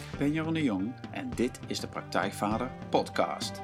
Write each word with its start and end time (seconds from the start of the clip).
Ik 0.00 0.18
ben 0.18 0.32
Jeroen 0.32 0.54
de 0.54 0.62
Jong 0.62 0.94
en 1.10 1.30
dit 1.34 1.60
is 1.66 1.80
de 1.80 1.88
Praktijkvader 1.88 2.70
Podcast. 2.90 3.60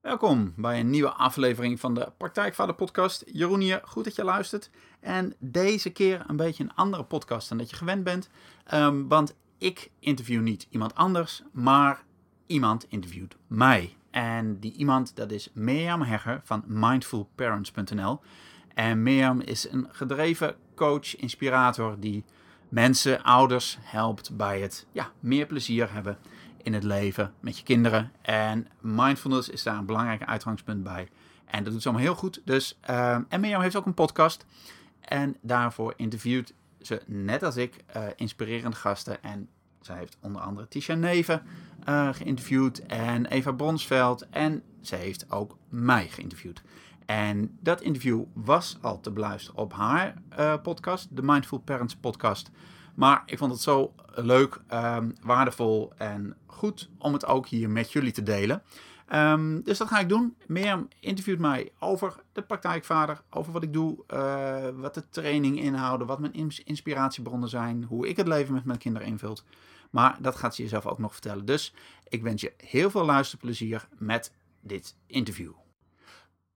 Welkom 0.00 0.52
bij 0.56 0.80
een 0.80 0.90
nieuwe 0.90 1.12
aflevering 1.12 1.80
van 1.80 1.94
de 1.94 2.12
Praktijkvader 2.16 2.74
Podcast. 2.74 3.24
Jeroen 3.26 3.60
hier, 3.60 3.80
goed 3.84 4.04
dat 4.04 4.14
je 4.14 4.24
luistert. 4.24 4.70
En 5.00 5.34
deze 5.38 5.90
keer 5.90 6.24
een 6.26 6.36
beetje 6.36 6.62
een 6.62 6.74
andere 6.74 7.04
podcast 7.04 7.48
dan 7.48 7.58
dat 7.58 7.70
je 7.70 7.76
gewend 7.76 8.04
bent. 8.04 8.28
Ehm, 8.64 9.06
want 9.06 9.34
ik 9.58 9.90
interview 9.98 10.40
niet 10.40 10.66
iemand 10.70 10.94
anders, 10.94 11.42
maar 11.52 12.04
iemand 12.46 12.86
interviewt 12.88 13.36
mij. 13.46 13.96
En 14.10 14.60
die 14.60 14.72
iemand, 14.72 15.16
dat 15.16 15.30
is 15.30 15.50
Mirjam 15.52 16.02
Hegger 16.02 16.40
van 16.44 16.64
mindfulparents.nl. 16.66 18.20
En 18.74 19.02
Mirjam 19.02 19.40
is 19.40 19.70
een 19.70 19.88
gedreven 19.90 20.56
coach, 20.74 21.16
inspirator 21.16 22.00
die 22.00 22.24
mensen, 22.68 23.22
ouders 23.22 23.78
helpt 23.80 24.36
bij 24.36 24.60
het 24.60 24.86
ja, 24.92 25.10
meer 25.20 25.46
plezier 25.46 25.92
hebben 25.92 26.18
in 26.62 26.74
het 26.74 26.82
leven 26.82 27.32
met 27.40 27.58
je 27.58 27.64
kinderen. 27.64 28.12
En 28.22 28.68
mindfulness 28.80 29.48
is 29.48 29.62
daar 29.62 29.78
een 29.78 29.86
belangrijk 29.86 30.22
uitgangspunt 30.22 30.82
bij. 30.82 31.08
En 31.44 31.64
dat 31.64 31.72
doet 31.72 31.82
ze 31.82 31.88
allemaal 31.88 32.06
heel 32.06 32.16
goed. 32.16 32.42
Dus, 32.44 32.78
uh, 32.90 33.18
en 33.28 33.40
Mirjam 33.40 33.62
heeft 33.62 33.76
ook 33.76 33.86
een 33.86 33.94
podcast. 33.94 34.46
En 35.00 35.36
daarvoor 35.42 35.94
interviewt 35.96 36.52
ze, 36.80 37.02
net 37.06 37.42
als 37.42 37.56
ik, 37.56 37.84
uh, 37.96 38.02
inspirerende 38.16 38.76
gasten. 38.76 39.22
En 39.22 39.48
zij 39.80 39.96
heeft 39.96 40.16
onder 40.20 40.42
andere 40.42 40.68
Tisha 40.68 40.94
Neven 40.94 41.42
uh, 41.88 42.08
geïnterviewd 42.12 42.86
en 42.86 43.26
Eva 43.26 43.52
Bronsveld. 43.52 44.28
En 44.28 44.62
ze 44.80 44.96
heeft 44.96 45.30
ook 45.30 45.58
mij 45.68 46.08
geïnterviewd. 46.08 46.62
En 47.06 47.58
dat 47.60 47.80
interview 47.80 48.22
was 48.34 48.78
al 48.80 49.00
te 49.00 49.10
beluisteren 49.10 49.60
op 49.60 49.72
haar 49.72 50.14
uh, 50.38 50.54
podcast, 50.62 51.16
de 51.16 51.22
Mindful 51.22 51.58
Parents 51.58 51.96
podcast. 51.96 52.50
Maar 52.94 53.22
ik 53.26 53.38
vond 53.38 53.52
het 53.52 53.60
zo 53.60 53.94
leuk, 54.14 54.60
um, 54.72 55.14
waardevol 55.22 55.92
en 55.96 56.36
goed 56.46 56.90
om 56.98 57.12
het 57.12 57.26
ook 57.26 57.46
hier 57.48 57.70
met 57.70 57.92
jullie 57.92 58.12
te 58.12 58.22
delen. 58.22 58.62
Um, 59.12 59.62
dus 59.62 59.78
dat 59.78 59.88
ga 59.88 59.98
ik 59.98 60.08
doen. 60.08 60.36
Mirjam 60.46 60.88
interviewt 61.00 61.38
mij 61.38 61.72
over 61.78 62.16
de 62.32 62.42
praktijkvader, 62.42 63.22
over 63.30 63.52
wat 63.52 63.62
ik 63.62 63.72
doe, 63.72 64.04
uh, 64.14 64.68
wat 64.80 64.94
de 64.94 65.08
training 65.08 65.58
inhouden, 65.60 66.06
wat 66.06 66.18
mijn 66.18 66.52
inspiratiebronnen 66.64 67.48
zijn, 67.48 67.84
hoe 67.84 68.08
ik 68.08 68.16
het 68.16 68.28
leven 68.28 68.54
met 68.54 68.64
mijn 68.64 68.78
kinderen 68.78 69.08
invult. 69.08 69.44
Maar 69.90 70.16
dat 70.20 70.36
gaat 70.36 70.54
ze 70.54 70.62
jezelf 70.62 70.86
ook 70.86 70.98
nog 70.98 71.12
vertellen. 71.12 71.44
Dus 71.44 71.74
ik 72.08 72.22
wens 72.22 72.40
je 72.40 72.52
heel 72.56 72.90
veel 72.90 73.04
luisterplezier 73.04 73.88
met 73.98 74.32
dit 74.60 74.94
interview. 75.06 75.52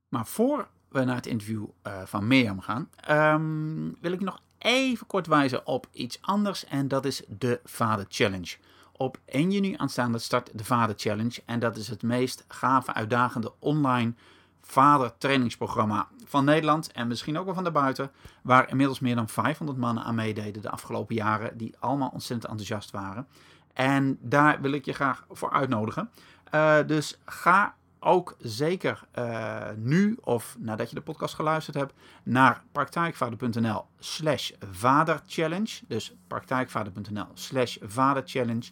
Maar 0.09 0.27
voor 0.27 0.69
we 0.89 1.05
naar 1.05 1.16
het 1.16 1.27
interview 1.27 1.64
uh, 1.87 2.03
van 2.05 2.27
Mirjam 2.27 2.61
gaan, 2.61 2.91
um, 3.11 3.97
wil 4.00 4.12
ik 4.12 4.20
nog 4.20 4.42
even 4.59 5.06
kort 5.06 5.27
wijzen 5.27 5.66
op 5.66 5.87
iets 5.92 6.19
anders 6.20 6.64
en 6.64 6.89
dat 6.89 7.05
is 7.05 7.22
de 7.28 7.61
Vader 7.64 8.06
Challenge. 8.09 8.56
Op 9.03 9.19
1 9.25 9.50
juni 9.50 9.75
aanstaande 9.77 10.19
start 10.19 10.50
de 10.58 10.64
Vader 10.64 10.95
Challenge 10.98 11.42
en 11.47 11.58
dat 11.58 11.77
is 11.77 11.89
het 11.89 12.03
meest 12.03 12.45
gave, 12.48 12.95
uitdagende 12.95 13.53
online 13.59 14.14
vader 14.61 15.12
trainingsprogramma 15.19 16.09
van 16.25 16.44
Nederland 16.44 16.92
en 16.92 17.09
misschien 17.09 17.38
ook 17.38 17.44
wel 17.44 17.54
van 17.54 17.62
daarbuiten, 17.62 18.10
waar 18.43 18.69
inmiddels 18.69 19.00
meer 19.00 19.15
dan 19.15 19.28
500 19.28 19.78
mannen 19.78 20.04
aan 20.04 20.15
meededen 20.15 20.62
de 20.62 20.71
afgelopen 20.71 21.15
jaren, 21.15 21.56
die 21.56 21.75
allemaal 21.78 22.09
ontzettend 22.09 22.50
enthousiast 22.50 22.91
waren. 22.91 23.26
En 23.72 24.19
daar 24.21 24.60
wil 24.60 24.72
ik 24.72 24.84
je 24.84 24.93
graag 24.93 25.25
voor 25.31 25.53
uitnodigen. 25.53 26.10
Uh, 26.55 26.76
dus 26.87 27.19
ga 27.25 27.75
ook 28.03 28.37
zeker 28.38 29.00
uh, 29.19 29.60
nu 29.76 30.19
of 30.21 30.56
nadat 30.59 30.88
je 30.88 30.94
de 30.94 31.00
podcast 31.00 31.34
geluisterd 31.34 31.76
hebt 31.76 31.94
naar 32.22 32.62
praktijkvader.nl 32.72 33.84
slash 33.99 34.50
vaderchallenge. 34.71 35.81
Dus 35.87 36.15
praktijkvader.nl 36.26 37.26
slash 37.34 37.76
vaderchallenge. 37.81 38.71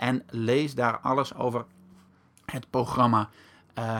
En 0.00 0.22
lees 0.30 0.74
daar 0.74 0.98
alles 0.98 1.34
over 1.34 1.64
het 2.44 2.70
programma 2.70 3.28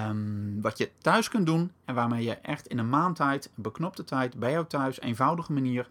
um, 0.09 0.61
wat 0.61 0.79
je 0.79 0.91
thuis 0.99 1.29
kunt 1.29 1.47
doen. 1.47 1.73
En 1.85 1.95
waarmee 1.95 2.25
je 2.25 2.35
echt 2.35 2.67
in 2.67 2.79
een 2.79 2.89
maand 2.89 3.17
tijd, 3.17 3.51
een 3.57 3.63
beknopte 3.63 4.05
tijd, 4.05 4.39
bij 4.39 4.51
jou 4.51 4.67
thuis, 4.67 5.01
eenvoudige 5.01 5.53
manier, 5.53 5.89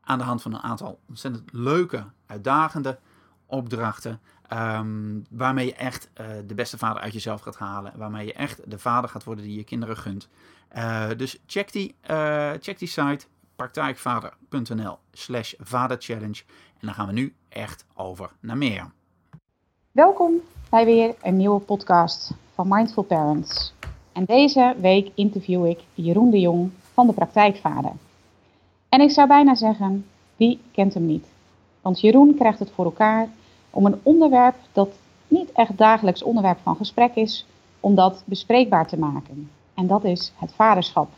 aan 0.00 0.18
de 0.18 0.24
hand 0.24 0.42
van 0.42 0.54
een 0.54 0.62
aantal 0.62 0.98
ontzettend 1.08 1.52
leuke, 1.52 2.04
uitdagende 2.26 2.98
opdrachten 3.46 4.20
Um, 4.52 5.26
waarmee 5.30 5.66
je 5.66 5.74
echt 5.74 6.10
uh, 6.20 6.26
de 6.46 6.54
beste 6.54 6.78
vader 6.78 7.02
uit 7.02 7.12
jezelf 7.12 7.40
gaat 7.40 7.56
halen. 7.56 7.92
Waarmee 7.96 8.26
je 8.26 8.32
echt 8.32 8.70
de 8.70 8.78
vader 8.78 9.10
gaat 9.10 9.24
worden 9.24 9.44
die 9.44 9.56
je 9.56 9.64
kinderen 9.64 9.96
gunt. 9.96 10.28
Uh, 10.76 11.08
dus 11.16 11.38
check 11.46 11.72
die, 11.72 11.94
uh, 12.10 12.50
check 12.60 12.78
die 12.78 12.88
site 12.88 13.26
praktijkvader.nl 13.56 14.98
slash 15.12 15.54
vaderchallenge. 15.58 16.42
En 16.72 16.86
dan 16.86 16.94
gaan 16.94 17.06
we 17.06 17.12
nu 17.12 17.34
echt 17.48 17.84
over 17.94 18.30
naar 18.40 18.56
meer. 18.56 18.90
Welkom 19.94 20.40
bij 20.70 20.84
weer 20.84 21.14
een 21.22 21.36
nieuwe 21.36 21.60
podcast 21.60 22.30
van 22.54 22.68
Mindful 22.68 23.02
Parents. 23.02 23.72
En 24.12 24.24
deze 24.24 24.74
week 24.80 25.10
interview 25.14 25.66
ik 25.66 25.80
Jeroen 25.94 26.30
de 26.30 26.40
Jong 26.40 26.70
van 26.92 27.06
de 27.06 27.12
Praktijkvader. 27.12 27.92
En 28.88 29.00
ik 29.00 29.10
zou 29.10 29.28
bijna 29.28 29.54
zeggen, 29.54 30.06
wie 30.36 30.60
kent 30.72 30.94
hem 30.94 31.06
niet? 31.06 31.26
Want 31.80 32.00
Jeroen 32.00 32.34
krijgt 32.34 32.58
het 32.58 32.70
voor 32.70 32.84
elkaar 32.84 33.28
om 33.70 33.86
een 33.86 34.00
onderwerp 34.02 34.54
dat 34.72 34.88
niet 35.28 35.52
echt 35.52 35.78
dagelijks 35.78 36.22
onderwerp 36.22 36.58
van 36.62 36.76
gesprek 36.76 37.14
is, 37.14 37.46
om 37.80 37.94
dat 37.94 38.22
bespreekbaar 38.24 38.86
te 38.86 38.98
maken. 38.98 39.50
En 39.74 39.86
dat 39.86 40.04
is 40.04 40.32
het 40.36 40.52
vaderschap. 40.52 41.08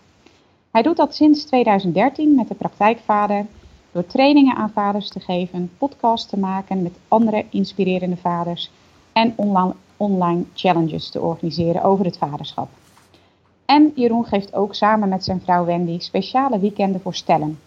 Hij 0.71 0.83
doet 0.83 0.97
dat 0.97 1.15
sinds 1.15 1.45
2013 1.45 2.35
met 2.35 2.49
de 2.49 2.55
praktijkvader 2.55 3.47
door 3.97 4.07
trainingen 4.07 4.57
aan 4.57 4.71
vaders 4.71 5.09
te 5.09 5.21
geven, 5.21 5.71
podcasts 5.79 6.31
te 6.31 6.39
maken 6.39 6.83
met 6.83 6.99
andere 7.09 7.45
inspirerende 7.51 8.17
vaders 8.17 8.71
en 9.13 9.33
online, 9.37 9.75
online 9.97 10.45
challenges 10.55 11.11
te 11.11 11.21
organiseren 11.21 11.83
over 11.83 12.05
het 12.05 12.19
vaderschap. 12.19 12.69
En 13.65 13.93
Jeroen 13.95 14.25
geeft 14.25 14.55
ook 14.55 14.75
samen 14.75 15.09
met 15.09 15.25
zijn 15.25 15.41
vrouw 15.41 15.65
Wendy 15.65 15.99
speciale 15.99 16.59
weekenden 16.59 17.01
voor 17.01 17.15
stellen. 17.15 17.59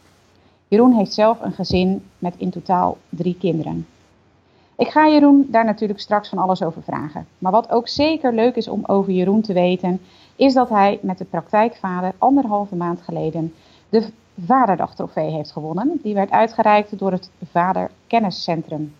Jeroen 0.68 0.94
heeft 0.94 1.14
zelf 1.14 1.42
een 1.42 1.52
gezin 1.52 2.04
met 2.18 2.34
in 2.38 2.50
totaal 2.50 2.98
drie 3.10 3.36
kinderen. 3.40 3.88
Ik 4.78 4.88
ga 4.88 5.08
Jeroen 5.08 5.48
daar 5.52 5.66
natuurlijk 5.66 6.00
straks 6.00 6.30
van 6.30 6.38
alles 6.38 6.64
over 6.64 6.84
vragen. 6.84 7.28
Maar 7.38 7.52
wat 7.52 7.70
ook 7.70 7.88
zeker 7.88 8.34
leuk 8.34 8.56
is 8.56 8.68
om 8.68 8.84
over 8.86 9.12
Jeroen 9.12 9.42
te 9.42 9.54
weten, 9.54 10.02
is 10.36 10.54
dat 10.54 10.70
hij 10.70 11.00
met 11.02 11.18
de 11.18 11.26
praktijkvader 11.26 12.14
anderhalve 12.18 12.76
maand 12.76 13.02
geleden 13.02 13.54
de 13.90 14.10
Vaderdagtrofee 14.46 15.32
heeft 15.32 15.52
gewonnen. 15.52 16.00
Die 16.04 16.14
werd 16.14 16.32
uitgereikt 16.32 17.00
door 17.00 17.12
het 17.12 17.30
Vaderkenniscentrum. 17.52 18.96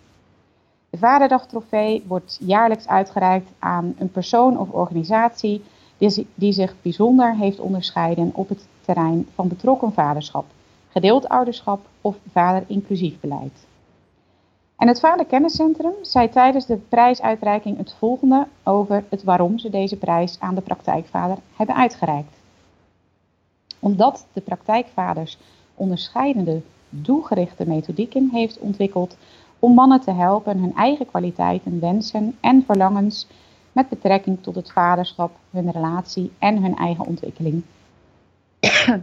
De 0.90 0.98
Vaderdagtrofee 0.98 2.04
wordt 2.06 2.38
jaarlijks 2.40 2.88
uitgereikt 2.88 3.50
aan 3.58 3.94
een 3.98 4.10
persoon 4.10 4.58
of 4.58 4.70
organisatie 4.70 5.62
die, 6.34 6.52
zich 6.52 6.74
bijzonder 6.82 7.36
heeft 7.36 7.60
onderscheiden 7.60 8.30
op 8.34 8.48
het 8.48 8.66
terrein 8.80 9.28
van 9.34 9.48
betrokken 9.48 9.92
vaderschap, 9.92 10.44
gedeeld 10.88 11.28
ouderschap 11.28 11.80
of 12.00 12.16
vader-inclusief 12.32 13.20
beleid. 13.20 13.66
En 14.76 14.88
het 14.88 15.00
Vaderkenniscentrum 15.00 15.92
zei 16.02 16.28
tijdens 16.28 16.66
de 16.66 16.76
prijsuitreiking 16.76 17.76
het 17.76 17.94
volgende 17.98 18.46
over 18.64 19.04
het 19.08 19.22
waarom 19.22 19.58
ze 19.58 19.70
deze 19.70 19.96
prijs 19.96 20.36
aan 20.40 20.54
de 20.54 20.60
praktijkvader 20.60 21.36
hebben 21.56 21.76
uitgereikt. 21.76 22.39
Omdat 23.80 24.26
de 24.32 24.40
praktijkvaders 24.40 25.38
onderscheidende 25.74 26.60
doelgerichte 26.88 27.66
methodieken 27.66 28.28
heeft 28.32 28.58
ontwikkeld 28.58 29.16
om 29.58 29.74
mannen 29.74 30.00
te 30.00 30.12
helpen 30.12 30.58
hun 30.58 30.74
eigen 30.74 31.06
kwaliteiten, 31.06 31.80
wensen 31.80 32.36
en 32.40 32.64
verlangens 32.66 33.26
met 33.72 33.88
betrekking 33.88 34.42
tot 34.42 34.54
het 34.54 34.72
vaderschap, 34.72 35.30
hun 35.50 35.70
relatie 35.70 36.32
en 36.38 36.62
hun 36.62 36.76
eigen 36.76 37.06
ontwikkeling 37.06 37.62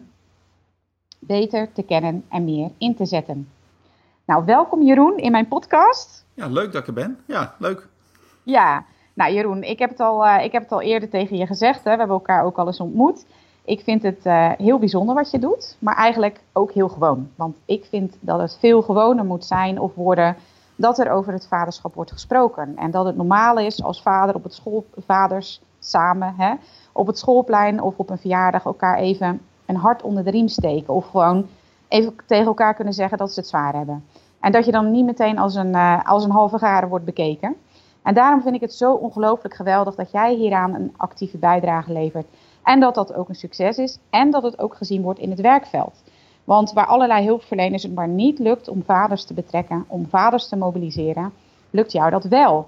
beter 1.20 1.72
te 1.74 1.84
kennen 1.84 2.24
en 2.30 2.44
meer 2.44 2.72
in 2.78 2.96
te 2.96 3.06
zetten. 3.06 3.50
Nou, 4.26 4.46
welkom 4.46 4.84
Jeroen 4.84 5.18
in 5.18 5.32
mijn 5.32 5.48
podcast. 5.48 6.26
Ja, 6.34 6.48
leuk 6.48 6.72
dat 6.72 6.82
ik 6.82 6.88
er 6.88 6.94
ben. 6.94 7.20
Ja, 7.26 7.56
leuk. 7.60 7.88
Ja, 8.44 8.86
nou 9.14 9.34
Jeroen, 9.34 9.64
ik 9.64 9.80
heb 9.80 9.90
het 9.90 10.00
al, 10.00 10.26
uh, 10.26 10.44
ik 10.44 10.52
heb 10.52 10.62
het 10.62 10.72
al 10.72 10.82
eerder 10.82 11.10
tegen 11.10 11.38
je 11.38 11.46
gezegd. 11.46 11.84
Hè. 11.84 11.92
We 11.92 11.98
hebben 11.98 12.16
elkaar 12.16 12.44
ook 12.44 12.58
al 12.58 12.68
eens 12.68 12.80
ontmoet. 12.80 13.26
Ik 13.68 13.82
vind 13.82 14.04
het 14.04 14.26
uh, 14.26 14.52
heel 14.58 14.80
bijzonder 14.80 15.16
wat 15.16 15.32
je 15.32 15.40
doet, 15.40 15.76
maar 15.80 15.96
eigenlijk 15.96 16.40
ook 16.54 16.72
heel 16.72 16.90
gewoon. 16.90 17.30
Want 17.36 17.58
ik 17.66 17.86
vind 17.86 18.18
dat 18.20 18.40
het 18.40 18.58
veel 18.60 18.82
gewoner 18.82 19.26
moet 19.26 19.46
zijn 19.46 19.80
of 19.80 19.96
worden 19.96 20.36
dat 20.76 21.00
er 21.00 21.12
over 21.12 21.34
het 21.34 21.48
vaderschap 21.48 21.96
wordt 21.96 22.12
gesproken. 22.12 22.76
En 22.76 22.92
dat 22.92 23.06
het 23.06 23.16
normaal 23.16 23.58
is 23.58 23.84
als 23.84 24.02
vader 24.02 24.36
op 24.36 24.44
het 24.44 24.54
school, 24.54 24.86
vaders 24.98 25.62
samen 25.80 26.34
hè, 26.38 26.54
op 26.92 27.08
het 27.08 27.18
schoolplein 27.18 27.82
of 27.82 27.98
op 27.98 28.10
een 28.10 28.18
verjaardag 28.18 28.66
elkaar 28.66 28.98
even 28.98 29.42
een 29.66 29.76
hart 29.76 30.02
onder 30.02 30.24
de 30.24 30.32
riem 30.32 30.48
steken. 30.48 30.94
Of 30.94 31.08
gewoon 31.08 31.48
even 31.88 32.16
tegen 32.26 32.46
elkaar 32.46 32.74
kunnen 32.74 32.94
zeggen 32.94 33.18
dat 33.18 33.34
ze 33.34 33.40
het 33.40 33.50
zwaar 33.50 33.74
hebben. 33.74 34.06
En 34.40 34.52
dat 34.52 34.66
je 34.66 34.72
dan 34.72 34.92
niet 34.92 35.06
meteen 35.06 35.40
als 35.40 35.56
een, 35.56 35.74
uh, 35.74 36.06
als 36.06 36.24
een 36.24 36.32
halve 36.32 36.58
garen 36.58 36.90
wordt 36.90 37.06
bekeken. 37.06 37.56
En 38.04 38.14
daarom 38.14 38.42
vind 38.42 38.56
ik 38.56 38.62
het 38.62 38.74
zo 38.74 38.94
ongelooflijk 38.94 39.54
geweldig 39.54 39.96
dat 39.96 40.12
jij 40.12 40.34
hieraan 40.34 40.74
een 40.74 40.94
actieve 40.98 41.38
bijdrage 41.38 41.92
levert. 41.92 42.28
En 42.68 42.80
dat 42.80 42.96
dat 42.96 43.14
ook 43.14 43.30
een 43.30 43.36
succes 43.36 43.78
is 43.78 43.98
en 44.10 44.32
dat 44.32 44.44
het 44.44 44.60
ook 44.60 44.76
gezien 44.76 45.02
wordt 45.02 45.20
in 45.20 45.30
het 45.30 45.42
werkveld. 45.42 46.04
Want 46.44 46.74
waar 46.74 46.86
allerlei 46.86 47.26
hulpverleners 47.26 47.84
het 47.84 47.96
maar 47.96 48.08
niet 48.08 48.40
lukt 48.40 48.68
om 48.68 48.84
vaders 48.84 49.26
te 49.26 49.34
betrekken, 49.34 49.86
om 49.88 50.08
vaders 50.10 50.48
te 50.48 50.56
mobiliseren, 50.56 51.34
lukt 51.70 51.92
jou 51.92 52.10
dat 52.10 52.24
wel. 52.24 52.68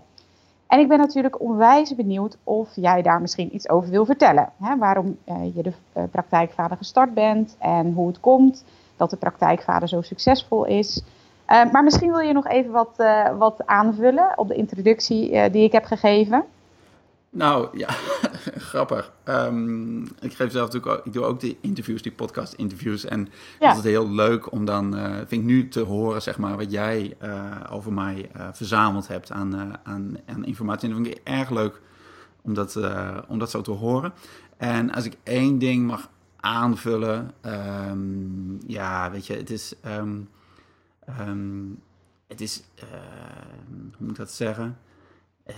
En 0.67 0.79
ik 0.79 0.87
ben 0.87 0.97
natuurlijk 0.97 1.41
onwijs 1.41 1.95
benieuwd 1.95 2.37
of 2.43 2.69
jij 2.75 3.01
daar 3.01 3.21
misschien 3.21 3.55
iets 3.55 3.69
over 3.69 3.89
wil 3.89 4.05
vertellen. 4.05 4.49
Waarom 4.79 5.17
uh, 5.25 5.55
je 5.55 5.63
de 5.63 5.71
uh, 5.97 6.03
praktijkvader 6.11 6.77
gestart 6.77 7.13
bent 7.13 7.55
en 7.57 7.93
hoe 7.93 8.07
het 8.07 8.19
komt 8.19 8.63
dat 8.97 9.09
de 9.09 9.17
praktijkvader 9.17 9.87
zo 9.87 10.01
succesvol 10.01 10.65
is. 10.65 11.01
Uh, 11.47 11.71
maar 11.71 11.83
misschien 11.83 12.11
wil 12.11 12.19
je 12.19 12.33
nog 12.33 12.47
even 12.47 12.71
wat, 12.71 13.03
wat 13.37 13.65
aanvullen 13.65 14.31
op 14.35 14.47
de 14.47 14.55
introductie 14.55 15.49
die 15.49 15.63
ik 15.63 15.71
heb 15.71 15.83
gegeven. 15.83 16.45
Nou 17.31 17.77
ja, 17.77 17.89
grappig. 18.71 19.13
Um, 19.25 20.01
ik 20.03 20.33
geef 20.33 20.51
zelf 20.51 20.71
natuurlijk 20.71 20.99
ook, 20.99 21.05
ik 21.05 21.13
doe 21.13 21.23
ook 21.23 21.39
die 21.39 21.57
interviews, 21.61 22.01
die 22.01 22.11
podcast 22.11 22.53
interviews. 22.53 23.05
En 23.05 23.29
ja. 23.59 23.69
het 23.69 23.77
is 23.77 23.91
heel 23.91 24.09
leuk 24.09 24.51
om 24.51 24.65
dan, 24.65 24.95
uh, 24.97 25.15
vind 25.15 25.31
ik 25.31 25.43
nu 25.43 25.67
te 25.67 25.79
horen, 25.79 26.21
zeg 26.21 26.37
maar, 26.37 26.57
wat 26.57 26.71
jij 26.71 27.17
uh, 27.23 27.55
over 27.69 27.93
mij 27.93 28.31
uh, 28.35 28.47
verzameld 28.51 29.07
hebt 29.07 29.31
aan, 29.31 29.77
aan, 29.83 30.17
aan, 30.25 30.45
informatie. 30.45 30.89
En 30.89 30.95
dat 30.95 31.05
vind 31.05 31.17
ik 31.17 31.27
erg 31.27 31.49
leuk 31.49 31.81
om 32.41 32.53
dat, 32.53 32.79
om 33.27 33.39
dat 33.39 33.49
zo 33.49 33.61
te 33.61 33.71
horen. 33.71 34.13
En 34.57 34.91
als 34.91 35.05
ik 35.05 35.17
één 35.23 35.59
ding 35.59 35.87
mag 35.87 36.09
aanvullen, 36.35 37.31
um, 37.89 38.59
ja, 38.67 39.11
weet 39.11 39.27
je, 39.27 39.33
het 39.33 39.49
is, 39.49 39.73
um, 39.85 40.29
het 42.27 42.41
is, 42.41 42.63
hoe 42.77 43.97
moet 43.97 44.09
ik 44.09 44.15
dat 44.15 44.31
zeggen? 44.31 44.77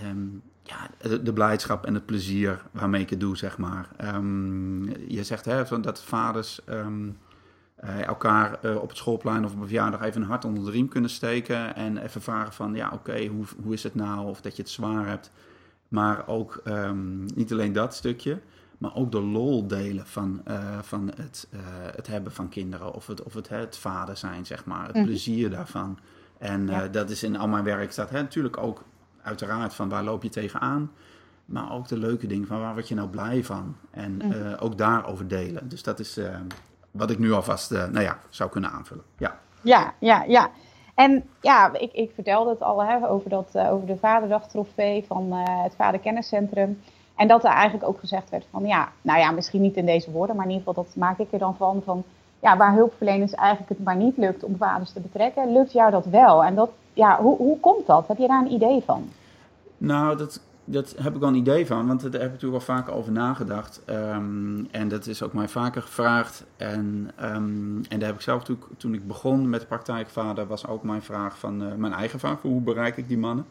Um, 0.04 0.42
ja, 0.62 0.90
de, 0.98 1.22
de, 1.22 1.32
blijdschap 1.32 1.86
en 1.86 1.94
het 1.94 2.06
plezier 2.06 2.62
waarmee 2.70 3.02
ik 3.02 3.10
het 3.10 3.20
doe, 3.20 3.36
zeg 3.36 3.58
maar. 3.58 3.88
Um, 4.14 5.08
je 5.08 5.24
zegt 5.24 5.44
hè, 5.44 5.80
dat 5.80 6.02
vaders 6.02 6.60
um, 6.68 7.16
uh, 7.84 8.06
elkaar 8.06 8.58
uh, 8.62 8.76
op 8.76 8.88
het 8.88 8.98
schoolplein 8.98 9.44
of 9.44 9.52
op 9.52 9.60
een 9.60 9.66
verjaardag 9.66 10.02
even 10.02 10.22
een 10.22 10.28
hart 10.28 10.44
onder 10.44 10.64
de 10.64 10.70
riem 10.70 10.88
kunnen 10.88 11.10
steken. 11.10 11.74
En 11.74 11.96
even 11.96 12.22
vragen 12.22 12.52
van, 12.52 12.74
ja 12.74 12.86
oké, 12.86 12.94
okay, 12.94 13.26
hoe, 13.26 13.44
hoe 13.62 13.72
is 13.72 13.82
het 13.82 13.94
nou? 13.94 14.26
Of 14.26 14.40
dat 14.40 14.56
je 14.56 14.62
het 14.62 14.70
zwaar 14.70 15.06
hebt. 15.06 15.30
Maar 15.88 16.26
ook 16.26 16.60
um, 16.64 17.24
niet 17.34 17.52
alleen 17.52 17.72
dat 17.72 17.94
stukje, 17.94 18.40
maar 18.78 18.94
ook 18.94 19.12
de 19.12 19.20
lol 19.20 19.66
delen 19.66 20.06
van, 20.06 20.42
uh, 20.48 20.78
van 20.82 21.12
het, 21.16 21.48
het 21.96 22.06
hebben 22.06 22.32
van 22.32 22.48
kinderen. 22.48 22.94
Of 22.94 23.06
het, 23.06 23.22
of 23.22 23.34
het, 23.34 23.48
het 23.48 23.76
vader 23.76 24.16
zijn, 24.16 24.46
zeg 24.46 24.64
maar. 24.64 24.86
Het 24.86 24.96
mm. 24.96 25.04
plezier 25.04 25.50
daarvan. 25.50 25.98
En 26.38 26.66
ja. 26.66 26.88
dat 26.88 27.10
is 27.10 27.22
in 27.22 27.36
al 27.36 27.48
mijn 27.48 27.64
werk 27.64 27.92
staat 27.92 28.10
hè, 28.10 28.22
natuurlijk 28.22 28.56
ook 28.56 28.84
uiteraard 29.22 29.74
van 29.74 29.88
waar 29.88 30.02
loop 30.02 30.22
je 30.22 30.28
tegenaan. 30.28 30.90
Maar 31.44 31.72
ook 31.72 31.88
de 31.88 31.98
leuke 31.98 32.26
dingen 32.26 32.46
van 32.46 32.60
waar 32.60 32.72
word 32.72 32.88
je 32.88 32.94
nou 32.94 33.08
blij 33.08 33.44
van. 33.44 33.76
En 33.90 34.12
mm. 34.12 34.32
uh, 34.32 34.52
ook 34.60 34.78
daarover 34.78 35.28
delen. 35.28 35.68
Dus 35.68 35.82
dat 35.82 35.98
is 35.98 36.18
uh, 36.18 36.36
wat 36.90 37.10
ik 37.10 37.18
nu 37.18 37.32
alvast 37.32 37.72
uh, 37.72 37.86
nou 37.86 38.04
ja, 38.04 38.18
zou 38.28 38.50
kunnen 38.50 38.70
aanvullen. 38.70 39.04
Ja, 39.18 39.38
ja, 39.60 39.94
ja. 39.98 40.24
ja. 40.26 40.50
En 40.94 41.24
ja, 41.40 41.74
ik, 41.74 41.92
ik 41.92 42.10
vertelde 42.14 42.50
het 42.50 42.62
al 42.62 42.84
hè, 42.84 43.08
over, 43.08 43.30
dat, 43.30 43.58
over 43.58 43.86
de 43.86 43.96
Vaderdag 43.96 44.48
trofee 44.48 45.04
van 45.06 45.32
het 45.32 45.74
Vaderkenniscentrum. 45.76 46.80
En 47.16 47.28
dat 47.28 47.44
er 47.44 47.50
eigenlijk 47.50 47.88
ook 47.88 47.98
gezegd 47.98 48.30
werd 48.30 48.46
van 48.50 48.66
ja, 48.66 48.92
nou 49.02 49.18
ja, 49.18 49.30
misschien 49.30 49.60
niet 49.60 49.76
in 49.76 49.86
deze 49.86 50.10
woorden, 50.10 50.36
maar 50.36 50.44
in 50.44 50.50
ieder 50.50 50.66
geval 50.66 50.84
dat 50.84 50.96
maak 50.96 51.18
ik 51.18 51.32
er 51.32 51.38
dan 51.38 51.56
van. 51.56 51.82
van 51.84 52.04
ja, 52.42 52.56
waar 52.56 52.74
hulpverleners 52.74 53.34
eigenlijk 53.34 53.68
het 53.68 53.84
maar 53.84 53.96
niet 53.96 54.16
lukt 54.16 54.44
om 54.44 54.56
vaders 54.56 54.92
te 54.92 55.00
betrekken, 55.00 55.52
lukt 55.52 55.72
jou 55.72 55.90
dat 55.90 56.06
wel. 56.06 56.44
En 56.44 56.54
dat, 56.54 56.70
ja, 56.92 57.20
hoe, 57.20 57.36
hoe 57.36 57.60
komt 57.60 57.86
dat? 57.86 58.08
Heb 58.08 58.18
je 58.18 58.28
daar 58.28 58.44
een 58.44 58.52
idee 58.52 58.82
van? 58.86 59.08
Nou, 59.78 60.16
dat, 60.16 60.40
dat 60.64 60.94
heb 60.98 61.14
ik 61.14 61.20
wel 61.20 61.28
een 61.28 61.34
idee 61.34 61.66
van, 61.66 61.86
want 61.86 62.00
daar 62.00 62.12
heb 62.12 62.22
ik 62.22 62.32
natuurlijk 62.32 62.66
wel 62.66 62.76
vaker 62.76 62.94
over 62.94 63.12
nagedacht. 63.12 63.82
Um, 63.86 64.68
en 64.70 64.88
dat 64.88 65.06
is 65.06 65.22
ook 65.22 65.32
mij 65.32 65.48
vaker 65.48 65.82
gevraagd. 65.82 66.44
En, 66.56 67.10
um, 67.22 67.80
en 67.88 67.98
daar 67.98 68.08
heb 68.08 68.14
ik 68.14 68.20
zelf 68.20 68.38
natuurlijk, 68.38 68.66
toen 68.76 68.94
ik 68.94 69.06
begon 69.06 69.48
met 69.48 69.68
praktijkvader, 69.68 70.46
was 70.46 70.66
ook 70.66 70.82
mijn 70.82 71.02
vraag 71.02 71.38
van 71.38 71.62
uh, 71.62 71.74
mijn 71.74 71.92
eigen 71.92 72.18
vraag: 72.18 72.40
hoe 72.42 72.60
bereik 72.60 72.96
ik 72.96 73.08
die 73.08 73.18
mannen? 73.18 73.46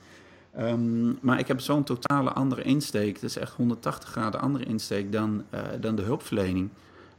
Um, 0.59 1.17
maar 1.21 1.39
ik 1.39 1.47
heb 1.47 1.59
zo'n 1.59 1.83
totale 1.83 2.31
andere 2.31 2.61
insteek. 2.61 3.13
Dat 3.13 3.29
is 3.29 3.37
echt 3.37 3.53
180 3.53 4.09
graden 4.09 4.41
andere 4.41 4.63
insteek 4.63 5.11
dan, 5.11 5.43
uh, 5.53 5.59
dan 5.79 5.95
de 5.95 6.01
hulpverlening 6.01 6.69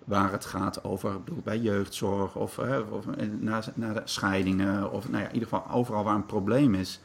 waar 0.05 0.33
het 0.33 0.45
gaat 0.45 0.85
over 0.85 1.23
bedoel, 1.23 1.41
bij 1.45 1.59
jeugdzorg 1.59 2.37
of, 2.37 2.57
hè, 2.57 2.79
of 2.79 3.05
na, 3.41 3.63
na, 3.75 3.93
de 3.93 4.01
scheidingen 4.05 4.93
of 4.93 5.09
nou 5.09 5.23
ja, 5.23 5.29
in 5.29 5.35
ieder 5.35 5.49
geval 5.49 5.71
overal 5.71 6.05
waar 6.05 6.15
een 6.15 6.27
probleem 6.27 6.75
is. 6.75 7.01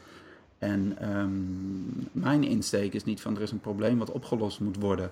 En 0.58 1.10
um, 1.18 2.08
mijn 2.12 2.44
insteek 2.44 2.94
is 2.94 3.04
niet 3.04 3.20
van 3.20 3.36
er 3.36 3.42
is 3.42 3.50
een 3.50 3.60
probleem 3.60 3.98
wat 3.98 4.10
opgelost 4.10 4.60
moet 4.60 4.76
worden 4.76 5.10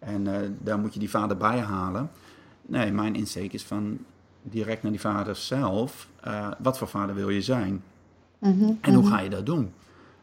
en 0.00 0.26
uh, 0.26 0.36
daar 0.58 0.78
moet 0.78 0.92
je 0.92 0.98
die 0.98 1.10
vader 1.10 1.36
bij 1.36 1.58
halen. 1.58 2.10
Nee, 2.62 2.92
mijn 2.92 3.14
insteek 3.14 3.52
is 3.52 3.64
van 3.64 3.98
direct 4.42 4.82
naar 4.82 4.92
die 4.92 5.00
vader 5.00 5.36
zelf. 5.36 6.08
Uh, 6.26 6.50
wat 6.58 6.78
voor 6.78 6.88
vader 6.88 7.14
wil 7.14 7.28
je 7.28 7.42
zijn? 7.42 7.82
Mm 8.38 8.58
-hmm, 8.58 8.78
en 8.80 8.94
hoe 8.94 9.06
ga 9.06 9.20
je 9.20 9.30
dat 9.30 9.46
doen? 9.46 9.72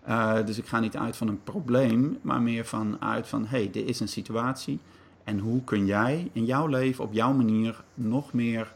Uh, 0.07 0.45
dus 0.45 0.57
ik 0.57 0.65
ga 0.65 0.79
niet 0.79 0.97
uit 0.97 1.15
van 1.15 1.27
een 1.27 1.43
probleem, 1.43 2.17
maar 2.21 2.41
meer 2.41 2.65
van 2.65 3.01
uit 3.01 3.27
van 3.27 3.41
hé, 3.41 3.57
hey, 3.57 3.69
dit 3.71 3.87
is 3.87 3.99
een 3.99 4.07
situatie 4.07 4.79
en 5.27 5.39
hoe 5.39 5.63
kun 5.63 5.85
jij 5.85 6.29
in 6.33 6.45
jouw 6.45 6.67
leven 6.67 7.03
op 7.03 7.13
jouw 7.13 7.33
manier 7.33 7.83
nog 7.93 8.33
meer 8.33 8.73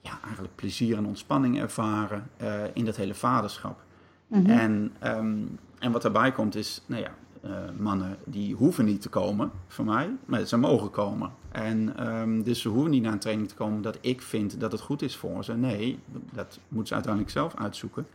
ja, 0.00 0.18
eigenlijk 0.22 0.54
plezier 0.54 0.96
en 0.96 1.06
ontspanning 1.06 1.60
ervaren 1.60 2.30
uh, 2.42 2.62
in 2.72 2.84
dat 2.84 2.96
hele 2.96 3.14
vaderschap? 3.14 3.82
Mm-hmm. 4.26 4.50
en, 4.50 4.92
um, 5.04 5.58
en 5.78 5.92
wat 5.92 6.02
daarbij 6.02 6.32
komt 6.32 6.54
is, 6.54 6.82
nou 6.86 7.02
ja, 7.02 7.10
uh, 7.44 7.50
mannen 7.78 8.16
die 8.24 8.54
hoeven 8.54 8.84
niet 8.84 9.00
te 9.00 9.08
komen 9.08 9.50
voor 9.66 9.84
mij, 9.84 10.10
maar 10.24 10.44
ze 10.44 10.56
mogen 10.56 10.90
komen. 10.90 11.30
En 11.50 12.08
um, 12.10 12.42
dus 12.42 12.60
ze 12.60 12.68
hoeven 12.68 12.90
niet 12.90 13.02
naar 13.02 13.12
een 13.12 13.18
training 13.18 13.48
te 13.48 13.54
komen 13.54 13.82
dat 13.82 13.98
ik 14.00 14.22
vind 14.22 14.60
dat 14.60 14.72
het 14.72 14.80
goed 14.80 15.02
is 15.02 15.16
voor 15.16 15.44
ze. 15.44 15.52
Nee, 15.54 15.98
dat 16.32 16.58
moeten 16.68 16.88
ze 16.88 16.94
uiteindelijk 16.94 17.32
zelf 17.32 17.54
uitzoeken. 17.54 18.06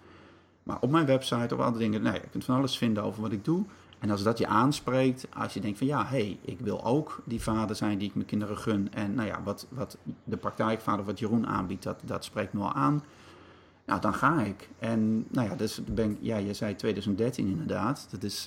Maar 0.63 0.77
op 0.79 0.91
mijn 0.91 1.05
website 1.05 1.55
of 1.55 1.61
andere 1.61 1.83
dingen, 1.83 2.01
nee, 2.01 2.13
je 2.13 2.29
kunt 2.31 2.43
van 2.43 2.55
alles 2.55 2.77
vinden 2.77 3.03
over 3.03 3.21
wat 3.21 3.31
ik 3.31 3.45
doe. 3.45 3.65
En 4.01 4.09
als 4.09 4.24
dat 4.24 4.38
je 4.38 4.48
aanspreekt, 4.48 5.27
als 5.33 5.53
je 5.53 5.60
denkt 5.60 5.77
van 5.77 5.88
ja, 5.88 6.05
hé, 6.05 6.17
hey, 6.17 6.39
ik 6.41 6.60
wil 6.60 6.86
ook 6.86 7.22
die 7.25 7.41
vader 7.41 7.75
zijn 7.75 7.98
die 7.98 8.08
ik 8.08 8.15
mijn 8.15 8.27
kinderen 8.27 8.58
gun. 8.58 8.93
En 8.93 9.13
nou 9.13 9.27
ja, 9.27 9.43
wat, 9.43 9.67
wat 9.70 9.98
de 10.24 10.38
praktijkvader, 10.38 11.05
wat 11.05 11.20
Jeroen 11.20 11.48
aanbiedt, 11.48 11.84
dat, 11.84 12.00
dat 12.03 12.24
spreekt 12.24 12.53
me 12.53 12.60
wel 12.60 12.74
aan. 12.74 13.03
Nou, 13.86 14.01
dan 14.01 14.13
ga 14.13 14.41
ik. 14.41 14.70
En 14.79 15.25
nou 15.29 15.50
ja, 15.50 15.55
dus 15.55 15.81
ben, 15.84 16.17
ja, 16.20 16.38
je 16.38 16.53
zei 16.53 16.75
2013 16.75 17.48
inderdaad. 17.48 18.08
Dat 18.12 18.24
is, 18.24 18.43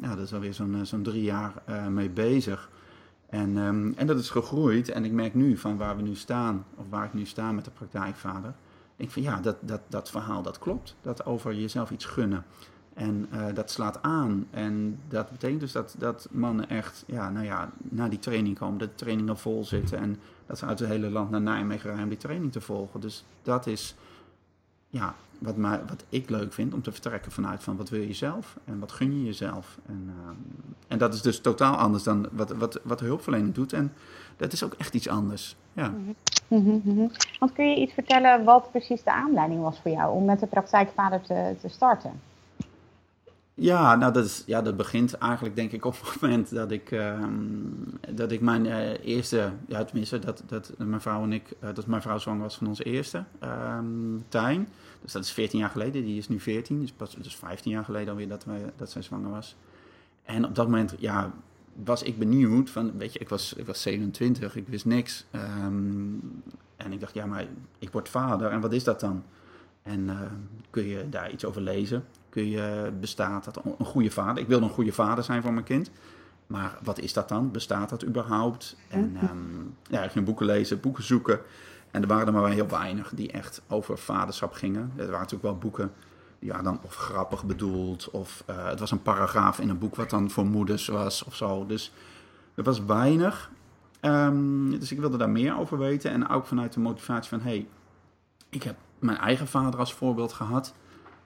ja, 0.00 0.14
dat 0.16 0.18
is 0.18 0.34
alweer 0.34 0.54
zo'n 0.54 0.74
eh, 0.74 0.80
zo'n 0.82 1.02
drie 1.02 1.22
jaar 1.22 1.62
uh, 1.68 1.86
mee 1.86 2.10
bezig. 2.10 2.70
En, 3.28 3.56
um, 3.56 3.92
en 3.96 4.06
dat 4.06 4.18
is 4.18 4.30
gegroeid. 4.30 4.88
En 4.88 5.04
ik 5.04 5.12
merk 5.12 5.34
nu 5.34 5.56
van 5.56 5.76
waar 5.76 5.96
we 5.96 6.02
nu 6.02 6.14
staan, 6.14 6.64
of 6.74 6.84
waar 6.88 7.04
ik 7.04 7.14
nu 7.14 7.24
sta 7.24 7.52
met 7.52 7.64
de 7.64 7.70
praktijkvader. 7.70 8.54
Denk 8.96 9.10
van 9.10 9.22
ja, 9.22 9.40
dat, 9.40 9.56
dat, 9.60 9.80
dat 9.88 10.10
verhaal 10.10 10.42
dat 10.42 10.58
klopt. 10.58 10.96
Dat 11.00 11.26
over 11.26 11.54
jezelf 11.54 11.90
iets 11.90 12.04
gunnen. 12.04 12.44
En 12.94 13.28
uh, 13.32 13.44
dat 13.54 13.70
slaat 13.70 14.02
aan. 14.02 14.46
En 14.50 14.98
dat 15.08 15.30
betekent 15.30 15.60
dus 15.60 15.72
dat, 15.72 15.94
dat 15.98 16.28
mannen 16.30 16.68
echt 16.68 17.04
ja, 17.06 17.30
nou 17.30 17.44
ja, 17.46 17.70
naar 17.78 18.10
die 18.10 18.18
training 18.18 18.58
komen, 18.58 18.78
dat 18.78 18.88
de 18.88 18.94
trainingen 18.94 19.38
vol 19.38 19.64
zitten. 19.64 19.98
En 19.98 20.20
dat 20.46 20.58
ze 20.58 20.66
uit 20.66 20.78
het 20.78 20.88
hele 20.88 21.10
land 21.10 21.30
naar 21.30 21.40
Nijmegen 21.40 21.84
rijden 21.84 22.02
om 22.02 22.08
die 22.08 22.18
training 22.18 22.52
te 22.52 22.60
volgen. 22.60 23.00
Dus 23.00 23.24
dat 23.42 23.66
is 23.66 23.94
ja, 24.88 25.14
wat, 25.38 25.56
mij, 25.56 25.80
wat 25.88 26.04
ik 26.08 26.30
leuk 26.30 26.52
vind 26.52 26.74
om 26.74 26.82
te 26.82 26.92
vertrekken 26.92 27.32
vanuit 27.32 27.62
van 27.62 27.76
wat 27.76 27.88
wil 27.88 28.00
je 28.00 28.12
zelf 28.12 28.58
en 28.64 28.78
wat 28.78 28.92
gun 28.92 29.18
je 29.18 29.24
jezelf. 29.24 29.78
En, 29.86 30.04
uh, 30.06 30.30
en 30.88 30.98
dat 30.98 31.14
is 31.14 31.22
dus 31.22 31.40
totaal 31.40 31.76
anders 31.76 32.02
dan 32.02 32.28
wat, 32.32 32.50
wat, 32.50 32.80
wat 32.82 32.98
de 32.98 33.04
hulpverlening 33.04 33.54
doet. 33.54 33.72
En 33.72 33.92
dat 34.36 34.52
is 34.52 34.64
ook 34.64 34.74
echt 34.74 34.94
iets 34.94 35.08
anders. 35.08 35.56
Ja. 35.72 35.88
Mm 35.88 36.80
-hmm. 36.84 37.10
Want 37.38 37.52
kun 37.52 37.70
je 37.70 37.80
iets 37.80 37.92
vertellen 37.92 38.44
wat 38.44 38.70
precies 38.70 39.02
de 39.02 39.12
aanleiding 39.12 39.60
was 39.60 39.80
voor 39.80 39.90
jou 39.90 40.14
om 40.14 40.24
met 40.24 40.40
de 40.40 40.46
praktijkvader 40.46 41.20
te, 41.20 41.54
te 41.60 41.68
starten? 41.68 42.20
Ja, 43.62 43.96
nou 43.96 44.12
dat, 44.12 44.24
is, 44.24 44.42
ja, 44.46 44.62
dat 44.62 44.76
begint 44.76 45.14
eigenlijk 45.14 45.56
denk 45.56 45.72
ik 45.72 45.84
op 45.84 45.96
het 46.00 46.20
moment 46.20 46.54
dat 46.54 46.70
ik, 46.70 46.90
um, 46.90 47.98
dat 48.14 48.32
ik 48.32 48.40
mijn 48.40 48.64
uh, 48.64 49.04
eerste, 49.04 49.52
ja 49.66 49.84
tenminste 49.84 50.18
dat, 50.18 50.42
dat 50.46 50.72
mijn 50.76 51.00
vrouw 51.00 51.22
en 51.22 51.32
ik, 51.32 51.54
uh, 51.64 51.74
dat 51.74 51.86
mijn 51.86 52.02
vrouw 52.02 52.18
zwanger 52.18 52.42
was 52.42 52.56
van 52.56 52.66
onze 52.66 52.84
eerste, 52.84 53.24
um, 53.42 54.24
Tijn. 54.28 54.68
Dus 55.02 55.12
dat 55.12 55.24
is 55.24 55.32
14 55.32 55.58
jaar 55.58 55.70
geleden, 55.70 56.04
die 56.04 56.18
is 56.18 56.28
nu 56.28 56.40
14, 56.40 56.80
dus 56.80 56.92
pas 56.92 57.16
dus 57.18 57.36
15 57.36 57.70
jaar 57.70 57.84
geleden 57.84 58.08
alweer 58.08 58.28
dat, 58.28 58.44
wij, 58.44 58.72
dat 58.76 58.90
zij 58.90 59.02
zwanger 59.02 59.30
was. 59.30 59.56
En 60.22 60.44
op 60.44 60.54
dat 60.54 60.66
moment, 60.66 60.94
ja, 60.98 61.32
was 61.84 62.02
ik 62.02 62.18
benieuwd 62.18 62.70
van, 62.70 62.98
weet 62.98 63.12
je, 63.12 63.18
ik 63.18 63.28
was, 63.28 63.52
ik 63.52 63.66
was 63.66 63.82
27, 63.82 64.56
ik 64.56 64.68
wist 64.68 64.84
niks. 64.84 65.26
Um, 65.64 66.42
en 66.76 66.92
ik 66.92 67.00
dacht, 67.00 67.14
ja, 67.14 67.26
maar 67.26 67.46
ik 67.78 67.92
word 67.92 68.08
vader 68.08 68.50
en 68.50 68.60
wat 68.60 68.72
is 68.72 68.84
dat 68.84 69.00
dan? 69.00 69.24
En 69.82 70.00
uh, 70.00 70.20
kun 70.70 70.86
je 70.86 71.08
daar 71.08 71.30
iets 71.30 71.44
over 71.44 71.62
lezen? 71.62 72.04
Kun 72.32 72.48
je, 72.48 72.92
bestaat 73.00 73.44
dat 73.44 73.60
een 73.78 73.86
goede 73.86 74.10
vader? 74.10 74.42
Ik 74.42 74.48
wil 74.48 74.62
een 74.62 74.68
goede 74.68 74.92
vader 74.92 75.24
zijn 75.24 75.42
voor 75.42 75.52
mijn 75.52 75.64
kind. 75.64 75.90
Maar 76.46 76.78
wat 76.82 76.98
is 76.98 77.12
dat 77.12 77.28
dan? 77.28 77.50
Bestaat 77.50 77.88
dat 77.88 78.04
überhaupt? 78.04 78.76
En 78.88 79.18
um, 79.30 79.76
ja, 79.88 80.02
ik 80.02 80.10
ging 80.10 80.24
boeken 80.24 80.46
lezen, 80.46 80.80
boeken 80.80 81.04
zoeken. 81.04 81.40
En 81.90 82.02
er 82.02 82.08
waren 82.08 82.26
er 82.26 82.32
maar 82.32 82.50
heel 82.50 82.68
weinig 82.68 83.12
die 83.14 83.32
echt 83.32 83.62
over 83.68 83.98
vaderschap 83.98 84.52
gingen. 84.52 84.92
Er 84.96 85.04
waren 85.04 85.12
natuurlijk 85.12 85.42
wel 85.42 85.58
boeken 85.58 85.92
ja, 86.38 86.62
dan 86.62 86.78
of 86.82 86.94
grappig 86.94 87.44
bedoeld. 87.44 88.10
Of 88.10 88.44
het 88.46 88.80
was 88.80 88.90
een 88.90 89.02
paragraaf 89.02 89.58
in 89.58 89.68
een 89.68 89.78
boek 89.78 89.96
wat 89.96 90.10
dan 90.10 90.30
voor 90.30 90.46
moeders 90.46 90.86
was 90.86 91.24
of 91.24 91.34
zo. 91.34 91.66
Dus 91.66 91.92
er 92.54 92.62
was 92.62 92.84
weinig. 92.84 93.50
Ehm, 94.00 94.70
dus 94.70 94.92
ik 94.92 95.00
wilde 95.00 95.16
daar 95.16 95.30
meer 95.30 95.58
over 95.58 95.78
weten. 95.78 96.10
En 96.10 96.28
ook 96.28 96.46
vanuit 96.46 96.72
de 96.72 96.80
motivatie 96.80 97.28
van, 97.28 97.40
hey, 97.40 97.66
ik 98.48 98.62
heb 98.62 98.76
mijn 98.98 99.18
eigen 99.18 99.46
vader 99.46 99.80
als 99.80 99.94
voorbeeld 99.94 100.32
gehad. 100.32 100.74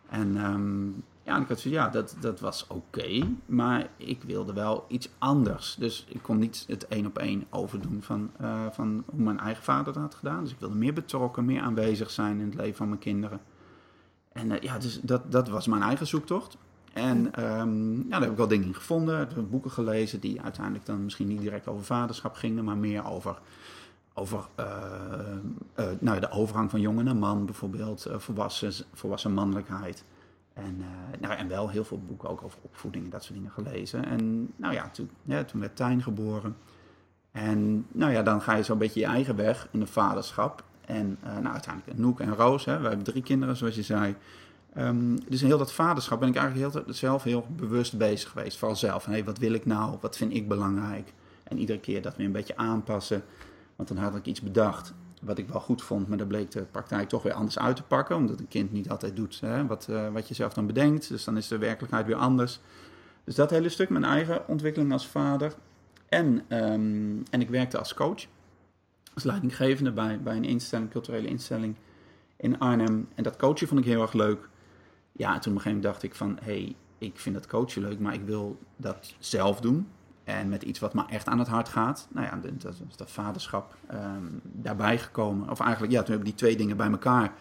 En 0.08 0.44
um, 0.44 1.04
ja, 1.22 1.40
ik 1.40 1.48
had 1.48 1.60
zoiets, 1.60 1.80
ja, 1.80 1.88
dat, 1.88 2.16
dat 2.20 2.40
was 2.40 2.66
oké. 2.66 3.28
maar 3.46 3.88
ik 3.96 4.22
wilde 4.22 4.52
wel 4.52 4.84
iets 4.88 5.08
anders. 5.18 5.76
Dus 5.78 6.06
ik 6.08 6.22
kon 6.22 6.38
niet 6.38 6.64
het 6.68 6.88
één 6.88 7.06
op 7.06 7.18
één 7.18 7.44
overdoen 7.50 8.02
van, 8.02 8.30
uh, 8.40 8.60
van 8.70 9.04
hoe 9.06 9.22
mijn 9.22 9.38
eigen 9.38 9.64
vader 9.64 9.92
dat 9.92 10.02
had 10.02 10.14
gedaan. 10.14 10.42
Dus 10.42 10.52
ik 10.52 10.60
wilde 10.60 10.74
meer 10.74 10.92
betrokken, 10.92 11.44
meer 11.44 11.60
aanwezig 11.60 12.10
zijn 12.10 12.40
in 12.40 12.46
het 12.46 12.54
leven 12.54 12.76
van 12.76 12.88
mijn 12.88 13.00
kinderen. 13.00 13.40
En 14.32 14.50
uh, 14.50 14.60
ja, 14.60 14.78
dus 14.78 15.00
dat, 15.02 15.32
dat 15.32 15.48
was 15.48 15.66
mijn 15.66 15.82
eigen 15.82 16.06
zoektocht. 16.06 16.56
En 16.92 17.44
um, 17.58 17.96
ja, 17.96 18.08
daar 18.08 18.20
heb 18.20 18.30
ik 18.30 18.36
wel 18.36 18.48
dingen 18.48 18.66
in 18.66 18.74
gevonden. 18.74 19.20
Ik 19.20 19.36
heb 19.36 19.50
boeken 19.50 19.70
gelezen 19.70 20.20
die 20.20 20.40
uiteindelijk 20.40 20.86
dan 20.86 21.04
misschien 21.04 21.28
niet 21.28 21.40
direct 21.40 21.68
over 21.68 21.84
vaderschap 21.84 22.34
gingen, 22.34 22.64
maar 22.64 22.76
meer 22.76 23.06
over, 23.06 23.38
over 24.18 24.46
uh, 24.60 24.66
uh, 25.78 25.86
nou, 25.98 26.20
de 26.20 26.30
overgang 26.30 26.70
van 26.70 26.80
jongen 26.80 27.04
naar 27.04 27.16
man, 27.16 27.44
bijvoorbeeld, 27.44 28.06
volwassen, 28.10 28.72
volwassen 28.92 29.32
mannelijkheid. 29.32 30.04
En, 30.52 30.84
nou, 31.20 31.34
en 31.34 31.48
wel 31.48 31.68
heel 31.68 31.84
veel 31.84 32.00
boeken 32.06 32.28
ook 32.28 32.42
over 32.42 32.58
opvoeding 32.62 33.04
en 33.04 33.10
dat 33.10 33.24
soort 33.24 33.38
dingen 33.38 33.50
gelezen. 33.50 34.04
En 34.04 34.52
nou 34.56 34.74
ja, 34.74 34.90
toen, 34.90 35.10
toen 35.46 35.60
werd 35.60 35.76
Tijn 35.76 36.02
geboren. 36.02 36.56
En 37.32 37.86
nou 37.92 38.12
ja, 38.12 38.22
dan 38.22 38.42
ga 38.42 38.54
je 38.54 38.62
zo'n 38.62 38.78
beetje 38.78 39.00
je 39.00 39.06
eigen 39.06 39.36
weg 39.36 39.68
in 39.70 39.80
de 39.80 39.86
vaderschap. 39.86 40.64
En 40.86 41.18
nou, 41.22 41.46
uiteindelijk 41.46 41.98
Noek 41.98 42.20
en 42.20 42.34
Roos, 42.34 42.64
hè, 42.64 42.78
we 42.80 42.86
hebben 42.88 43.04
drie 43.04 43.22
kinderen, 43.22 43.56
zoals 43.56 43.74
je 43.74 43.82
zei. 43.82 44.16
Um, 44.78 45.18
dus 45.28 45.40
heel 45.40 45.58
dat 45.58 45.72
vaderschap 45.72 46.20
ben 46.20 46.28
ik 46.28 46.36
eigenlijk 46.36 46.74
heel, 46.74 46.84
zelf 46.94 47.22
heel 47.22 47.46
bewust 47.56 47.98
bezig 47.98 48.30
geweest. 48.30 48.58
Vooral 48.58 48.76
zelf. 48.76 49.04
Hey, 49.04 49.24
wat 49.24 49.38
wil 49.38 49.52
ik 49.52 49.66
nou? 49.66 49.96
Wat 50.00 50.16
vind 50.16 50.34
ik 50.34 50.48
belangrijk? 50.48 51.12
En 51.44 51.58
iedere 51.58 51.80
keer 51.80 52.02
dat 52.02 52.16
weer 52.16 52.26
een 52.26 52.32
beetje 52.32 52.56
aanpassen. 52.56 53.22
Want 53.76 53.88
dan 53.88 53.98
had 53.98 54.14
ik 54.14 54.26
iets 54.26 54.40
bedacht 54.40 54.94
wat 55.22 55.38
ik 55.38 55.48
wel 55.48 55.60
goed 55.60 55.82
vond. 55.82 56.08
Maar 56.08 56.18
dan 56.18 56.26
bleek 56.26 56.50
de 56.50 56.62
praktijk 56.62 57.08
toch 57.08 57.22
weer 57.22 57.32
anders 57.32 57.58
uit 57.58 57.76
te 57.76 57.82
pakken. 57.82 58.16
Omdat 58.16 58.40
een 58.40 58.48
kind 58.48 58.72
niet 58.72 58.90
altijd 58.90 59.16
doet 59.16 59.40
hè, 59.40 59.66
wat, 59.66 59.86
uh, 59.90 60.08
wat 60.12 60.28
je 60.28 60.34
zelf 60.34 60.52
dan 60.52 60.66
bedenkt. 60.66 61.08
Dus 61.08 61.24
dan 61.24 61.36
is 61.36 61.48
de 61.48 61.58
werkelijkheid 61.58 62.06
weer 62.06 62.16
anders. 62.16 62.60
Dus 63.24 63.34
dat 63.34 63.50
hele 63.50 63.68
stuk, 63.68 63.88
mijn 63.88 64.04
eigen 64.04 64.48
ontwikkeling 64.48 64.92
als 64.92 65.06
vader. 65.06 65.54
En, 66.08 66.26
um, 66.48 67.22
en 67.30 67.40
ik 67.40 67.48
werkte 67.48 67.78
als 67.78 67.94
coach. 67.94 68.26
Als 69.14 69.24
leidinggevende 69.24 69.92
bij, 69.92 70.20
bij 70.20 70.36
een 70.36 70.44
instelling, 70.44 70.90
culturele 70.90 71.28
instelling 71.28 71.76
in 72.36 72.58
Arnhem. 72.58 73.08
En 73.14 73.22
dat 73.22 73.36
coachen 73.36 73.68
vond 73.68 73.80
ik 73.80 73.86
heel 73.86 74.02
erg 74.02 74.12
leuk 74.12 74.48
ja, 75.16 75.38
toen 75.38 75.52
op 75.52 75.58
een 75.58 75.62
gegeven 75.62 75.70
moment 75.70 75.82
dacht 75.82 76.02
ik 76.02 76.14
van, 76.14 76.38
hé, 76.42 76.52
hey, 76.52 76.76
ik 76.98 77.18
vind 77.18 77.34
dat 77.34 77.46
coachen 77.46 77.82
leuk, 77.82 77.98
maar 77.98 78.14
ik 78.14 78.24
wil 78.24 78.58
dat 78.76 79.14
zelf 79.18 79.60
doen. 79.60 79.88
En 80.26 80.48
met 80.48 80.62
iets 80.62 80.78
wat 80.78 80.94
me 80.94 81.04
echt 81.08 81.26
aan 81.26 81.38
het 81.38 81.48
hart 81.48 81.68
gaat. 81.68 82.08
Nou 82.10 82.26
ja, 82.26 82.38
dat 82.58 82.72
is 82.90 82.96
dat 82.96 83.10
vaderschap 83.10 83.74
um, 83.92 84.40
daarbij 84.42 84.98
gekomen. 84.98 85.50
Of 85.50 85.60
eigenlijk, 85.60 85.92
ja, 85.92 86.02
toen 86.02 86.10
heb 86.10 86.18
ik 86.18 86.24
die 86.24 86.34
twee 86.34 86.56
dingen 86.56 86.76
bij 86.76 86.90
elkaar 86.90 87.32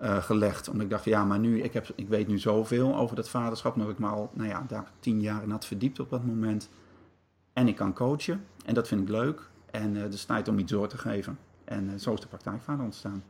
uh, 0.00 0.16
gelegd. 0.16 0.68
Omdat 0.68 0.84
ik 0.84 0.90
dacht, 0.90 1.04
ja, 1.04 1.24
maar 1.24 1.38
nu, 1.38 1.62
ik, 1.62 1.72
heb, 1.72 1.86
ik 1.94 2.08
weet 2.08 2.26
nu 2.26 2.38
zoveel 2.38 2.96
over 2.96 3.16
dat 3.16 3.28
vaderschap. 3.28 3.76
Heb 3.76 3.88
ik 3.88 3.98
me 3.98 4.06
al, 4.06 4.30
nou 4.32 4.48
ja, 4.48 4.64
daar 4.68 4.90
tien 5.00 5.20
jaar 5.20 5.42
in 5.42 5.50
had 5.50 5.66
verdiept 5.66 6.00
op 6.00 6.10
dat 6.10 6.24
moment. 6.24 6.68
En 7.52 7.68
ik 7.68 7.76
kan 7.76 7.92
coachen. 7.92 8.44
En 8.64 8.74
dat 8.74 8.88
vind 8.88 9.00
ik 9.00 9.08
leuk. 9.08 9.48
En 9.70 9.94
uh, 9.94 10.02
het 10.02 10.14
is 10.14 10.24
tijd 10.24 10.48
om 10.48 10.58
iets 10.58 10.72
door 10.72 10.88
te 10.88 10.98
geven. 10.98 11.38
En 11.64 11.84
uh, 11.84 11.98
zo 11.98 12.12
is 12.12 12.20
de 12.20 12.26
praktijkvader 12.26 12.84
ontstaan. 12.84 13.22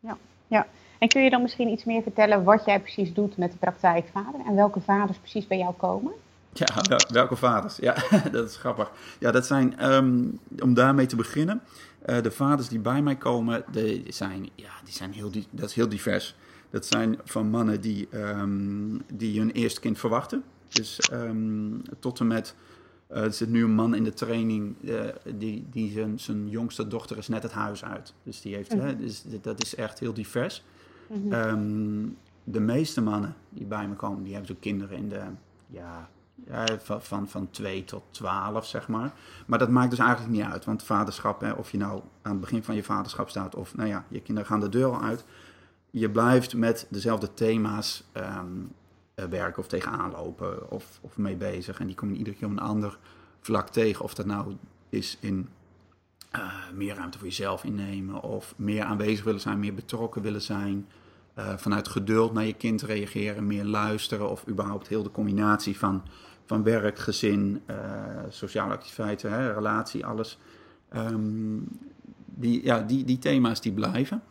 Ja, 0.00 0.16
ja. 0.46 0.66
En 0.98 1.08
kun 1.08 1.22
je 1.22 1.30
dan 1.30 1.42
misschien 1.42 1.68
iets 1.68 1.84
meer 1.84 2.02
vertellen 2.02 2.44
wat 2.44 2.64
jij 2.64 2.80
precies 2.80 3.14
doet 3.14 3.36
met 3.36 3.52
de 3.52 3.58
praktijkvader 3.58 4.40
en 4.46 4.54
welke 4.54 4.80
vaders 4.80 5.18
precies 5.18 5.46
bij 5.46 5.58
jou 5.58 5.74
komen? 5.74 6.12
Ja, 6.54 6.98
welke 7.12 7.36
vaders? 7.36 7.76
Ja, 7.76 7.96
dat 8.32 8.48
is 8.48 8.56
grappig. 8.56 8.90
Ja, 9.18 9.30
dat 9.30 9.46
zijn, 9.46 9.92
um, 9.92 10.38
om 10.58 10.74
daarmee 10.74 11.06
te 11.06 11.16
beginnen, 11.16 11.60
uh, 12.06 12.22
de 12.22 12.30
vaders 12.30 12.68
die 12.68 12.78
bij 12.78 13.02
mij 13.02 13.16
komen, 13.16 13.64
die 13.70 14.04
zijn, 14.08 14.48
ja, 14.54 14.72
die 14.84 14.94
zijn 14.94 15.12
heel, 15.12 15.30
dat 15.50 15.68
is 15.68 15.74
heel 15.74 15.88
divers. 15.88 16.36
Dat 16.70 16.86
zijn 16.86 17.18
van 17.24 17.50
mannen 17.50 17.80
die, 17.80 18.08
um, 18.12 19.02
die 19.14 19.38
hun 19.38 19.50
eerste 19.50 19.80
kind 19.80 19.98
verwachten. 19.98 20.44
Dus 20.68 21.00
um, 21.12 21.82
tot 21.98 22.20
en 22.20 22.26
met, 22.26 22.54
uh, 23.10 23.24
er 23.24 23.32
zit 23.32 23.48
nu 23.48 23.64
een 23.64 23.74
man 23.74 23.94
in 23.94 24.04
de 24.04 24.12
training, 24.12 24.74
uh, 24.80 25.00
die, 25.34 25.66
die 25.70 25.92
zijn, 25.92 26.20
zijn 26.20 26.48
jongste 26.48 26.88
dochter 26.88 27.18
is 27.18 27.28
net 27.28 27.42
het 27.42 27.52
huis 27.52 27.84
uit. 27.84 28.14
Dus 28.22 28.40
die 28.40 28.54
heeft, 28.54 28.72
mm-hmm. 28.72 28.88
hè, 28.88 28.96
dus 28.96 29.24
dat 29.42 29.62
is 29.62 29.74
echt 29.74 29.98
heel 29.98 30.14
divers. 30.14 30.64
Um, 31.30 32.16
de 32.44 32.60
meeste 32.60 33.00
mannen 33.00 33.34
die 33.48 33.66
bij 33.66 33.88
me 33.88 33.94
komen, 33.94 34.22
die 34.22 34.32
hebben 34.32 34.54
zo 34.54 34.60
kinderen 34.60 34.96
in 34.96 35.08
de, 35.08 35.22
ja, 35.66 36.08
ja, 36.46 36.66
van, 36.82 37.02
van, 37.02 37.28
van 37.28 37.50
2 37.50 37.84
tot 37.84 38.02
12, 38.10 38.66
zeg 38.66 38.88
maar. 38.88 39.12
Maar 39.46 39.58
dat 39.58 39.70
maakt 39.70 39.90
dus 39.90 39.98
eigenlijk 39.98 40.30
niet 40.30 40.42
uit. 40.42 40.64
Want 40.64 40.82
vaderschap, 40.82 41.40
hè, 41.40 41.52
of 41.52 41.70
je 41.70 41.78
nou 41.78 42.02
aan 42.22 42.32
het 42.32 42.40
begin 42.40 42.64
van 42.64 42.74
je 42.74 42.82
vaderschap 42.82 43.28
staat, 43.28 43.54
of 43.54 43.76
nou 43.76 43.88
ja, 43.88 44.04
je 44.08 44.20
kinderen 44.20 44.50
gaan 44.50 44.60
de 44.60 44.68
deur 44.68 44.86
al 44.86 45.02
uit. 45.02 45.24
Je 45.90 46.10
blijft 46.10 46.54
met 46.54 46.86
dezelfde 46.90 47.34
thema's 47.34 48.04
um, 48.12 48.72
werken 49.14 49.58
of 49.58 49.68
tegenaan 49.68 50.10
lopen 50.10 50.70
of, 50.70 50.98
of 51.00 51.16
mee 51.16 51.36
bezig. 51.36 51.80
En 51.80 51.86
die 51.86 51.96
kom 51.96 52.10
je 52.10 52.18
iedere 52.18 52.36
keer 52.36 52.46
op 52.46 52.52
een 52.52 52.58
ander 52.58 52.98
vlak 53.40 53.68
tegen. 53.68 54.04
Of 54.04 54.14
dat 54.14 54.26
nou 54.26 54.56
is 54.88 55.18
in 55.20 55.48
uh, 56.36 56.52
meer 56.72 56.94
ruimte 56.94 57.18
voor 57.18 57.26
jezelf 57.26 57.64
innemen, 57.64 58.22
of 58.22 58.54
meer 58.56 58.84
aanwezig 58.84 59.24
willen 59.24 59.40
zijn, 59.40 59.58
meer 59.58 59.74
betrokken 59.74 60.22
willen 60.22 60.42
zijn. 60.42 60.86
Uh, 61.38 61.56
vanuit 61.56 61.88
geduld 61.88 62.32
naar 62.32 62.44
je 62.44 62.52
kind 62.52 62.82
reageren, 62.82 63.46
meer 63.46 63.64
luisteren, 63.64 64.30
of 64.30 64.48
überhaupt 64.48 64.88
heel 64.88 65.02
de 65.02 65.10
combinatie 65.10 65.78
van, 65.78 66.02
van 66.44 66.62
werk, 66.62 66.98
gezin, 66.98 67.60
uh, 67.70 67.76
sociale 68.28 68.72
activiteiten, 68.72 69.32
hè, 69.32 69.52
relatie, 69.52 70.06
alles. 70.06 70.38
Um, 70.96 71.68
die, 72.24 72.64
ja, 72.64 72.80
die, 72.80 73.04
die 73.04 73.18
thema's 73.18 73.60
die 73.60 73.72
blijven. 73.72 74.22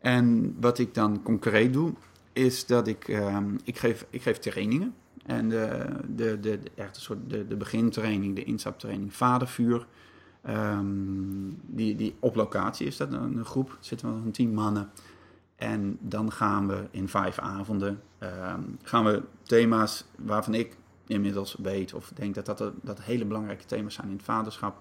En 0.00 0.56
wat 0.60 0.78
ik 0.78 0.94
dan 0.94 1.22
concreet 1.22 1.72
doe, 1.72 1.92
is 2.32 2.66
dat 2.66 2.86
ik, 2.86 3.08
um, 3.08 3.58
ik, 3.64 3.78
geef, 3.78 4.06
ik 4.10 4.22
geef 4.22 4.38
trainingen. 4.38 4.94
En 5.26 5.48
de, 5.48 5.86
de, 6.08 6.40
de, 6.40 6.60
echt 6.74 6.96
een 6.96 7.02
soort 7.02 7.30
de, 7.30 7.46
de 7.46 7.56
begintraining, 7.56 8.34
de 8.34 8.44
instaptraining, 8.44 9.14
vadervuur. 9.14 9.86
Um, 10.48 11.60
die, 11.66 11.94
die 11.96 12.14
op 12.18 12.34
locatie 12.34 12.86
is 12.86 12.96
dat 12.96 13.12
een, 13.12 13.36
een 13.36 13.44
groep, 13.44 13.76
zitten 13.80 14.14
we 14.14 14.26
een 14.26 14.30
tien 14.30 14.54
mannen. 14.54 14.90
En 15.60 15.98
dan 16.00 16.32
gaan 16.32 16.68
we 16.68 16.88
in 16.90 17.08
vijf 17.08 17.38
avonden 17.38 18.02
um, 18.20 18.78
gaan 18.82 19.04
we 19.04 19.22
thema's 19.42 20.04
waarvan 20.16 20.54
ik 20.54 20.76
inmiddels 21.06 21.56
weet 21.62 21.94
of 21.94 22.12
denk 22.14 22.34
dat 22.34 22.46
dat, 22.46 22.72
dat 22.80 23.00
hele 23.00 23.24
belangrijke 23.24 23.64
thema's 23.64 23.94
zijn 23.94 24.06
in 24.06 24.12
het 24.12 24.22
vaderschap. 24.22 24.80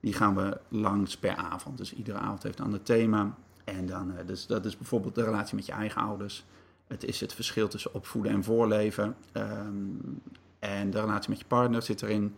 Die 0.00 0.12
gaan 0.12 0.34
we 0.34 0.60
langs 0.68 1.16
per 1.16 1.36
avond. 1.36 1.78
Dus 1.78 1.94
iedere 1.94 2.18
avond 2.18 2.42
heeft 2.42 2.58
een 2.58 2.64
ander 2.64 2.82
thema. 2.82 3.34
En 3.64 3.86
dan, 3.86 4.10
uh, 4.10 4.26
dus 4.26 4.46
dat 4.46 4.64
is 4.64 4.76
bijvoorbeeld 4.76 5.14
de 5.14 5.24
relatie 5.24 5.56
met 5.56 5.66
je 5.66 5.72
eigen 5.72 6.02
ouders. 6.02 6.44
Het 6.86 7.04
is 7.04 7.20
het 7.20 7.34
verschil 7.34 7.68
tussen 7.68 7.94
opvoeden 7.94 8.32
en 8.32 8.44
voorleven. 8.44 9.16
Um, 9.32 10.22
en 10.58 10.90
de 10.90 11.00
relatie 11.00 11.30
met 11.30 11.38
je 11.38 11.44
partner 11.44 11.82
zit 11.82 12.02
erin. 12.02 12.34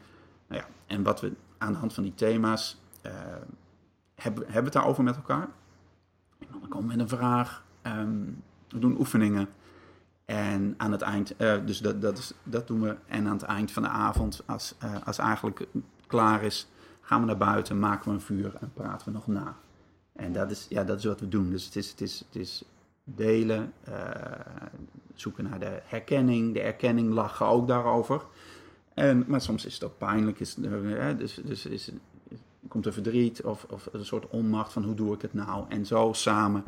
Nou 0.46 0.61
ja, 0.61 0.66
en 0.87 1.02
wat 1.02 1.20
we 1.20 1.32
aan 1.58 1.72
de 1.72 1.78
hand 1.78 1.92
van 1.94 2.02
die 2.02 2.14
thema's 2.14 2.80
uh, 3.06 3.12
hebben, 4.14 4.44
hebben 4.44 4.64
het 4.64 4.72
daarover 4.72 5.04
met 5.04 5.16
elkaar. 5.16 5.49
Dan 6.38 6.68
komen 6.68 6.90
we 6.90 6.96
met 6.96 7.00
een 7.00 7.18
vraag. 7.18 7.64
Um, 7.87 8.43
we 8.69 8.79
doen 8.79 8.99
oefeningen. 8.99 9.49
En 10.25 10.75
aan 10.77 10.93
het 10.93 11.03
eind, 11.03 11.35
uh, 11.39 11.55
dus 11.67 11.79
dat, 11.79 12.03
dat, 12.03 12.19
is, 12.19 12.33
dat 12.43 12.67
doen 12.67 12.81
we. 12.81 12.97
En 13.07 13.27
aan 13.27 13.33
het 13.33 13.43
eind 13.43 13.73
van 13.73 13.83
de 13.83 13.89
avond, 13.89 14.43
als, 14.47 14.75
uh, 14.85 14.95
als 15.05 15.19
eigenlijk 15.19 15.67
klaar 16.07 16.43
is, 16.43 16.69
gaan 17.01 17.21
we 17.21 17.27
naar 17.27 17.37
buiten, 17.37 17.79
maken 17.79 18.09
we 18.09 18.15
een 18.15 18.21
vuur 18.21 18.55
en 18.61 18.73
praten 18.75 19.07
we 19.07 19.12
nog 19.12 19.27
na. 19.27 19.57
En 20.12 20.33
dat 20.33 20.51
is, 20.51 20.67
ja, 20.69 20.85
dat 20.85 20.99
is 20.99 21.05
wat 21.05 21.21
we 21.21 21.29
doen. 21.29 21.51
Dus 21.51 21.65
het 21.65 21.77
is, 21.77 21.91
het 21.91 22.01
is, 22.01 22.19
het 22.27 22.37
is 22.37 22.65
delen, 23.05 23.73
uh, 23.89 23.95
zoeken 25.15 25.45
naar 25.45 25.59
de 25.59 25.81
herkenning. 25.85 26.55
De 26.55 26.61
erkenning 26.61 27.12
lachen 27.12 27.47
ook 27.47 27.69
daarover. 27.69 28.23
En, 28.95 29.25
maar 29.27 29.41
soms 29.41 29.65
is 29.65 29.75
het 29.75 29.85
ook 29.85 29.99
pijnlijk. 29.99 30.41
Is, 30.41 30.57
hè, 30.61 31.17
dus 31.17 31.35
dus 31.45 31.67
is, 31.67 31.91
komt 32.69 32.87
er 32.87 32.93
verdriet 32.93 33.43
of, 33.43 33.67
of 33.71 33.89
een 33.93 34.05
soort 34.05 34.29
onmacht 34.29 34.73
van 34.73 34.85
hoe 34.85 34.95
doe 34.95 35.15
ik 35.15 35.23
het 35.23 35.35
nou? 35.35 35.65
En 35.69 35.87
zo 35.87 36.12
samen 36.12 36.65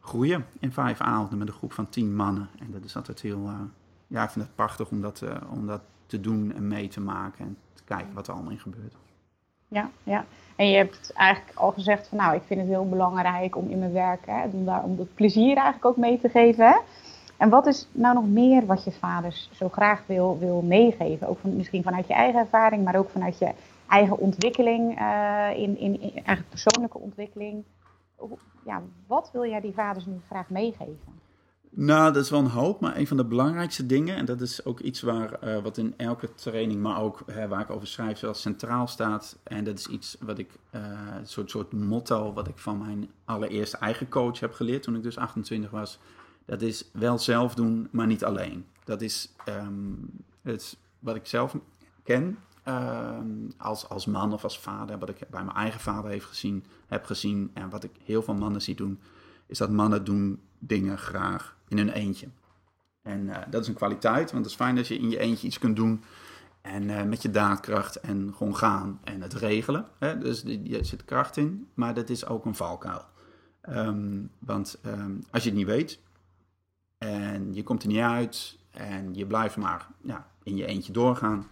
groeien 0.00 0.46
in 0.58 0.72
vijf 0.72 1.00
avonden 1.00 1.38
met 1.38 1.48
een 1.48 1.54
groep 1.54 1.72
van 1.72 1.88
tien 1.88 2.14
mannen. 2.14 2.48
En 2.58 2.70
dat 2.70 2.84
is 2.84 2.96
altijd 2.96 3.20
heel, 3.20 3.40
uh, 3.44 3.54
ja, 4.06 4.22
ik 4.22 4.30
vind 4.30 4.44
het 4.44 4.54
prachtig 4.54 4.90
om 4.90 5.00
dat, 5.00 5.20
uh, 5.24 5.36
om 5.50 5.66
dat 5.66 5.80
te 6.06 6.20
doen 6.20 6.52
en 6.54 6.68
mee 6.68 6.88
te 6.88 7.00
maken 7.00 7.44
en 7.44 7.56
te 7.74 7.82
kijken 7.84 8.14
wat 8.14 8.26
er 8.26 8.34
allemaal 8.34 8.52
in 8.52 8.58
gebeurt. 8.58 8.94
Ja, 9.68 9.90
ja. 10.02 10.24
En 10.56 10.68
je 10.68 10.76
hebt 10.76 11.12
eigenlijk 11.12 11.58
al 11.58 11.72
gezegd 11.72 12.08
van 12.08 12.18
nou, 12.18 12.34
ik 12.34 12.42
vind 12.42 12.60
het 12.60 12.68
heel 12.68 12.88
belangrijk 12.88 13.56
om 13.56 13.68
in 13.68 13.78
mijn 13.78 13.92
werk, 13.92 14.26
hè, 14.26 14.44
om, 14.44 14.64
daar, 14.64 14.82
om 14.82 14.96
dat 14.96 15.14
plezier 15.14 15.54
eigenlijk 15.54 15.84
ook 15.84 15.96
mee 15.96 16.20
te 16.20 16.28
geven. 16.28 16.66
Hè? 16.66 16.78
En 17.36 17.48
wat 17.48 17.66
is 17.66 17.88
nou 17.92 18.14
nog 18.14 18.28
meer 18.28 18.66
wat 18.66 18.84
je 18.84 18.92
vaders 18.92 19.50
zo 19.52 19.68
graag 19.68 20.02
wil, 20.06 20.38
wil 20.38 20.62
meegeven? 20.62 21.28
Ook 21.28 21.38
van, 21.38 21.56
misschien 21.56 21.82
vanuit 21.82 22.06
je 22.06 22.14
eigen 22.14 22.40
ervaring, 22.40 22.84
maar 22.84 22.96
ook 22.96 23.10
vanuit 23.10 23.38
je 23.38 23.52
eigen 23.88 24.18
ontwikkeling, 24.18 25.00
uh, 25.00 25.48
in, 25.56 25.78
in, 25.78 26.00
in 26.00 26.24
eigen 26.24 26.44
persoonlijke 26.48 26.98
ontwikkeling. 26.98 27.64
Ja, 28.64 28.82
wat 29.06 29.30
wil 29.32 29.46
jij 29.46 29.60
die 29.60 29.72
vaders 29.72 30.06
nu 30.06 30.20
graag 30.28 30.50
meegeven? 30.50 31.18
Nou, 31.72 32.12
dat 32.12 32.24
is 32.24 32.30
wel 32.30 32.40
een 32.40 32.46
hoop, 32.46 32.80
maar 32.80 32.96
een 32.96 33.06
van 33.06 33.16
de 33.16 33.24
belangrijkste 33.24 33.86
dingen, 33.86 34.16
en 34.16 34.24
dat 34.24 34.40
is 34.40 34.64
ook 34.64 34.80
iets 34.80 35.00
waar, 35.00 35.32
eh, 35.32 35.62
wat 35.62 35.76
in 35.76 35.94
elke 35.96 36.34
training, 36.34 36.80
maar 36.80 37.00
ook 37.00 37.22
hè, 37.26 37.48
waar 37.48 37.60
ik 37.60 37.70
over 37.70 37.86
schrijf, 37.86 38.18
zoals 38.18 38.40
centraal 38.40 38.86
staat. 38.86 39.38
En 39.42 39.64
dat 39.64 39.78
is 39.78 39.86
iets 39.86 40.16
wat 40.20 40.38
ik, 40.38 40.50
uh, 40.74 40.80
een 41.18 41.26
soort, 41.26 41.50
soort 41.50 41.72
motto, 41.72 42.32
wat 42.32 42.48
ik 42.48 42.58
van 42.58 42.78
mijn 42.78 43.10
allereerste 43.24 43.76
eigen 43.76 44.08
coach 44.08 44.40
heb 44.40 44.52
geleerd 44.52 44.82
toen 44.82 44.96
ik 44.96 45.02
dus 45.02 45.18
28 45.18 45.70
was. 45.70 45.98
Dat 46.44 46.62
is 46.62 46.90
wel 46.92 47.18
zelf 47.18 47.54
doen, 47.54 47.88
maar 47.90 48.06
niet 48.06 48.24
alleen. 48.24 48.66
Dat 48.84 49.00
is 49.02 49.34
um, 49.48 50.10
het, 50.42 50.76
wat 50.98 51.16
ik 51.16 51.26
zelf 51.26 51.56
ken 52.02 52.38
um, 52.68 53.52
als, 53.56 53.88
als 53.88 54.06
man 54.06 54.32
of 54.32 54.44
als 54.44 54.58
vader, 54.58 54.98
wat 54.98 55.08
ik 55.08 55.18
bij 55.30 55.44
mijn 55.44 55.56
eigen 55.56 55.80
vader 55.80 56.10
heeft 56.10 56.26
gezien, 56.26 56.64
heb 56.86 57.04
gezien 57.04 57.50
en 57.54 57.70
wat 57.70 57.84
ik 57.84 57.90
heel 58.04 58.22
veel 58.22 58.34
mannen 58.34 58.62
zie 58.62 58.74
doen, 58.74 59.00
is 59.46 59.58
dat 59.58 59.70
mannen 59.70 60.04
doen 60.04 60.40
dingen 60.58 60.98
graag 60.98 61.56
in 61.68 61.76
hun 61.76 61.88
eentje. 61.88 62.28
En 63.02 63.20
uh, 63.20 63.36
dat 63.50 63.62
is 63.62 63.68
een 63.68 63.74
kwaliteit, 63.74 64.32
want 64.32 64.44
het 64.44 64.52
is 64.52 64.60
fijn 64.60 64.78
als 64.78 64.88
je 64.88 64.98
in 64.98 65.10
je 65.10 65.18
eentje 65.18 65.46
iets 65.46 65.58
kunt 65.58 65.76
doen 65.76 66.02
en 66.60 66.82
uh, 66.82 67.02
met 67.02 67.22
je 67.22 67.30
daadkracht 67.30 67.96
en 67.96 68.34
gewoon 68.36 68.56
gaan 68.56 69.00
en 69.04 69.22
het 69.22 69.34
regelen. 69.34 69.86
Hè? 69.98 70.18
Dus 70.18 70.44
er 70.44 70.84
zit 70.84 71.04
kracht 71.04 71.36
in, 71.36 71.68
maar 71.74 71.94
dat 71.94 72.08
is 72.08 72.26
ook 72.26 72.44
een 72.44 72.54
valkuil. 72.54 73.04
Um, 73.68 74.30
want 74.38 74.78
um, 74.86 75.24
als 75.30 75.42
je 75.42 75.48
het 75.48 75.58
niet 75.58 75.66
weet 75.66 75.98
en 76.98 77.54
je 77.54 77.62
komt 77.62 77.82
er 77.82 77.88
niet 77.88 77.98
uit 77.98 78.58
en 78.70 79.14
je 79.14 79.26
blijft 79.26 79.56
maar 79.56 79.88
ja, 80.00 80.26
in 80.42 80.56
je 80.56 80.66
eentje 80.66 80.92
doorgaan, 80.92 81.46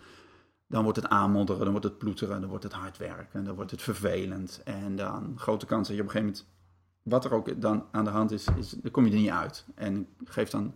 dan 0.69 0.83
wordt 0.83 0.99
het 0.99 1.09
aanmodderen, 1.09 1.63
dan 1.63 1.71
wordt 1.71 1.87
het 1.87 1.99
ploeteren, 1.99 2.41
dan 2.41 2.49
wordt 2.49 2.65
het 2.65 2.73
hard 2.73 2.97
werken, 2.97 3.45
dan 3.45 3.55
wordt 3.55 3.71
het 3.71 3.83
vervelend. 3.83 4.61
En 4.65 4.97
dan 4.97 5.33
grote 5.37 5.67
kans 5.67 5.89
dat 5.89 5.97
je 5.97 6.03
op 6.03 6.09
een 6.09 6.15
gegeven 6.15 6.35
moment 6.35 6.57
wat 7.03 7.25
er 7.25 7.35
ook 7.35 7.61
dan 7.61 7.85
aan 7.91 8.05
de 8.05 8.11
hand 8.11 8.31
is, 8.31 8.47
is 8.57 8.71
dan 8.71 8.91
kom 8.91 9.05
je 9.05 9.11
er 9.11 9.17
niet 9.17 9.31
uit. 9.31 9.65
En 9.75 10.07
ik 10.21 10.29
geef 10.29 10.51
dan 10.51 10.75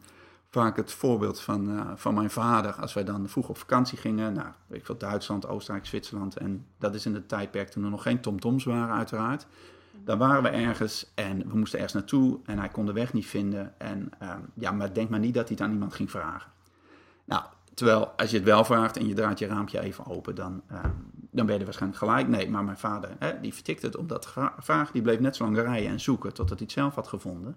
vaak 0.49 0.77
het 0.77 0.93
voorbeeld 0.93 1.41
van, 1.41 1.71
uh, 1.71 1.91
van 1.95 2.15
mijn 2.15 2.31
vader. 2.31 2.73
Als 2.73 2.93
wij 2.93 3.05
dan 3.05 3.29
vroeg 3.29 3.49
op 3.49 3.59
vakantie 3.59 3.99
gingen, 3.99 4.33
naar 4.33 4.57
weet 4.67 4.85
veel, 4.85 4.99
Duitsland, 4.99 5.47
Oostenrijk, 5.47 5.87
Zwitserland. 5.87 6.37
En 6.37 6.67
dat 6.79 6.95
is 6.95 7.07
in 7.07 7.15
het 7.15 7.29
tijdperk 7.29 7.69
toen 7.69 7.85
er 7.85 7.91
nog 7.91 8.03
geen 8.03 8.21
tomtoms 8.21 8.65
waren, 8.65 8.95
uiteraard. 8.95 9.47
Dan 10.05 10.19
waren 10.19 10.43
we 10.43 10.49
ergens 10.49 11.13
en 11.15 11.49
we 11.49 11.57
moesten 11.57 11.79
ergens 11.79 11.95
naartoe 11.95 12.39
en 12.45 12.59
hij 12.59 12.69
kon 12.69 12.87
de 12.87 12.93
weg 12.93 13.13
niet 13.13 13.27
vinden. 13.27 13.81
En 13.81 14.11
uh, 14.23 14.35
ja, 14.55 14.71
maar 14.71 14.95
denk 14.95 15.09
maar 15.09 15.19
niet 15.19 15.35
dat 15.35 15.49
hij 15.49 15.57
het 15.57 15.67
aan 15.67 15.73
iemand 15.73 15.95
ging 15.95 16.11
vragen. 16.11 16.51
Nou, 17.25 17.43
terwijl 17.75 18.07
als 18.07 18.31
je 18.31 18.37
het 18.37 18.47
wel 18.47 18.65
vraagt 18.65 18.97
en 18.97 19.07
je 19.09 19.15
draait 19.15 19.39
je 19.39 19.47
raampje 19.47 19.81
even 19.81 20.07
open, 20.07 20.35
dan, 20.35 20.63
uh, 20.73 20.85
dan 21.31 21.47
ben 21.47 21.59
je 21.59 21.65
waarschijnlijk 21.65 22.03
gelijk. 22.03 22.29
Nee, 22.29 22.51
maar 22.51 22.65
mijn 22.65 22.79
vader, 22.79 23.17
hè, 23.19 23.41
die 23.41 23.55
vertikte 23.55 23.87
het 23.87 23.97
op 23.97 24.09
dat 24.09 24.33
vraag. 24.59 24.91
Die 24.91 25.03
bleef 25.03 25.21
net 25.21 25.37
zo 25.37 25.45
lang 25.45 25.57
rijden 25.57 25.91
en 25.91 26.01
zoeken 26.01 26.35
totdat 26.35 26.59
hij 26.59 26.67
het 26.67 26.73
zelf 26.73 26.95
had 26.95 27.09
gevonden. 27.09 27.57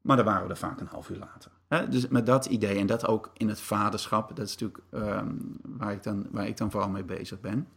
Maar 0.00 0.16
dan 0.16 0.24
waren 0.24 0.44
we 0.44 0.50
er 0.50 0.56
vaak 0.56 0.80
een 0.80 0.86
half 0.86 1.08
uur 1.08 1.18
later. 1.18 1.50
Hè? 1.68 1.88
Dus 1.88 2.08
met 2.08 2.26
dat 2.26 2.46
idee 2.46 2.78
en 2.78 2.86
dat 2.86 3.06
ook 3.06 3.30
in 3.36 3.48
het 3.48 3.60
vaderschap, 3.60 4.36
dat 4.36 4.46
is 4.46 4.56
natuurlijk 4.56 4.82
um, 4.90 5.56
waar, 5.62 5.92
ik 5.92 6.02
dan, 6.02 6.26
waar 6.30 6.46
ik 6.46 6.56
dan 6.56 6.70
vooral 6.70 6.88
mee 6.88 7.04
bezig 7.04 7.40
ben, 7.40 7.68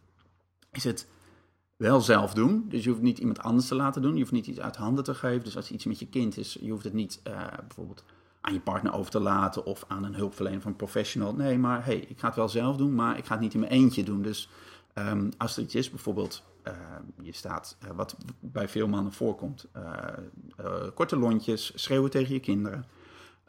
is 0.71 0.83
het 0.83 1.07
wel 1.75 2.01
zelf 2.01 2.33
doen. 2.33 2.65
Dus 2.69 2.83
je 2.83 2.89
hoeft 2.89 3.01
niet 3.01 3.19
iemand 3.19 3.39
anders 3.39 3.67
te 3.67 3.75
laten 3.75 4.01
doen. 4.01 4.13
Je 4.13 4.19
hoeft 4.19 4.31
niet 4.31 4.47
iets 4.47 4.59
uit 4.59 4.75
handen 4.75 5.03
te 5.03 5.13
geven. 5.13 5.43
Dus 5.43 5.55
als 5.55 5.71
iets 5.71 5.85
met 5.85 5.99
je 5.99 6.07
kind 6.07 6.37
is, 6.37 6.57
je 6.61 6.71
hoeft 6.71 6.83
het 6.83 6.93
niet 6.93 7.21
uh, 7.27 7.47
bijvoorbeeld 7.67 8.03
aan 8.41 8.53
je 8.53 8.59
partner 8.59 8.93
over 8.93 9.11
te 9.11 9.19
laten 9.19 9.65
of 9.65 9.85
aan 9.87 10.03
een 10.03 10.15
hulpverlener 10.15 10.61
van 10.61 10.71
een 10.71 10.77
professional. 10.77 11.33
Nee, 11.33 11.57
maar 11.57 11.85
hey, 11.85 11.97
ik 11.97 12.19
ga 12.19 12.27
het 12.27 12.35
wel 12.35 12.49
zelf 12.49 12.77
doen, 12.77 12.95
maar 12.95 13.17
ik 13.17 13.25
ga 13.25 13.31
het 13.31 13.41
niet 13.41 13.53
in 13.53 13.59
mijn 13.59 13.71
eentje 13.71 14.03
doen. 14.03 14.21
Dus 14.21 14.49
um, 14.95 15.29
als 15.37 15.57
er 15.57 15.63
iets 15.63 15.75
is, 15.75 15.89
bijvoorbeeld 15.89 16.43
uh, 16.67 16.73
je 17.21 17.33
staat, 17.33 17.77
uh, 17.83 17.89
wat 17.95 18.17
bij 18.39 18.67
veel 18.67 18.87
mannen 18.87 19.13
voorkomt, 19.13 19.67
uh, 19.77 20.87
korte 20.93 21.17
lontjes, 21.17 21.71
schreeuwen 21.75 22.09
tegen 22.09 22.33
je 22.33 22.39
kinderen. 22.39 22.85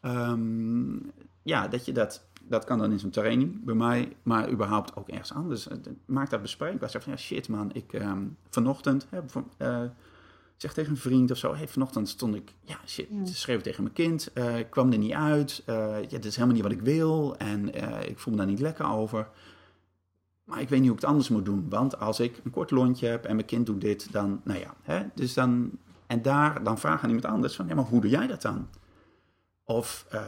Um, 0.02 1.12
ja, 1.42 1.68
dat 1.68 1.84
je 1.84 1.92
dat, 1.92 2.26
dat 2.42 2.64
kan 2.64 2.78
dan 2.78 2.92
in 2.92 2.98
zo'n 2.98 3.10
training 3.10 3.64
bij 3.64 3.74
mij, 3.74 4.16
maar 4.22 4.50
überhaupt 4.50 4.96
ook 4.96 5.08
ergens 5.08 5.32
anders. 5.32 5.68
Maak 6.04 6.30
dat 6.30 6.42
bespreekbaar. 6.42 6.90
Zeg 6.90 7.02
van 7.02 7.12
ja, 7.12 7.18
shit 7.18 7.48
man, 7.48 7.70
ik 7.72 7.92
um, 7.92 8.36
vanochtend 8.50 9.06
heb 9.08 9.44
zeg 10.62 10.72
tegen 10.72 10.90
een 10.90 10.96
vriend 10.96 11.30
of 11.30 11.36
zo, 11.36 11.54
hey, 11.54 11.68
vanochtend 11.68 12.08
stond 12.08 12.34
ik, 12.34 12.54
ja 12.64 12.76
shit, 12.86 13.06
ja. 13.10 13.24
schreeuwen 13.24 13.64
tegen 13.64 13.82
mijn 13.82 13.94
kind, 13.94 14.30
ik 14.56 14.70
kwam 14.70 14.92
er 14.92 14.98
niet 14.98 15.12
uit, 15.12 15.62
ja, 15.66 16.00
dit 16.08 16.24
is 16.24 16.34
helemaal 16.34 16.54
niet 16.54 16.64
wat 16.64 16.72
ik 16.72 16.80
wil 16.80 17.36
en 17.36 17.74
ik 18.08 18.18
voel 18.18 18.32
me 18.32 18.38
daar 18.38 18.48
niet 18.48 18.60
lekker 18.60 18.86
over. 18.86 19.28
Maar 20.44 20.60
ik 20.60 20.68
weet 20.68 20.78
niet 20.78 20.88
hoe 20.88 20.96
ik 20.96 21.02
het 21.02 21.10
anders 21.10 21.28
moet 21.28 21.44
doen. 21.44 21.66
Want 21.68 21.98
als 21.98 22.20
ik 22.20 22.40
een 22.44 22.50
kort 22.50 22.70
lontje 22.70 23.06
heb 23.06 23.24
en 23.24 23.34
mijn 23.34 23.46
kind 23.46 23.66
doet 23.66 23.80
dit, 23.80 24.12
dan, 24.12 24.40
nou 24.44 24.60
ja. 24.60 24.74
Hè, 24.82 25.02
dus 25.14 25.34
dan, 25.34 25.70
en 26.06 26.22
daar 26.22 26.64
dan 26.64 26.78
vragen 26.78 27.02
aan 27.02 27.14
iemand 27.14 27.34
anders 27.34 27.56
van, 27.56 27.66
ja, 27.66 27.74
maar 27.74 27.84
hoe 27.84 28.00
doe 28.00 28.10
jij 28.10 28.26
dat 28.26 28.42
dan? 28.42 28.68
Of, 29.64 30.06
uh, 30.14 30.20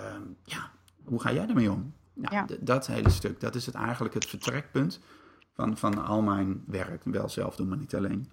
ja, 0.44 0.70
hoe 1.04 1.20
ga 1.20 1.32
jij 1.32 1.48
ermee 1.48 1.70
om? 1.70 1.92
Nou, 2.12 2.34
ja. 2.34 2.46
Dat 2.60 2.86
hele 2.86 3.10
stuk, 3.10 3.40
dat 3.40 3.54
is 3.54 3.66
het 3.66 3.74
eigenlijk 3.74 4.14
het 4.14 4.26
vertrekpunt 4.26 5.00
van, 5.52 5.76
van 5.76 6.06
al 6.06 6.22
mijn 6.22 6.62
werk. 6.66 7.04
Wel 7.04 7.28
zelf 7.28 7.56
doen, 7.56 7.68
maar 7.68 7.78
niet 7.78 7.94
alleen. 7.94 8.30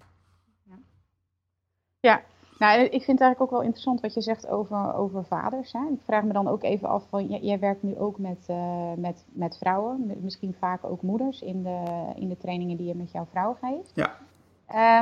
Ja, 2.02 2.22
nou, 2.58 2.80
ik 2.80 2.90
vind 2.90 3.18
het 3.18 3.20
eigenlijk 3.20 3.40
ook 3.40 3.50
wel 3.50 3.62
interessant 3.62 4.00
wat 4.00 4.14
je 4.14 4.20
zegt 4.20 4.48
over, 4.48 4.94
over 4.94 5.24
vaders. 5.24 5.72
Hè? 5.72 5.78
Ik 5.78 6.00
vraag 6.04 6.22
me 6.22 6.32
dan 6.32 6.48
ook 6.48 6.62
even 6.62 6.88
af, 6.88 7.04
van, 7.08 7.26
jij, 7.26 7.40
jij 7.40 7.58
werkt 7.58 7.82
nu 7.82 7.96
ook 7.98 8.18
met, 8.18 8.46
uh, 8.50 8.92
met, 8.96 9.24
met 9.32 9.56
vrouwen, 9.58 10.18
misschien 10.20 10.54
vaak 10.58 10.84
ook 10.84 11.02
moeders 11.02 11.40
in 11.40 11.62
de, 11.62 12.12
in 12.16 12.28
de 12.28 12.36
trainingen 12.36 12.76
die 12.76 12.86
je 12.86 12.94
met 12.94 13.12
jouw 13.12 13.26
vrouw 13.30 13.56
geeft. 13.60 13.92
Ja. 13.94 14.18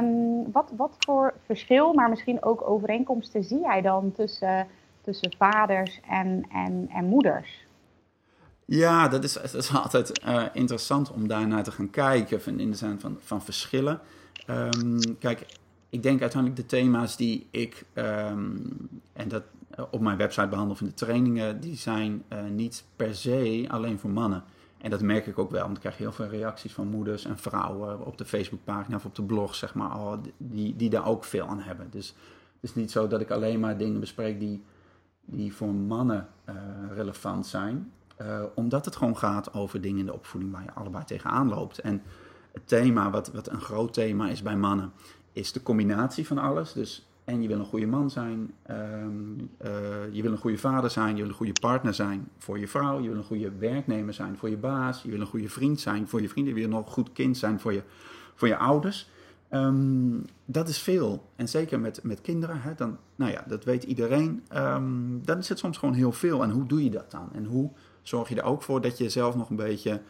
Um, 0.03 0.53
wat, 0.53 0.73
wat 0.77 0.97
voor 0.99 1.35
verschil, 1.45 1.93
maar 1.93 2.09
misschien 2.09 2.43
ook 2.43 2.69
overeenkomsten 2.69 3.45
zie 3.45 3.61
jij 3.61 3.81
dan 3.81 4.13
tussen, 4.13 4.67
tussen 5.01 5.35
vaders 5.39 6.01
en, 6.09 6.45
en, 6.53 6.89
en 6.93 7.05
moeders? 7.05 7.67
Ja, 8.65 9.09
dat 9.09 9.25
is, 9.25 9.33
dat 9.33 9.55
is 9.55 9.75
altijd 9.75 10.23
uh, 10.27 10.45
interessant 10.53 11.13
om 11.13 11.29
daarnaar 11.29 11.63
te 11.63 11.71
gaan 11.71 11.91
kijken, 11.91 12.59
in 12.59 12.71
de 12.71 12.77
zin 12.77 13.01
van, 13.01 13.17
van 13.21 13.43
verschillen. 13.43 14.01
Um, 14.47 15.19
kijk, 15.19 15.47
ik 15.91 16.03
denk 16.03 16.21
uiteindelijk 16.21 16.61
de 16.61 16.77
thema's 16.77 17.17
die 17.17 17.47
ik, 17.51 17.85
um, 17.95 18.63
en 19.13 19.29
dat 19.29 19.43
op 19.91 20.01
mijn 20.01 20.17
website 20.17 20.49
behandel 20.49 20.75
of 20.75 20.81
in 20.81 20.87
de 20.87 20.95
trainingen, 20.95 21.61
die 21.61 21.77
zijn 21.77 22.23
uh, 22.33 22.39
niet 22.51 22.85
per 22.97 23.15
se 23.15 23.67
alleen 23.69 23.99
voor 23.99 24.11
mannen. 24.11 24.45
En 24.79 24.91
dat 24.91 25.03
merk 25.03 25.27
ik 25.27 25.39
ook 25.39 25.51
wel, 25.51 25.63
want 25.63 25.75
ik 25.75 25.81
krijg 25.81 25.97
heel 25.97 26.13
veel 26.13 26.27
reacties 26.27 26.73
van 26.73 26.87
moeders 26.87 27.25
en 27.25 27.39
vrouwen 27.39 28.07
op 28.07 28.19
de 28.19 28.25
Facebookpagina 28.25 28.97
of 28.97 29.05
op 29.05 29.15
de 29.15 29.23
blog, 29.23 29.55
zeg 29.55 29.75
maar, 29.75 29.97
oh, 29.97 30.13
die, 30.37 30.77
die 30.77 30.91
daar 30.91 31.07
ook 31.07 31.25
veel 31.25 31.47
aan 31.47 31.61
hebben. 31.61 31.87
Dus 31.91 32.09
het 32.61 32.71
is 32.71 32.75
niet 32.75 32.91
zo 32.91 33.07
dat 33.07 33.21
ik 33.21 33.31
alleen 33.31 33.61
maar 33.61 33.79
dingen 33.79 34.01
bespreek 34.01 34.41
die, 34.41 34.63
die 35.25 35.55
voor 35.55 35.75
mannen 35.75 36.29
uh, 36.49 36.55
relevant 36.95 37.47
zijn. 37.47 37.93
Omdat 38.55 38.85
het 38.85 38.97
gewoon 38.97 39.17
gaat 39.17 39.55
over 39.55 39.81
dingen 39.81 39.99
in 39.99 40.07
de 40.07 40.13
opvoeding 40.13 40.53
waar 40.53 40.63
je 40.63 40.73
allebei 40.73 41.05
tegenaan 41.05 41.49
loopt. 41.49 41.79
En 41.79 42.03
het 42.53 42.69
thema, 42.69 43.11
wat, 43.11 43.33
wat 43.33 43.49
een 43.49 43.61
groot 43.61 43.93
thema 43.93 44.29
is 44.29 44.43
bij 44.43 44.57
mannen, 44.57 44.93
is 45.33 45.53
de 45.53 45.63
combinatie 45.63 46.27
van 46.27 46.39
alles. 46.39 46.73
Dus 46.73 47.05
en 47.25 47.43
je 47.43 47.49
wil 47.49 47.59
een 47.59 47.65
goede 47.65 47.87
man 47.87 48.11
zijn, 48.11 48.55
um, 48.71 49.51
uh, 49.65 49.71
je 50.13 50.23
wil 50.23 50.33
een 50.33 50.39
goede 50.39 50.59
vader 50.59 50.91
zijn, 50.91 51.17
je 51.17 51.23
wil 51.23 51.31
een 51.31 51.37
goede 51.37 51.61
partner 51.61 51.95
zijn 51.95 52.29
voor 52.39 52.59
je 52.59 52.69
vrouw, 52.69 53.01
je 53.01 53.09
wil 53.09 53.19
een 53.19 53.25
goede 53.25 53.53
werknemer 53.59 54.15
zijn 54.15 54.37
voor 54.37 54.49
je 54.49 54.57
baas, 54.57 55.03
je 55.03 55.11
wil 55.11 55.21
een 55.21 55.27
goede 55.27 55.49
vriend 55.49 55.81
zijn 55.81 56.09
voor 56.09 56.21
je 56.21 56.29
vrienden, 56.29 56.55
je 56.55 56.61
wil 56.61 56.69
nog 56.69 56.87
een 56.87 56.93
goed 56.93 57.13
kind 57.13 57.37
zijn 57.37 57.61
voor 57.61 57.73
je, 57.73 57.83
voor 58.35 58.49
je 58.49 58.57
ouders. 58.57 59.09
Um, 59.53 60.25
dat 60.45 60.69
is 60.69 60.79
veel. 60.79 61.31
En 61.37 61.49
zeker 61.49 61.81
met, 61.81 62.03
met 62.03 62.21
kinderen, 62.21 62.61
hè, 62.61 62.75
dan, 62.75 62.99
nou 63.17 63.33
ja, 63.33 63.45
dat 63.47 63.65
weet 63.65 63.85
iedereen. 63.85 64.43
Um, 64.57 65.21
dan 65.25 65.39
is 65.39 65.49
het 65.49 65.59
soms 65.59 65.79
gewoon 65.79 65.95
heel 65.95 66.13
veel. 66.13 66.43
En 66.43 66.51
hoe 66.51 66.67
doe 66.67 66.85
je 66.85 66.91
dat 66.91 67.11
dan? 67.11 67.29
En 67.33 67.45
hoe 67.45 67.71
zorg 68.03 68.29
je 68.29 68.37
er 68.37 68.45
ook 68.45 68.63
voor 68.63 68.81
dat 68.81 68.99
je 68.99 69.09
zelf 69.09 69.37
nog 69.37 69.51
een 69.51 69.57
beetje 69.57 70.01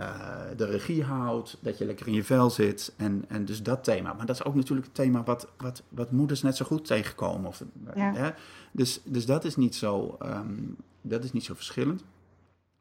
uh, 0.00 0.40
de 0.56 0.64
regie 0.64 1.04
houdt, 1.04 1.56
dat 1.60 1.78
je 1.78 1.84
lekker 1.84 2.06
in 2.06 2.12
je 2.12 2.24
vel 2.24 2.50
zit. 2.50 2.94
En, 2.96 3.24
en 3.28 3.44
dus 3.44 3.62
dat 3.62 3.84
thema. 3.84 4.12
Maar 4.12 4.26
dat 4.26 4.36
is 4.36 4.44
ook 4.44 4.54
natuurlijk 4.54 4.86
het 4.86 4.96
thema 4.96 5.22
wat, 5.22 5.48
wat, 5.56 5.82
wat 5.88 6.10
moeders 6.10 6.42
net 6.42 6.56
zo 6.56 6.64
goed 6.64 6.84
tegenkomen. 6.84 7.48
Of, 7.48 7.62
ja. 7.94 8.12
hè? 8.14 8.30
Dus, 8.72 9.00
dus 9.04 9.26
dat, 9.26 9.44
is 9.44 9.56
niet 9.56 9.74
zo, 9.74 10.18
um, 10.22 10.76
dat 11.00 11.24
is 11.24 11.32
niet 11.32 11.44
zo 11.44 11.54
verschillend. 11.54 12.04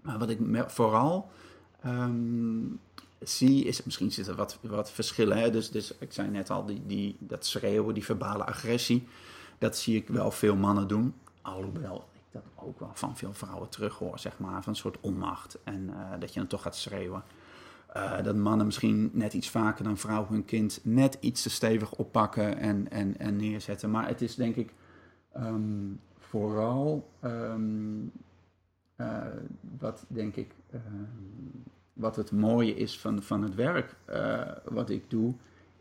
Maar 0.01 0.19
wat 0.19 0.29
ik 0.29 0.39
vooral 0.67 1.29
um, 1.85 2.79
zie, 3.19 3.63
is 3.63 3.83
misschien 3.83 4.11
zitten 4.11 4.35
wat, 4.35 4.59
wat 4.61 4.91
verschillen. 4.91 5.37
Hè? 5.37 5.49
Dus, 5.51 5.71
dus 5.71 5.93
ik 5.99 6.13
zei 6.13 6.29
net 6.29 6.49
al, 6.49 6.65
die, 6.65 6.81
die, 6.85 7.15
dat 7.19 7.45
schreeuwen, 7.45 7.93
die 7.93 8.05
verbale 8.05 8.45
agressie. 8.45 9.07
Dat 9.57 9.77
zie 9.77 9.95
ik 9.95 10.07
wel 10.07 10.31
veel 10.31 10.55
mannen 10.55 10.87
doen. 10.87 11.13
Alhoewel 11.41 12.07
dat 12.35 12.65
ook 12.65 12.79
wel 12.79 12.91
van 12.93 13.17
veel 13.17 13.33
vrouwen 13.33 13.69
terug 13.69 13.97
hoor, 13.97 14.19
zeg 14.19 14.39
maar, 14.39 14.63
van 14.63 14.73
een 14.73 14.79
soort 14.79 14.99
onmacht. 14.99 15.57
En 15.63 15.89
uh, 15.89 16.11
dat 16.19 16.33
je 16.33 16.39
dan 16.39 16.47
toch 16.47 16.61
gaat 16.61 16.75
schreeuwen. 16.75 17.23
Uh, 17.95 18.23
dat 18.23 18.35
mannen 18.35 18.65
misschien 18.65 19.09
net 19.13 19.33
iets 19.33 19.49
vaker 19.49 19.83
dan 19.83 19.97
vrouwen 19.97 20.29
hun 20.29 20.45
kind 20.45 20.79
net 20.83 21.17
iets 21.19 21.41
te 21.41 21.49
stevig 21.49 21.93
oppakken 21.93 22.57
en, 22.57 22.91
en, 22.91 23.17
en 23.17 23.35
neerzetten. 23.35 23.91
Maar 23.91 24.07
het 24.07 24.21
is 24.21 24.35
denk 24.35 24.55
ik 24.55 24.73
um, 25.37 25.99
vooral 26.17 27.09
um, 27.23 28.11
uh, 28.97 29.25
wat 29.77 30.05
denk 30.07 30.35
ik 30.35 30.55
um, 30.73 31.63
wat 31.93 32.15
het 32.15 32.31
mooie 32.31 32.75
is 32.75 32.99
van, 32.99 33.23
van 33.23 33.41
het 33.41 33.55
werk 33.55 33.95
wat 34.65 34.89
ik 34.89 35.09
doe, 35.09 35.33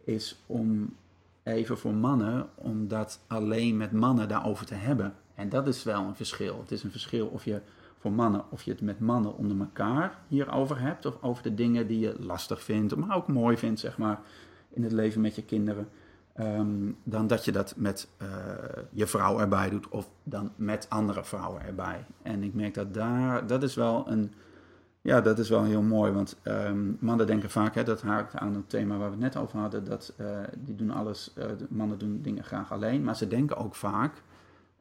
is 0.04 0.42
om 0.46 0.96
even 1.42 1.78
voor 1.78 1.94
mannen, 1.94 2.48
om 2.54 2.88
dat 2.88 3.20
alleen 3.26 3.76
met 3.76 3.92
mannen 3.92 4.28
daarover 4.28 4.66
te 4.66 4.74
hebben 4.74 5.14
En 5.34 5.48
dat 5.48 5.66
is 5.66 5.82
wel 5.82 6.02
een 6.02 6.14
verschil. 6.14 6.58
Het 6.60 6.70
is 6.70 6.82
een 6.82 6.90
verschil 6.90 7.26
of 7.26 7.44
je 7.44 7.60
voor 7.98 8.12
mannen, 8.12 8.44
of 8.48 8.62
je 8.62 8.70
het 8.70 8.80
met 8.80 9.00
mannen 9.00 9.36
onder 9.36 9.58
elkaar 9.58 10.18
hierover 10.28 10.80
hebt, 10.80 11.06
of 11.06 11.16
over 11.20 11.42
de 11.42 11.54
dingen 11.54 11.86
die 11.86 11.98
je 11.98 12.14
lastig 12.18 12.62
vindt, 12.62 12.96
maar 12.96 13.16
ook 13.16 13.28
mooi 13.28 13.56
vindt, 13.56 13.80
zeg 13.80 13.98
maar, 13.98 14.20
in 14.70 14.82
het 14.82 14.92
leven 14.92 15.20
met 15.20 15.34
je 15.34 15.44
kinderen. 15.44 15.88
Ehm, 16.34 16.92
dan 17.02 17.26
dat 17.26 17.44
je 17.44 17.52
dat 17.52 17.74
met 17.76 18.08
uh, 18.22 18.28
je 18.90 19.06
vrouw 19.06 19.40
erbij 19.40 19.70
doet 19.70 19.88
of 19.88 20.08
dan 20.22 20.52
met 20.56 20.86
andere 20.88 21.24
vrouwen 21.24 21.62
erbij. 21.62 22.04
En 22.22 22.42
ik 22.42 22.54
merk 22.54 22.74
dat 22.74 22.94
daar, 22.94 23.46
dat 23.46 23.62
is 23.62 23.74
wel 23.74 24.10
een, 24.10 24.32
ja, 25.00 25.20
dat 25.20 25.38
is 25.38 25.48
wel 25.48 25.64
heel 25.64 25.82
mooi. 25.82 26.12
Want 26.12 26.36
um, 26.44 26.96
mannen 27.00 27.26
denken 27.26 27.50
vaak, 27.50 27.74
hè, 27.74 27.84
dat 27.84 28.02
haakt 28.02 28.34
aan 28.34 28.54
het 28.54 28.68
thema 28.70 28.96
waar 28.96 29.06
we 29.06 29.24
het 29.24 29.34
net 29.34 29.36
over 29.36 29.58
hadden, 29.58 29.84
dat 29.84 30.14
uh, 30.20 30.26
die 30.58 30.74
doen 30.74 30.90
alles, 30.90 31.32
uh, 31.38 31.44
mannen 31.68 31.98
doen 31.98 32.20
dingen 32.22 32.44
graag 32.44 32.72
alleen. 32.72 33.04
Maar 33.04 33.16
ze 33.16 33.28
denken 33.28 33.56
ook 33.56 33.74
vaak, 33.74 34.22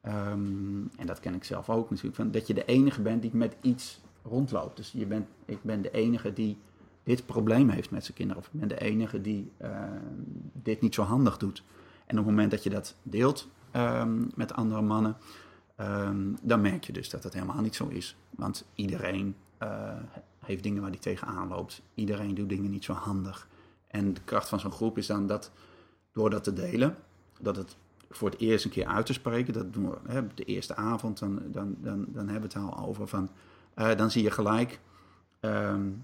um, 0.07 0.89
en 0.97 1.05
dat 1.05 1.19
ken 1.19 1.33
ik 1.33 1.43
zelf 1.43 1.69
ook 1.69 1.89
natuurlijk, 1.89 2.15
van, 2.15 2.31
dat 2.31 2.47
je 2.47 2.53
de 2.53 2.65
enige 2.65 3.01
bent 3.01 3.21
die 3.21 3.35
met 3.35 3.55
iets 3.61 4.01
rondloopt. 4.23 4.77
Dus 4.77 4.91
je 4.91 5.05
bent, 5.05 5.27
ik 5.45 5.59
ben 5.61 5.81
de 5.81 5.91
enige 5.91 6.33
die 6.33 6.57
dit 7.03 7.25
probleem 7.25 7.69
heeft 7.69 7.91
met 7.91 8.03
zijn 8.03 8.17
kinderen. 8.17 8.41
Of 8.41 8.49
ik 8.53 8.59
ben 8.59 8.67
de 8.67 8.79
enige 8.79 9.21
die 9.21 9.51
uh, 9.61 9.69
dit 10.53 10.81
niet 10.81 10.93
zo 10.93 11.01
handig 11.01 11.37
doet. 11.37 11.63
En 12.05 12.19
op 12.19 12.25
het 12.25 12.33
moment 12.33 12.51
dat 12.51 12.63
je 12.63 12.69
dat 12.69 12.95
deelt 13.03 13.47
um, 13.75 14.29
met 14.35 14.53
andere 14.53 14.81
mannen, 14.81 15.17
dan 16.41 16.61
merk 16.61 16.83
je 16.83 16.93
dus 16.93 17.09
dat 17.09 17.23
het 17.23 17.33
helemaal 17.33 17.61
niet 17.61 17.75
zo 17.75 17.87
is. 17.87 18.17
Want 18.29 18.65
iedereen 18.75 19.35
uh, 19.63 19.91
heeft 20.39 20.63
dingen 20.63 20.81
waar 20.81 20.91
hij 20.91 20.99
tegenaan 20.99 21.47
loopt. 21.47 21.81
Iedereen 21.93 22.35
doet 22.35 22.49
dingen 22.49 22.71
niet 22.71 22.83
zo 22.83 22.93
handig. 22.93 23.47
En 23.87 24.13
de 24.13 24.21
kracht 24.23 24.49
van 24.49 24.59
zo'n 24.59 24.71
groep 24.71 24.97
is 24.97 25.07
dan 25.07 25.27
dat 25.27 25.51
door 26.11 26.29
dat 26.29 26.43
te 26.43 26.53
delen, 26.53 26.95
dat 27.39 27.55
het 27.55 27.75
voor 28.15 28.29
het 28.29 28.39
eerst 28.39 28.65
een 28.65 28.71
keer 28.71 28.85
uit 28.85 29.05
te 29.05 29.13
spreken, 29.13 29.53
dat 29.53 29.73
doen 29.73 29.89
we 29.89 29.97
hè, 30.07 30.21
de 30.33 30.43
eerste 30.43 30.75
avond, 30.75 31.19
dan, 31.19 31.41
dan, 31.45 31.75
dan, 31.79 32.05
dan 32.07 32.27
hebben 32.27 32.49
we 32.51 32.59
het 32.59 32.69
al 32.69 32.85
over 32.87 33.07
van, 33.07 33.29
uh, 33.75 33.95
dan 33.95 34.11
zie 34.11 34.23
je 34.23 34.31
gelijk. 34.31 34.79
Um, 35.39 36.03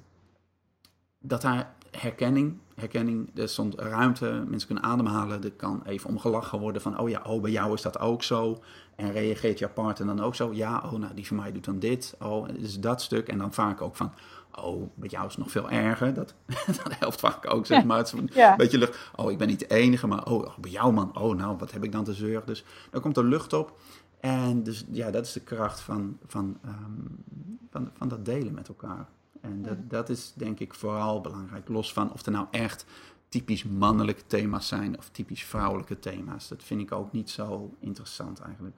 dat 1.20 1.42
daar 1.42 1.76
herkenning, 1.92 2.58
herkenning, 2.76 3.30
er 3.36 3.50
stond 3.50 3.76
ruimte, 3.76 4.44
mensen 4.48 4.68
kunnen 4.68 4.86
ademhalen, 4.86 5.44
er 5.44 5.52
kan 5.52 5.82
even 5.86 6.10
om 6.10 6.20
gelachen 6.20 6.60
worden 6.60 6.82
van, 6.82 7.00
oh 7.00 7.10
ja, 7.10 7.22
oh, 7.24 7.42
bij 7.42 7.52
jou 7.52 7.74
is 7.74 7.82
dat 7.82 8.00
ook 8.00 8.24
zo. 8.24 8.64
En 8.96 9.12
reageert 9.12 9.60
jouw 9.60 9.70
partner 9.70 10.08
dan 10.08 10.22
ook 10.22 10.36
zo? 10.36 10.54
Ja, 10.54 10.84
oh, 10.86 10.92
nou, 10.92 11.14
die 11.14 11.28
van 11.28 11.36
mij 11.36 11.52
doet 11.52 11.66
dan 11.66 11.80
dit. 11.80 12.16
Oh, 12.20 12.48
dus 12.60 12.80
dat 12.80 13.02
stuk. 13.02 13.28
En 13.28 13.38
dan 13.38 13.54
vaak 13.54 13.82
ook 13.82 13.96
van, 13.96 14.12
oh, 14.56 14.90
bij 14.96 15.10
jou 15.10 15.26
is 15.26 15.32
het 15.32 15.44
nog 15.44 15.52
veel 15.52 15.70
erger. 15.70 16.14
Dat, 16.14 16.34
dat 16.84 16.98
helpt 17.00 17.20
vaak 17.20 17.54
ook, 17.54 17.66
zeg 17.66 17.84
maar. 17.84 17.98
Het 17.98 18.08
is 18.08 18.14
een 18.14 18.30
ja. 18.34 18.56
beetje 18.56 18.78
lucht. 18.78 19.12
Oh, 19.16 19.32
ik 19.32 19.38
ben 19.38 19.48
niet 19.48 19.60
de 19.60 19.68
enige, 19.68 20.08
maar 20.08 20.26
oh, 20.26 20.58
bij 20.58 20.72
jou 20.72 20.94
man, 20.94 21.18
oh, 21.18 21.36
nou, 21.36 21.58
wat 21.58 21.72
heb 21.72 21.84
ik 21.84 21.92
dan 21.92 22.04
te 22.04 22.14
zeuren? 22.14 22.46
Dus 22.46 22.66
dan 22.92 23.02
komt 23.02 23.18
er 23.18 23.26
lucht 23.26 23.54
op. 23.54 23.80
En 24.20 24.64
dus 24.64 24.86
ja, 24.92 25.12
dat 25.12 25.26
is 25.26 25.34
de 25.34 25.40
kracht 25.40 25.80
van, 25.80 26.18
van, 26.26 26.58
um, 26.66 27.24
van, 27.70 27.92
van 27.94 28.08
dat 28.08 28.26
delen 28.26 28.54
met 28.54 28.68
elkaar. 28.68 29.08
En 29.42 29.62
dat, 29.62 29.90
dat 29.90 30.10
is 30.10 30.34
denk 30.36 30.60
ik 30.60 30.74
vooral 30.74 31.22
belangrijk, 31.22 31.68
los 31.68 31.94
van 31.94 32.14
of 32.14 32.26
er 32.26 32.32
nou 32.32 32.48
echt 32.52 32.86
typisch 33.30 33.64
mannelijke 33.64 34.24
thema's 34.28 34.68
zijn 34.68 34.98
of 34.98 35.10
typisch 35.10 35.44
vrouwelijke 35.44 36.00
thema's. 36.00 36.48
Dat 36.48 36.64
vind 36.64 36.82
ik 36.82 36.92
ook 36.92 37.12
niet 37.12 37.30
zo 37.30 37.74
interessant 37.80 38.40
eigenlijk. 38.40 38.76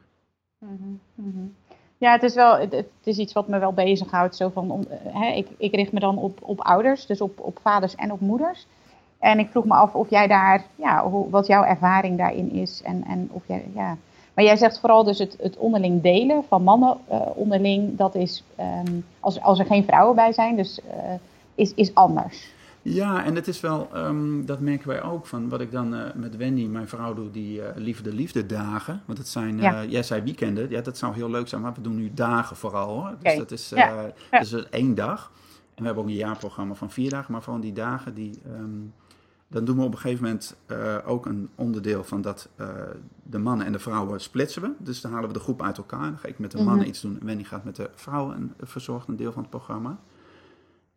Mm 0.58 1.00
-hmm. 1.16 1.56
Ja, 2.02 2.12
het 2.12 2.24
is 2.24 2.34
wel, 2.34 2.58
het, 2.58 2.86
is 3.04 3.18
iets 3.18 3.34
wat 3.34 3.48
me 3.48 3.60
wel 3.60 3.74
bezighoudt. 3.74 4.36
Zo 4.36 4.50
van, 4.50 4.72
om, 4.72 4.86
hè, 5.04 5.28
ik, 5.28 5.48
ik 5.58 5.76
richt 5.76 5.92
me 5.92 6.00
dan 6.00 6.18
op, 6.18 6.40
op 6.42 6.62
ouders, 6.62 7.06
dus 7.06 7.22
op, 7.22 7.40
op 7.40 7.60
vaders 7.62 7.96
en 7.96 8.12
op 8.12 8.20
moeders. 8.20 8.68
En 9.20 9.40
ik 9.40 9.50
vroeg 9.50 9.66
me 9.66 9.74
af 9.74 9.96
of 9.96 10.10
jij 10.10 10.28
daar, 10.28 10.66
ja, 10.76 11.10
hoe, 11.10 11.30
wat 11.30 11.48
jouw 11.48 11.64
ervaring 11.64 12.18
daarin 12.18 12.52
is. 12.52 12.82
En, 12.84 13.04
en 13.08 13.30
of 13.32 13.42
jij, 13.46 13.66
ja, 13.74 13.98
maar 14.34 14.46
jij 14.46 14.56
zegt 14.56 14.80
vooral 14.80 15.04
dus 15.04 15.20
het, 15.20 15.38
het 15.42 15.58
onderling 15.58 16.02
delen 16.02 16.44
van 16.44 16.64
mannen 16.64 16.98
uh, 17.12 17.22
onderling, 17.34 17.98
dat 17.98 18.16
is 18.16 18.44
um, 18.60 19.06
als, 19.20 19.42
als 19.42 19.60
er 19.60 19.66
geen 19.66 19.84
vrouwen 19.84 20.16
bij 20.16 20.34
zijn, 20.34 20.56
dus 20.56 20.80
uh, 20.80 21.14
is, 21.56 21.74
is 21.74 21.96
anders. 21.96 22.54
Ja, 22.84 23.24
en 23.26 23.36
het 23.36 23.48
is 23.48 23.60
wel, 23.60 23.90
um, 23.96 24.46
dat 24.46 24.60
merken 24.60 24.88
wij 24.88 25.04
ook 25.04 25.26
van 25.26 25.50
wat 25.50 25.62
ik 25.62 25.72
dan 25.72 25.94
uh, 25.94 26.14
met 26.16 26.38
Wendy, 26.38 26.66
mijn 26.66 26.88
vrouw, 26.88 27.14
doe, 27.14 27.32
die 27.32 27.60
uh, 27.60 27.66
liefde 27.76 28.14
liefde 28.14 28.46
dagen. 28.46 29.02
Want 29.06 29.18
het 29.18 29.28
zijn, 29.28 29.56
uh, 29.56 29.62
ja. 29.62 29.84
jij 29.86 30.04
zei 30.04 30.22
weekenden, 30.22 30.70
ja, 30.70 30.82
dat 30.82 30.98
zou 30.98 31.14
heel 31.14 31.30
leuk 31.30 31.48
zijn, 31.48 31.62
maar 31.62 31.74
we 31.74 31.82
doen 31.82 31.96
nu 31.96 32.12
dagen 32.14 32.56
vooral 32.56 32.88
hoor. 32.88 33.10
Dus 33.10 33.20
okay. 33.20 33.38
dat 33.38 33.52
is, 33.52 33.70
ja. 33.70 34.12
is 34.32 34.54
één 34.54 34.96
dag. 34.96 35.32
En 35.76 35.78
we 35.78 35.86
hebben 35.86 36.04
ook 36.04 36.10
een 36.10 36.16
jaarprogramma 36.16 36.74
van 36.74 36.92
vier 36.92 37.10
dagen, 37.10 37.32
maar 37.32 37.42
van 37.42 37.62
die 37.62 37.74
dagen 37.74 38.14
die. 38.14 38.40
Um, 38.48 38.94
dan 39.48 39.66
doen 39.66 39.78
we 39.78 39.84
op 39.84 39.92
een 39.92 40.00
gegeven 40.00 40.24
moment 40.24 40.56
ook 41.06 41.26
een 41.26 41.50
onderdeel 41.56 42.04
van 42.04 42.22
dat 42.22 42.50
de 43.24 43.38
mannen 43.38 43.66
en 43.66 43.72
de 43.72 43.80
vrouwen 43.80 44.22
splitsen 44.22 44.62
we. 44.62 44.72
Dus 44.78 45.02
dan 45.02 45.12
halen 45.12 45.28
we 45.28 45.34
de 45.34 45.40
groep 45.40 45.62
uit 45.62 45.78
elkaar. 45.78 46.02
Dan 46.02 46.18
ga 46.18 46.28
ik 46.28 46.40
met 46.40 46.52
de 46.52 46.58
mannen 46.58 46.76
mm 46.76 46.80
-hmm. 46.80 46.90
iets 46.90 47.02
doen 47.02 47.20
en 47.20 47.26
Wendy 47.26 47.44
gaat 47.44 47.64
met 47.64 47.76
de 47.76 47.90
vrouwen 47.96 48.36
en 48.36 48.54
verzorgt 48.62 49.08
een 49.08 49.16
deel 49.16 49.32
van 49.32 49.42
het 49.42 49.52
programma. 49.52 50.00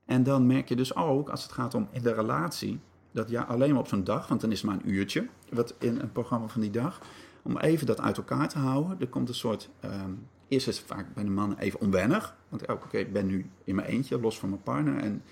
En 0.05 0.23
dan 0.23 0.47
merk 0.47 0.69
je 0.69 0.77
dus 0.77 0.97
ook, 0.97 1.29
als 1.29 1.43
het 1.43 1.53
gaat 1.53 1.75
om 1.75 1.89
in 1.91 2.03
de 2.03 2.13
relatie, 2.13 2.81
dat 3.13 3.31
ja, 3.31 3.43
alleen 3.43 3.71
maar 3.71 3.81
op 3.81 3.89
zo'n 3.89 4.05
dag, 4.05 4.29
want 4.29 4.41
dan 4.41 4.51
is 4.53 4.63
het 4.63 4.71
maar 4.71 4.79
een 4.81 4.91
uurtje, 4.91 5.29
wat 5.51 5.75
in 5.79 6.01
een 6.01 6.13
programma 6.13 6.47
van 6.47 6.61
die 6.61 6.71
dag, 6.71 7.01
om 7.43 7.59
even 7.59 7.87
dat 7.87 8.01
uit 8.01 8.17
elkaar 8.17 8.49
te 8.49 8.59
houden. 8.59 9.01
Er 9.01 9.09
komt 9.09 9.29
een 9.29 9.35
soort, 9.35 9.69
um, 9.85 10.29
eerst 10.49 10.69
is 10.69 10.79
het 10.79 10.87
vaak 10.87 11.15
bij 11.15 11.25
de 11.25 11.31
mannen 11.31 11.59
even 11.59 11.81
onwennig, 11.81 12.37
want 12.49 12.69
oké, 12.69 12.99
ik 12.99 13.13
ben 13.13 13.27
nu 13.27 13.51
in 13.65 13.75
mijn 13.75 13.89
eentje, 13.89 14.21
los 14.21 14.39
van 14.39 14.49
mijn 14.49 14.63
partner. 14.63 14.97
En, 14.97 15.23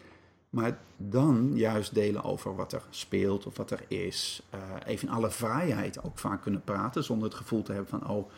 maar 0.50 0.78
dan 0.96 1.50
juist 1.54 1.94
delen 1.94 2.24
over 2.24 2.56
wat 2.56 2.72
er 2.72 2.82
speelt 2.90 3.46
of 3.46 3.56
wat 3.56 3.70
er 3.70 3.85
is. 3.88 4.42
Uh, 4.54 4.61
even 4.85 5.08
in 5.08 5.14
alle 5.14 5.30
vrijheid 5.30 6.02
ook 6.02 6.18
vaak 6.18 6.42
kunnen 6.42 6.64
praten, 6.64 7.04
zonder 7.04 7.28
het 7.28 7.37
gevoel 7.37 7.62
te 7.62 7.72
hebben 7.72 7.90
van, 8.00 8.08
oh, 8.08 8.30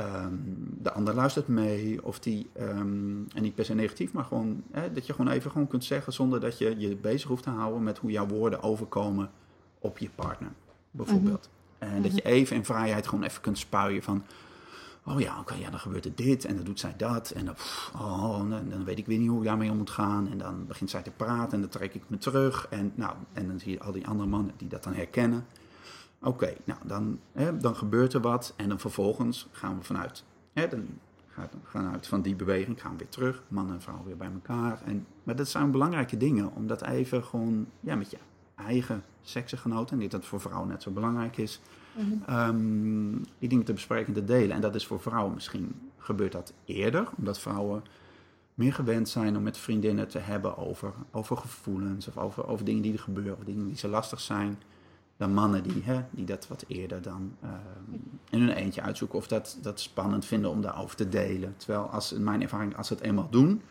Um, 0.00 0.76
de 0.82 0.92
ander 0.92 1.14
luistert 1.14 1.48
mee, 1.48 2.04
of 2.04 2.18
die, 2.20 2.50
um, 2.60 3.26
en 3.34 3.42
niet 3.42 3.54
per 3.54 3.64
se 3.64 3.74
negatief, 3.74 4.12
maar 4.12 4.24
gewoon 4.24 4.62
hè, 4.70 4.92
dat 4.92 5.06
je 5.06 5.12
gewoon 5.12 5.32
even 5.32 5.50
gewoon 5.50 5.66
kunt 5.66 5.84
zeggen 5.84 6.12
zonder 6.12 6.40
dat 6.40 6.58
je 6.58 6.78
je 6.78 6.96
bezig 6.96 7.28
hoeft 7.28 7.42
te 7.42 7.50
houden 7.50 7.82
met 7.82 7.98
hoe 7.98 8.10
jouw 8.10 8.26
woorden 8.26 8.62
overkomen 8.62 9.30
op 9.78 9.98
je 9.98 10.10
partner, 10.14 10.50
bijvoorbeeld. 10.90 11.48
Mm 11.50 11.88
-hmm. 11.88 11.96
En 11.96 12.02
dat 12.02 12.14
je 12.14 12.22
even 12.22 12.56
in 12.56 12.64
vrijheid 12.64 13.06
gewoon 13.06 13.24
even 13.24 13.40
kunt 13.40 13.58
spuien 13.58 14.02
van, 14.02 14.24
oh 15.04 15.20
ja, 15.20 15.32
oké, 15.32 15.40
okay, 15.40 15.60
ja, 15.60 15.70
dan 15.70 15.80
gebeurt 15.80 16.04
er 16.04 16.14
dit 16.14 16.44
en 16.44 16.56
dan 16.56 16.64
doet 16.64 16.80
zij 16.80 16.94
dat 16.96 17.30
en 17.30 17.44
dan, 17.44 17.54
pff, 17.54 17.92
oh, 17.94 18.38
dan, 18.38 18.68
dan, 18.68 18.84
weet 18.84 18.98
ik 18.98 19.06
weer 19.06 19.18
niet 19.18 19.28
hoe 19.28 19.38
ik 19.38 19.44
daarmee 19.44 19.70
om 19.70 19.76
moet 19.76 19.90
gaan 19.90 20.30
en 20.30 20.38
dan 20.38 20.66
begint 20.66 20.90
zij 20.90 21.02
te 21.02 21.10
praten 21.10 21.52
en 21.52 21.60
dan 21.60 21.70
trek 21.70 21.94
ik 21.94 22.02
me 22.06 22.18
terug 22.18 22.66
en, 22.70 22.92
nou, 22.94 23.14
en 23.32 23.46
dan 23.46 23.60
zie 23.60 23.72
je 23.72 23.80
al 23.80 23.92
die 23.92 24.06
andere 24.06 24.28
mannen 24.28 24.54
die 24.56 24.68
dat 24.68 24.82
dan 24.82 24.94
herkennen. 24.94 25.46
Oké, 26.24 26.44
okay, 26.44 26.56
nou 26.64 26.78
dan, 26.84 27.18
hè, 27.32 27.56
dan 27.56 27.76
gebeurt 27.76 28.12
er 28.12 28.20
wat 28.20 28.54
en 28.56 28.68
dan 28.68 28.78
vervolgens 28.80 29.48
gaan 29.50 29.78
we 29.78 29.84
vanuit, 29.84 30.24
hè, 30.52 30.68
dan 30.68 30.86
gaan 31.64 31.86
we 31.86 31.92
uit 31.92 32.06
van 32.06 32.22
die 32.22 32.34
beweging, 32.34 32.80
gaan 32.80 32.92
we 32.92 32.98
weer 32.98 33.08
terug, 33.08 33.42
man 33.48 33.72
en 33.72 33.82
vrouw 33.82 34.02
weer 34.04 34.16
bij 34.16 34.30
elkaar. 34.32 34.82
En, 34.84 35.06
maar 35.22 35.36
dat 35.36 35.48
zijn 35.48 35.70
belangrijke 35.70 36.16
dingen, 36.16 36.52
om 36.54 36.66
dat 36.66 36.82
even 36.82 37.24
gewoon 37.24 37.66
ja, 37.80 37.94
met 37.94 38.10
je 38.10 38.18
eigen 38.54 39.04
seksgenoten, 39.22 39.94
en 39.94 40.00
dit 40.00 40.10
dat 40.10 40.24
voor 40.24 40.40
vrouwen 40.40 40.68
net 40.68 40.82
zo 40.82 40.90
belangrijk 40.90 41.36
is, 41.36 41.60
mm 41.92 42.22
-hmm. 42.26 42.36
um, 42.36 43.24
die 43.38 43.48
dingen 43.48 43.64
te 43.64 43.72
bespreken 43.72 44.06
en 44.06 44.12
te 44.12 44.24
delen. 44.24 44.56
En 44.56 44.60
dat 44.60 44.74
is 44.74 44.86
voor 44.86 45.00
vrouwen 45.00 45.34
misschien, 45.34 45.90
gebeurt 45.98 46.32
dat 46.32 46.52
eerder, 46.64 47.08
omdat 47.16 47.38
vrouwen 47.38 47.82
meer 48.54 48.72
gewend 48.72 49.08
zijn 49.08 49.36
om 49.36 49.42
met 49.42 49.58
vriendinnen 49.58 50.08
te 50.08 50.18
hebben 50.18 50.56
over, 50.56 50.92
over 51.10 51.36
gevoelens 51.36 52.08
of 52.08 52.16
over, 52.16 52.46
over 52.46 52.64
dingen 52.64 52.82
die 52.82 52.92
er 52.92 52.98
gebeuren, 52.98 53.44
dingen 53.44 53.66
die 53.66 53.76
ze 53.76 53.88
lastig 53.88 54.20
zijn 54.20 54.58
dan 55.24 55.34
mannen 55.34 55.62
die, 55.62 55.82
hè, 55.84 56.00
die 56.10 56.24
dat 56.24 56.48
wat 56.48 56.64
eerder 56.68 57.02
dan 57.02 57.36
uh, 57.44 57.50
in 58.30 58.40
hun 58.40 58.50
eentje 58.50 58.82
uitzoeken 58.82 59.18
of 59.18 59.26
dat, 59.26 59.58
dat 59.62 59.80
spannend 59.80 60.24
vinden 60.24 60.50
om 60.50 60.62
daarover 60.62 60.96
te 60.96 61.08
delen. 61.08 61.54
Terwijl 61.56 61.82
als 61.82 62.12
in 62.12 62.24
mijn 62.24 62.42
ervaring, 62.42 62.76
als 62.76 62.86
ze 62.86 62.94
het 62.94 63.02
eenmaal 63.02 63.28
doen, 63.30 63.62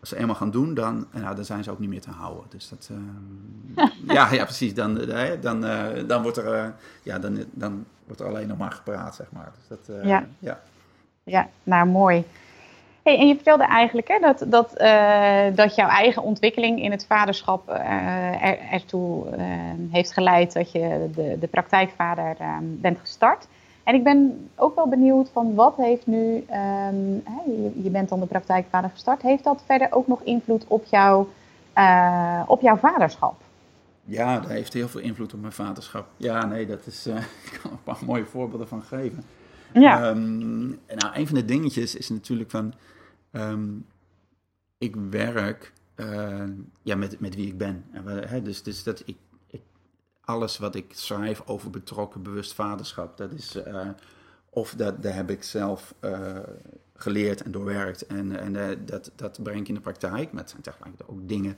als 0.00 0.08
ze 0.08 0.16
eenmaal 0.16 0.34
gaan 0.34 0.50
doen, 0.50 0.74
dan, 0.74 1.06
nou, 1.10 1.34
dan 1.34 1.44
zijn 1.44 1.64
ze 1.64 1.70
ook 1.70 1.78
niet 1.78 1.88
meer 1.88 2.00
te 2.00 2.10
houden. 2.10 2.44
Dus 2.48 2.68
dat, 2.68 2.90
uh, 2.92 3.84
ja, 4.16 4.32
ja, 4.32 4.44
precies. 4.44 4.74
Dan, 4.74 5.00
uh, 5.00 5.30
dan, 5.40 5.60
dan, 6.06 6.22
wordt 6.22 6.36
er, 6.36 6.74
ja, 7.02 7.18
dan, 7.18 7.44
dan 7.50 7.84
wordt 8.04 8.20
er 8.20 8.26
alleen 8.26 8.48
nog 8.48 8.58
maar 8.58 8.72
gepraat, 8.72 9.14
zeg 9.14 9.32
maar. 9.32 9.52
Dus 9.58 9.78
dat, 9.78 10.06
ja. 10.06 10.26
ja. 10.38 10.60
ja, 11.24 11.48
nou 11.62 11.86
mooi. 11.86 12.24
Hey, 13.02 13.18
en 13.18 13.26
je 13.26 13.34
vertelde 13.34 13.64
eigenlijk 13.64 14.08
hè, 14.08 14.18
dat, 14.18 14.44
dat, 14.46 14.80
uh, 14.80 15.44
dat 15.54 15.74
jouw 15.74 15.88
eigen 15.88 16.22
ontwikkeling 16.22 16.82
in 16.82 16.90
het 16.90 17.06
vaderschap 17.06 17.68
er, 17.68 18.58
ertoe 18.70 19.26
uh, 19.26 19.44
heeft 19.90 20.12
geleid 20.12 20.52
dat 20.52 20.72
je 20.72 21.10
de, 21.14 21.36
de 21.40 21.46
praktijkvader 21.46 22.36
bent 22.62 22.98
gestart. 23.00 23.46
En 23.84 23.94
ik 23.94 24.04
ben 24.04 24.48
ook 24.54 24.74
wel 24.74 24.88
benieuwd 24.88 25.30
van 25.32 25.54
wat 25.54 25.76
heeft 25.76 26.06
nu, 26.06 26.44
je, 27.46 27.72
je, 27.82 27.90
bent 27.90 28.08
dan 28.08 28.20
de 28.20 28.26
praktijkvader 28.26 28.90
gestart, 28.90 29.22
heeft 29.22 29.44
dat 29.44 29.62
verder 29.66 29.88
ook 29.90 30.06
nog 30.06 30.22
invloed 30.22 30.64
op, 30.66 30.84
jou, 30.84 31.26
op 32.46 32.60
jouw 32.60 32.76
vaderschap? 32.76 33.34
Ja, 34.04 34.40
dat 34.40 34.50
heeft 34.50 34.72
heel 34.72 34.88
veel 34.88 35.00
invloed 35.00 35.34
op 35.34 35.40
mijn 35.40 35.52
vaderschap. 35.52 36.06
Ja, 36.16 36.46
nee, 36.46 36.66
dat 36.66 36.86
is, 36.86 37.06
ik 37.46 37.58
kan 37.62 37.70
er 37.70 37.76
een 37.76 37.82
paar 37.82 38.04
mooie 38.06 38.24
voorbeelden 38.24 38.68
van 38.68 38.82
geven. 38.82 39.24
Ja. 39.74 40.10
Um, 40.10 40.68
nou, 40.68 41.14
een 41.14 41.26
van 41.26 41.34
de 41.34 41.44
dingetjes 41.44 41.94
is 41.94 42.08
natuurlijk 42.08 42.50
van, 42.50 42.74
um, 43.32 43.86
ik 44.78 44.96
werk 45.10 45.72
uh, 45.96 46.44
ja, 46.82 46.96
met, 46.96 47.20
met 47.20 47.34
wie 47.34 47.46
ik 47.46 47.58
ben. 47.58 47.84
En 47.92 48.28
hè, 48.28 48.42
dus, 48.42 48.62
dus 48.62 48.82
dat 48.82 49.02
ik, 49.04 49.16
ik, 49.46 49.60
alles 50.20 50.58
wat 50.58 50.74
ik 50.74 50.86
schrijf 50.94 51.42
over 51.46 51.70
betrokken 51.70 52.22
bewust 52.22 52.54
vaderschap, 52.54 53.16
dat 53.16 53.32
is 53.32 53.56
uh, 53.56 53.88
Of 54.50 54.74
dat, 54.74 55.02
dat 55.02 55.12
heb 55.12 55.30
ik 55.30 55.42
zelf 55.42 55.94
geleerd 56.94 57.42
en 57.42 57.50
doorwerkt. 57.50 58.06
En, 58.06 58.38
en 58.38 58.84
dat, 58.84 59.10
dat 59.16 59.42
breng 59.42 59.60
ik 59.60 59.68
in 59.68 59.74
de 59.74 59.80
praktijk. 59.80 60.32
Met 60.32 60.50
zijn 60.50 60.62
tegelijkertijd 60.62 61.10
ook 61.10 61.28
dingen 61.28 61.56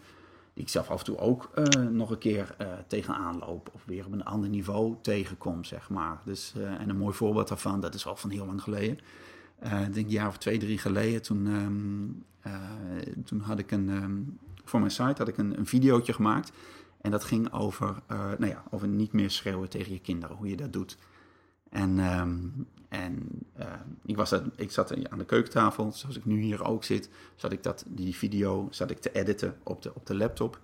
die 0.55 0.63
ik 0.63 0.69
zelf 0.69 0.91
af 0.91 0.99
en 0.99 1.05
toe 1.05 1.19
ook 1.19 1.51
nog 1.91 2.11
een 2.11 2.19
keer 2.19 2.57
tegenaan 2.87 3.39
loop. 3.39 3.71
Of 3.73 3.85
weer 3.85 4.07
op 4.07 4.13
een 4.13 4.25
ander 4.25 4.49
niveau 4.49 4.97
tegenkom, 5.03 5.65
zeg 5.65 5.91
maar. 5.91 6.21
Dus, 6.25 6.55
en 6.79 6.89
een 6.89 6.97
mooi 6.97 7.15
voorbeeld 7.15 7.49
daarvan, 7.49 7.81
dat 7.81 7.95
is 7.95 8.07
al 8.07 8.17
van 8.17 8.31
heel 8.31 8.47
lang 8.47 8.63
geleden. 8.63 8.99
ik 9.61 9.95
denk 9.95 9.95
een 9.95 10.09
jaar 10.09 10.29
of 10.29 10.39
twee, 10.39 10.59
drie 10.59 10.79
geleden. 10.79 11.23
Toen, 11.23 11.47
ehm, 12.43 13.23
toen 13.25 13.41
had 13.41 13.59
ik 13.59 13.71
een... 13.71 13.91
Ehm, 13.91 14.21
voor 14.65 14.81
mijn 14.81 14.93
site 14.93 15.15
had 15.17 15.29
ik 15.29 15.39
een, 15.39 15.59
een 15.59 15.67
videootje 15.67 16.13
gemaakt. 16.13 16.53
En 17.05 17.11
dat 17.11 17.25
ging 17.25 17.53
over, 17.53 17.89
uh, 18.13 18.19
nou 18.19 18.47
ja, 18.47 18.65
over 18.71 18.89
niet 18.89 19.13
meer 19.13 19.31
schreeuwen 19.31 19.69
tegen 19.69 19.93
je 19.93 20.01
kinderen, 20.01 20.37
hoe 20.37 20.49
je 20.49 20.57
dat 20.57 20.73
doet. 20.73 20.99
En, 21.71 21.99
ehm, 21.99 22.39
en 22.95 23.29
uh, 23.59 23.67
ik, 24.05 24.17
was 24.17 24.31
dat, 24.31 24.43
ik 24.57 24.71
zat 24.71 25.11
aan 25.11 25.19
de 25.19 25.25
keukentafel, 25.25 25.93
zoals 25.93 26.17
ik 26.17 26.25
nu 26.25 26.41
hier 26.41 26.65
ook 26.65 26.85
zit, 26.85 27.11
zat 27.37 27.53
ik 27.53 27.63
dat, 27.63 27.85
die 27.89 28.15
video 28.15 28.69
zat 28.71 28.91
ik 28.91 28.99
te 28.99 29.13
editen 29.13 29.57
op 29.63 29.83
de, 29.83 29.95
op 29.95 30.07
de 30.07 30.15
laptop. 30.15 30.61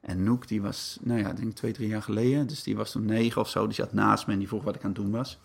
En 0.00 0.22
Noek, 0.22 0.48
die 0.48 0.62
was, 0.62 0.98
nou 1.02 1.20
ja, 1.20 1.30
ik 1.30 1.36
denk 1.36 1.52
twee, 1.52 1.72
drie 1.72 1.88
jaar 1.88 2.02
geleden, 2.02 2.46
dus 2.46 2.62
die 2.62 2.76
was 2.76 2.90
toen 2.90 3.04
negen 3.04 3.40
of 3.40 3.48
zo, 3.48 3.64
die 3.64 3.74
zat 3.74 3.92
naast 3.92 4.26
me 4.26 4.32
en 4.32 4.38
die 4.38 4.48
vroeg 4.48 4.64
wat 4.64 4.74
ik 4.74 4.82
aan 4.84 4.90
het 4.90 4.98
doen 4.98 5.10
was. 5.10 5.40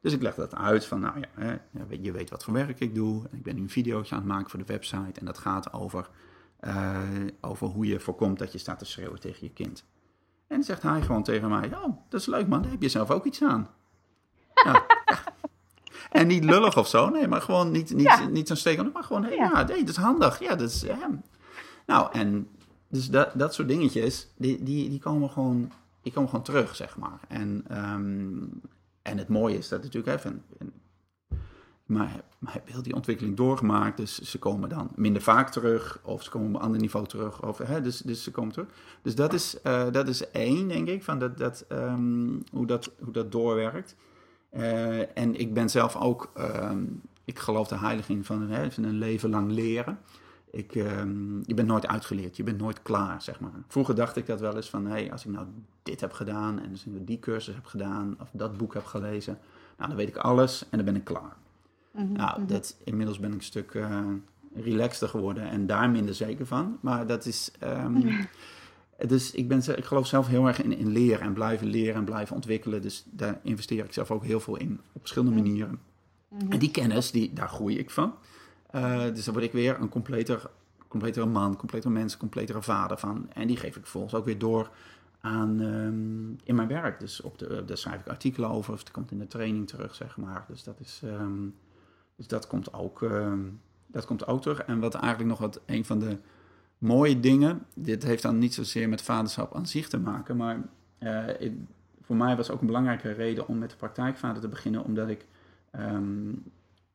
Dus 0.00 0.12
ik 0.12 0.22
legde 0.22 0.40
dat 0.40 0.54
uit 0.54 0.86
van, 0.86 1.00
nou 1.00 1.20
ja, 1.20 1.28
hè, 1.34 1.56
je 2.00 2.12
weet 2.12 2.30
wat 2.30 2.44
voor 2.44 2.54
werk 2.54 2.80
ik 2.80 2.94
doe. 2.94 3.22
Ik 3.32 3.42
ben 3.42 3.54
nu 3.54 3.60
een 3.60 3.70
videootje 3.70 4.14
aan 4.14 4.20
het 4.20 4.30
maken 4.30 4.50
voor 4.50 4.58
de 4.58 4.72
website 4.72 5.20
en 5.20 5.26
dat 5.26 5.38
gaat 5.38 5.72
over 5.72 6.08
uh, 6.60 6.98
over 7.40 7.66
hoe 7.66 7.86
je 7.86 8.00
voorkomt 8.00 8.38
dat 8.38 8.52
je 8.52 8.58
staat 8.58 8.78
te 8.78 8.84
schreeuwen 8.84 9.20
tegen 9.20 9.46
je 9.46 9.52
kind. 9.52 9.84
En 10.46 10.62
zegt 10.62 10.82
hij 10.82 11.02
gewoon 11.02 11.22
tegen 11.22 11.48
mij: 11.48 11.74
Oh, 11.74 11.96
dat 12.08 12.20
is 12.20 12.26
leuk 12.26 12.48
man, 12.48 12.62
daar 12.62 12.70
heb 12.70 12.82
je 12.82 12.88
zelf 12.88 13.10
ook 13.10 13.24
iets 13.24 13.42
aan. 13.42 13.70
Ja, 14.54 14.86
En 16.12 16.26
niet 16.26 16.44
lullig 16.44 16.76
of 16.78 16.88
zo, 16.88 17.08
nee, 17.08 17.28
maar 17.28 17.42
gewoon 17.42 17.70
niet, 17.70 17.94
niet, 17.94 18.02
ja. 18.02 18.28
niet 18.28 18.48
zo'n 18.48 18.56
steek, 18.56 18.92
maar 18.92 19.04
gewoon: 19.04 19.24
hey, 19.24 19.36
ja. 19.36 19.62
nee, 19.62 19.78
dat 19.78 19.88
is 19.88 19.96
handig. 19.96 20.38
Ja, 20.38 20.54
dat 20.54 20.70
is 20.70 20.86
hem. 20.86 21.22
Nou, 21.86 22.12
en 22.12 22.48
dus 22.88 23.10
dat, 23.10 23.30
dat 23.34 23.54
soort 23.54 23.68
dingetjes, 23.68 24.28
die, 24.36 24.62
die, 24.62 24.88
die, 24.88 24.98
komen 24.98 25.30
gewoon, 25.30 25.72
die 26.02 26.12
komen 26.12 26.28
gewoon 26.28 26.44
terug, 26.44 26.76
zeg 26.76 26.96
maar. 26.96 27.20
En, 27.28 27.64
um, 27.70 28.60
en 29.02 29.18
het 29.18 29.28
mooie 29.28 29.58
is 29.58 29.68
dat 29.68 29.82
natuurlijk 29.82 30.18
even, 30.18 30.42
maar, 31.86 32.24
maar 32.38 32.52
heb 32.52 32.68
heel 32.68 32.82
die 32.82 32.94
ontwikkeling 32.94 33.36
doorgemaakt. 33.36 33.96
Dus 33.96 34.18
ze 34.18 34.38
komen 34.38 34.68
dan 34.68 34.90
minder 34.94 35.22
vaak 35.22 35.50
terug. 35.50 36.00
Of 36.02 36.22
ze 36.22 36.30
komen 36.30 36.48
op 36.48 36.54
een 36.54 36.60
ander 36.60 36.80
niveau 36.80 37.06
terug. 37.06 37.42
Of, 37.42 37.58
hè, 37.58 37.80
dus, 37.80 37.98
dus 37.98 38.22
ze 38.22 38.30
komen 38.30 38.52
terug. 38.52 38.68
Dus 39.02 39.14
dat 39.14 39.32
is, 39.32 39.56
uh, 39.64 39.90
dat 39.90 40.08
is 40.08 40.30
één, 40.30 40.68
denk 40.68 40.88
ik, 40.88 41.02
van 41.02 41.18
dat, 41.18 41.38
dat, 41.38 41.64
um, 41.68 42.42
hoe, 42.52 42.66
dat, 42.66 42.90
hoe 43.02 43.12
dat 43.12 43.32
doorwerkt. 43.32 43.96
Uh, 44.56 45.16
en 45.18 45.40
ik 45.40 45.54
ben 45.54 45.70
zelf 45.70 45.96
ook, 45.96 46.32
um, 46.38 47.02
ik 47.24 47.38
geloof 47.38 47.68
de 47.68 47.78
heiliging 47.78 48.26
van, 48.26 48.50
hè, 48.50 48.68
een 48.76 48.98
leven 48.98 49.30
lang 49.30 49.50
leren. 49.50 49.98
Ik, 50.50 50.74
um, 50.74 51.42
je 51.46 51.54
bent 51.54 51.68
nooit 51.68 51.86
uitgeleerd, 51.86 52.36
je 52.36 52.42
bent 52.42 52.58
nooit 52.58 52.82
klaar, 52.82 53.22
zeg 53.22 53.40
maar. 53.40 53.50
Vroeger 53.68 53.94
dacht 53.94 54.16
ik 54.16 54.26
dat 54.26 54.40
wel 54.40 54.56
eens 54.56 54.70
van, 54.70 54.86
hé, 54.86 54.92
hey, 54.92 55.12
als 55.12 55.24
ik 55.24 55.32
nou 55.32 55.46
dit 55.82 56.00
heb 56.00 56.12
gedaan 56.12 56.60
en 56.60 56.70
als 56.70 56.84
ik 56.84 57.06
die 57.06 57.18
cursus 57.18 57.54
heb 57.54 57.66
gedaan 57.66 58.16
of 58.20 58.28
dat 58.32 58.56
boek 58.56 58.74
heb 58.74 58.84
gelezen, 58.84 59.38
nou, 59.76 59.88
dan 59.88 59.98
weet 59.98 60.08
ik 60.08 60.16
alles 60.16 60.62
en 60.70 60.76
dan 60.76 60.84
ben 60.84 60.96
ik 60.96 61.04
klaar. 61.04 61.36
Mhm, 61.90 62.12
nou, 62.12 62.40
mhm. 62.40 62.48
dat, 62.48 62.76
inmiddels 62.84 63.18
ben 63.18 63.30
ik 63.30 63.36
een 63.36 63.42
stuk 63.42 63.74
uh, 63.74 64.00
relaxter 64.54 65.08
geworden 65.08 65.50
en 65.50 65.66
daar 65.66 65.90
minder 65.90 66.14
zeker 66.14 66.46
van. 66.46 66.78
Maar 66.80 67.06
dat 67.06 67.26
is. 67.26 67.50
Um, 67.62 68.04
dus 69.06 69.30
ik, 69.32 69.48
ben, 69.48 69.76
ik 69.76 69.84
geloof 69.84 70.06
zelf 70.06 70.26
heel 70.26 70.46
erg 70.46 70.62
in, 70.62 70.76
in 70.76 70.88
leren 70.88 71.20
en 71.20 71.32
blijven 71.32 71.66
leren 71.66 71.94
en 71.94 72.04
blijven 72.04 72.34
ontwikkelen. 72.34 72.82
Dus 72.82 73.04
daar 73.10 73.40
investeer 73.42 73.84
ik 73.84 73.92
zelf 73.92 74.10
ook 74.10 74.24
heel 74.24 74.40
veel 74.40 74.56
in 74.56 74.80
op 74.92 75.00
verschillende 75.00 75.42
manieren. 75.42 75.78
En 76.48 76.58
die 76.58 76.70
kennis, 76.70 77.10
die, 77.10 77.32
daar 77.32 77.48
groei 77.48 77.78
ik 77.78 77.90
van. 77.90 78.14
Uh, 78.74 79.04
dus 79.04 79.24
dan 79.24 79.34
word 79.34 79.46
ik 79.46 79.52
weer 79.52 79.80
een 79.80 79.88
completer, 79.88 80.50
completere 80.88 81.26
man, 81.26 81.56
completer 81.56 81.90
mens, 81.90 82.16
completere 82.16 82.62
vader 82.62 82.98
van. 82.98 83.30
En 83.32 83.46
die 83.46 83.56
geef 83.56 83.76
ik 83.76 83.82
vervolgens 83.82 84.14
ook 84.14 84.24
weer 84.24 84.38
door 84.38 84.70
aan, 85.20 85.60
um, 85.60 86.38
in 86.44 86.54
mijn 86.54 86.68
werk. 86.68 87.00
Dus 87.00 87.20
op 87.20 87.38
de, 87.38 87.64
daar 87.64 87.76
schrijf 87.76 88.00
ik 88.00 88.08
artikelen 88.08 88.50
over 88.50 88.72
of 88.72 88.78
het 88.78 88.90
komt 88.90 89.10
in 89.10 89.18
de 89.18 89.26
training 89.26 89.68
terug, 89.68 89.94
zeg 89.94 90.16
maar. 90.16 90.44
Dus 90.48 90.62
dat 90.62 90.80
is. 90.80 91.00
Um, 91.04 91.54
dus 92.16 92.26
dat 92.26 92.46
komt 92.46 92.72
ook, 92.72 93.00
uh, 93.00 93.32
dat 93.86 94.04
komt 94.04 94.26
ook 94.26 94.42
terug. 94.42 94.62
En 94.62 94.80
wat 94.80 94.94
eigenlijk 94.94 95.28
nog 95.28 95.38
wat 95.38 95.60
een 95.66 95.84
van 95.84 95.98
de 95.98 96.18
mooie 96.82 97.20
dingen, 97.20 97.66
dit 97.74 98.02
heeft 98.02 98.22
dan 98.22 98.38
niet 98.38 98.54
zozeer 98.54 98.88
met 98.88 99.02
vaderschap 99.02 99.54
aan 99.54 99.66
zich 99.66 99.88
te 99.88 99.98
maken, 99.98 100.36
maar 100.36 100.60
uh, 100.98 101.50
voor 102.00 102.16
mij 102.16 102.36
was 102.36 102.50
ook 102.50 102.60
een 102.60 102.66
belangrijke 102.66 103.12
reden 103.12 103.48
om 103.48 103.58
met 103.58 103.70
de 103.70 103.76
praktijkvader 103.76 104.42
te 104.42 104.48
beginnen, 104.48 104.84
omdat 104.84 105.08
ik 105.08 105.26
um, 105.78 106.42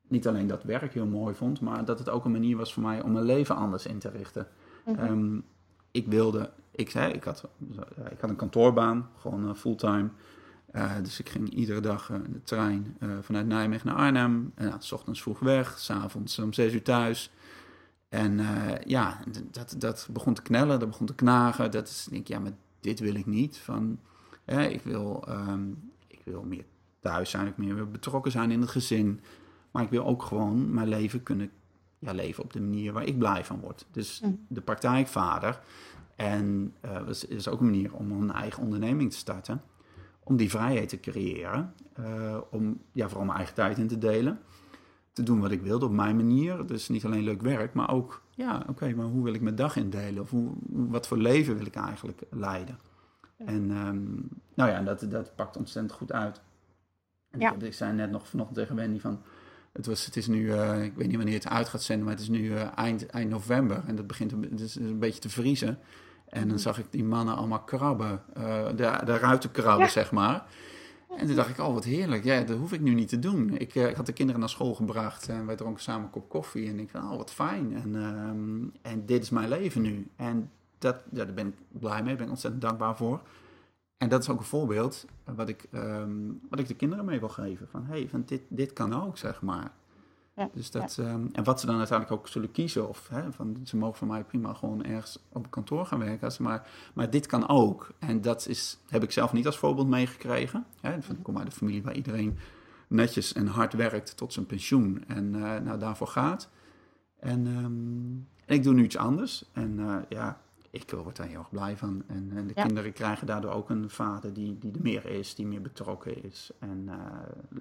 niet 0.08 0.28
alleen 0.28 0.48
dat 0.48 0.64
werk 0.64 0.94
heel 0.94 1.06
mooi 1.06 1.36
vond, 1.36 1.62
maar 1.62 1.86
dat 1.86 2.00
het 2.00 2.10
ook 2.10 2.26
een 2.26 2.32
manier 2.32 2.58
was 2.58 2.74
voor 2.74 2.84
mij 2.84 3.02
om 3.02 3.12
mijn 3.12 3.26
leven 3.26 3.56
anders 3.56 3.86
in 3.86 4.00
te 4.00 4.10
richten. 4.10 4.48
Mm 4.86 5.00
um, 5.00 5.44
ik 5.92 6.08
wilde, 6.08 6.50
ik 6.72 6.90
zei, 6.90 7.14
ik 7.14 7.24
had, 7.24 7.48
ik 8.12 8.20
had 8.20 8.30
een 8.30 8.36
kantoorbaan, 8.36 9.10
gewoon 9.18 9.48
uh, 9.48 9.54
fulltime. 9.54 10.10
Uh, 10.72 10.92
dus 11.04 11.20
ik 11.20 11.30
ging 11.30 11.50
iedere 11.50 11.80
dag 11.80 12.08
de 12.08 12.44
trein 12.44 12.98
vanuit 13.22 13.48
Nijmegen 13.48 13.88
naar 13.88 13.96
Arnhem. 13.96 14.52
En 14.56 14.74
s 14.80 14.92
ochtends 14.92 15.22
vroeg 15.22 15.40
weg, 15.40 15.80
s'avonds 15.80 16.40
om 16.40 16.54
zes 16.54 16.74
uur 16.74 16.84
thuis. 16.84 17.32
En 18.18 18.40
ja, 18.86 19.20
dat, 19.52 19.76
dat 19.78 20.08
begon 20.12 20.34
te 20.34 20.42
knellen, 20.42 20.80
dat 20.80 20.90
begon 20.90 21.08
te 21.08 21.16
knagen. 21.16 21.72
Dat 21.72 21.88
is, 21.88 22.08
denk 22.10 22.22
ik, 22.22 22.28
ja, 22.28 22.40
maar 22.40 22.52
dit 22.80 23.00
wil 23.00 23.16
ik 23.16 23.26
niet. 23.26 23.58
Van, 23.58 24.00
ik, 24.46 24.82
wil, 24.84 25.26
um, 25.30 25.92
ik 26.08 26.22
wil 26.24 26.44
meer 26.44 26.66
thuis 27.00 27.30
zijn, 27.30 27.48
ik 27.48 27.58
meer 27.58 27.92
betrokken 27.92 28.32
zijn 28.32 28.52
in 28.52 28.62
het 28.62 28.70
gezin. 28.70 29.20
Maar 29.72 29.84
ik 29.84 29.90
wil 29.90 30.06
ook 30.06 30.24
gewoon 30.24 30.74
mijn 30.74 30.88
leven 30.88 31.24
kunnen 31.24 31.52
ja, 32.00 32.12
leven 32.12 32.44
op 32.44 32.54
de 32.54 32.62
manier 32.62 32.94
waar 32.94 33.06
ik 33.06 33.18
blij 33.18 33.46
van 33.46 33.60
word. 33.60 33.86
Dus 33.92 34.22
mm. 34.22 34.46
de 34.48 34.62
praktijkvader. 34.62 35.60
En 36.16 36.74
dat 36.82 37.26
is 37.30 37.48
ook 37.48 37.60
een 37.60 37.66
manier 37.66 37.94
om 37.94 38.12
een 38.12 38.32
eigen 38.32 38.64
onderneming 38.64 39.12
te 39.12 39.18
starten 39.18 39.62
om 40.28 40.38
die 40.38 40.50
vrijheid 40.50 40.90
te 40.90 41.00
creëren. 41.00 41.74
Uh, 42.00 42.38
om 42.50 42.82
ja, 42.92 43.08
vooral 43.08 43.26
mijn 43.26 43.38
eigen 43.38 43.56
tijd 43.56 43.78
in 43.78 43.88
te 43.88 43.98
delen. 43.98 44.40
Te 45.18 45.24
doen 45.24 45.40
wat 45.40 45.52
ik 45.52 45.62
wilde 45.62 45.86
op 45.86 45.92
mijn 45.92 46.16
manier. 46.16 46.66
Dus 46.66 46.90
niet 46.90 47.06
alleen 47.06 47.24
leuk 47.24 47.42
werk, 47.42 47.74
maar 47.74 47.92
ook, 47.92 48.22
ja, 48.30 48.66
oké, 48.70 48.94
maar 48.94 49.06
hoe 49.06 49.24
wil 49.24 49.34
ik 49.34 49.42
mijn 49.42 49.56
dag 49.56 49.76
indelen? 49.76 50.22
Of 50.22 50.30
hoe, 50.30 50.54
wat 50.68 51.08
voor 51.08 51.18
leven 51.18 51.58
wil 51.58 51.66
ik 51.66 51.76
eigenlijk 51.76 52.22
leiden? 52.30 52.80
En 53.38 53.72
um, 53.72 54.30
nou 54.54 54.70
ja, 54.70 54.82
dat, 54.82 55.06
dat 55.10 55.36
pakt 55.36 55.58
ontzettend 55.58 55.94
goed 55.94 56.12
uit. 56.12 56.42
Ja. 57.38 57.56
Ik, 57.60 57.74
zei 57.74 57.94
net 57.94 58.12
nog 58.12 58.28
vanochtend 58.28 58.58
tegen 58.58 58.76
Wendy 58.76 59.00
van... 59.00 59.22
Het, 59.72 59.86
was, 59.86 60.06
het 60.06 60.16
is 60.16 60.28
nu, 60.28 60.42
uh, 60.42 60.84
ik 60.84 60.94
weet 60.96 61.08
niet 61.08 61.16
wanneer 61.16 61.34
het 61.34 61.48
uit 61.48 61.70
gaat 61.70 61.84
zenden, 61.84 62.06
maar 62.06 62.14
het 62.14 62.24
is 62.24 62.30
nu 62.30 62.44
uh, 62.44 62.78
eind, 62.78 63.06
eind 63.06 63.30
november. 63.30 63.84
En 63.88 63.96
dat 63.96 64.08
begint 64.08 64.32
het 64.32 64.60
is 64.60 64.76
een 64.76 65.00
beetje 65.00 65.22
te 65.22 65.30
vriezen. 65.30 65.80
En 66.30 66.40
dan 66.40 66.48
mhm. 66.48 66.58
zag 66.58 66.80
ik 66.80 66.86
die 66.90 67.04
mannen 67.04 67.36
allemaal 67.36 67.64
krabben, 67.64 68.22
uh, 68.38 68.66
de, 68.68 69.02
de 69.06 69.18
ruiten 69.18 69.52
krabben, 69.52 69.90
zeg 69.90 70.12
maar. 70.12 70.46
En 71.16 71.28
toen 71.28 71.36
dacht 71.36 71.50
ik, 71.50 71.60
oh 71.60 71.74
wat 71.74 71.84
heerlijk, 71.84 72.24
ja, 72.24 72.42
dat 72.42 72.58
hoef 72.58 72.74
ik 72.74 72.82
nu 72.82 72.94
niet 72.94 73.08
te 73.10 73.20
doen. 73.20 73.58
Ik, 73.58 73.76
uh, 73.76 73.90
ik 73.90 73.96
had 73.96 74.06
de 74.06 74.14
kinderen 74.14 74.40
naar 74.40 74.50
school 74.50 74.76
gebracht 74.76 75.30
en 75.30 75.46
wij 75.46 75.56
dronken 75.56 75.84
samen 75.84 76.04
een 76.04 76.10
kop 76.10 76.30
koffie. 76.30 76.68
En 76.70 76.80
ik 76.80 76.90
van, 76.90 77.12
oh 77.12 77.18
wat 77.18 77.32
fijn. 77.32 77.76
En, 77.76 77.96
um, 77.96 78.72
en 78.82 79.06
dit 79.06 79.24
is 79.24 79.30
mijn 79.30 79.50
leven 79.50 79.82
nu. 79.82 80.08
En 80.16 80.52
dat, 80.78 81.04
ja, 81.12 81.26
daar 81.26 81.34
ben 81.34 81.48
ik 81.48 81.80
blij 81.80 82.04
mee, 82.04 82.16
ben 82.16 82.30
ontzettend 82.30 82.62
dankbaar 82.62 82.98
voor. 82.98 83.22
En 83.98 84.10
dat 84.10 84.22
is 84.22 84.30
ook 84.30 84.40
een 84.40 84.46
voorbeeld 84.46 85.06
wat 85.36 85.50
ik, 85.50 85.68
um, 85.74 86.40
wat 86.50 86.60
ik 86.60 86.68
de 86.68 86.76
kinderen 86.76 87.06
mee 87.06 87.20
wil 87.20 87.30
geven. 87.30 87.68
Van, 87.68 87.86
hey, 87.86 88.08
van 88.10 88.24
dit, 88.26 88.42
dit 88.48 88.74
kan 88.74 89.04
ook, 89.04 89.18
zeg 89.18 89.42
maar. 89.42 89.72
Ja, 90.38 90.50
dus 90.54 90.72
dat, 90.72 90.98
um, 91.00 91.30
en 91.32 91.44
wat 91.44 91.60
ze 91.60 91.66
dan 91.66 91.78
uiteindelijk 91.78 92.20
ook 92.20 92.28
zullen 92.28 92.52
kiezen, 92.52 92.90
of 92.90 93.08
hè, 93.08 93.32
van, 93.32 93.58
ze 93.64 93.78
mogen 93.78 93.98
van 93.98 94.08
mij 94.08 94.24
prima 94.24 94.54
gewoon 94.54 94.84
ergens 94.84 95.20
op 95.32 95.44
een 95.44 95.50
kantoor 95.50 95.86
gaan 95.86 96.00
werken, 96.00 96.44
maar, 96.44 96.68
maar 96.94 97.10
dit 97.10 97.26
kan 97.26 97.48
ook. 97.48 97.92
En 98.00 98.22
dat 98.22 98.48
is, 98.48 98.80
heb 98.90 99.04
ik 99.04 99.12
zelf 99.12 99.34
niet 99.34 99.46
als 99.46 99.58
voorbeeld 99.58 99.88
meegekregen. 99.88 100.66
Hè. 100.82 100.96
Ik 100.96 101.04
kom 101.22 101.38
uit 101.38 101.46
een 101.46 101.52
familie 101.52 101.84
waar 101.84 101.96
iedereen 101.96 102.38
netjes 102.88 103.34
en 103.34 103.48
hard 103.48 103.74
werkt 103.74 104.18
tot 104.18 104.34
zijn 104.34 104.46
pensioen 104.46 105.04
en 105.08 105.34
uh, 105.34 105.58
nou, 105.58 105.80
daarvoor 105.80 106.08
gaat. 106.08 106.50
En, 107.20 107.46
um, 107.48 108.28
en, 108.46 108.56
ik 108.56 108.64
doe 108.64 108.74
nu 108.74 108.84
iets 108.84 108.98
anders. 108.98 109.46
En 109.54 109.80
uh, 109.80 109.98
ja, 110.10 110.42
ik 110.70 110.92
word 110.92 111.16
daar 111.16 111.28
heel 111.28 111.40
erg 111.40 111.50
blij 111.50 111.78
van. 111.78 112.04
En, 112.08 112.32
en 112.36 112.48
de 112.48 112.54
ja. 112.56 112.64
kinderen 112.64 112.94
krijgen 112.94 113.28
daardoor 113.28 113.52
ook 113.52 113.70
een 113.70 113.90
vader 113.90 114.34
die, 114.34 114.58
die 114.58 114.74
er 114.74 114.82
meer 114.82 115.06
is, 115.06 115.36
die 115.36 115.48
meer 115.48 115.62
betrokken 115.62 116.24
is. 116.24 116.52
En 116.60 116.84
uh, 116.86 116.94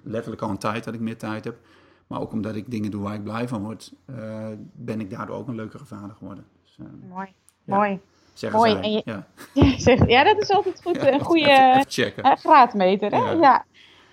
letterlijk 0.03 0.41
al 0.41 0.49
een 0.49 0.57
tijd 0.57 0.83
dat 0.83 0.93
ik 0.93 0.99
meer 0.99 1.17
tijd 1.17 1.43
heb. 1.43 1.59
Maar 2.07 2.21
ook 2.21 2.31
omdat 2.31 2.55
ik 2.55 2.71
dingen 2.71 2.91
doe 2.91 3.01
waar 3.01 3.13
ik 3.13 3.23
blij 3.23 3.47
van 3.47 3.63
word, 3.63 3.93
uh, 4.09 4.47
ben 4.73 4.99
ik 4.99 5.09
daardoor 5.09 5.35
ook 5.35 5.47
een 5.47 5.55
leukere 5.55 5.85
vader 5.85 6.15
geworden. 6.15 6.45
Dus, 6.63 6.77
uh, 6.81 7.09
Mooi. 7.09 7.27
Ja. 7.63 7.75
Mooi. 7.75 7.99
Zeggen 8.33 8.59
Mooi. 8.59 8.71
Zij, 8.71 8.91
je, 8.91 9.01
ja. 9.05 9.77
zeg, 9.77 10.07
ja, 10.07 10.23
dat 10.23 10.41
is 10.41 10.49
altijd 10.49 10.81
goed. 10.81 10.95
Ja, 10.95 11.11
een 11.11 11.19
goede 11.19 11.83
uh, 12.23 12.31
graadmeter. 12.35 13.11
Hè? 13.11 13.31
Ja. 13.31 13.65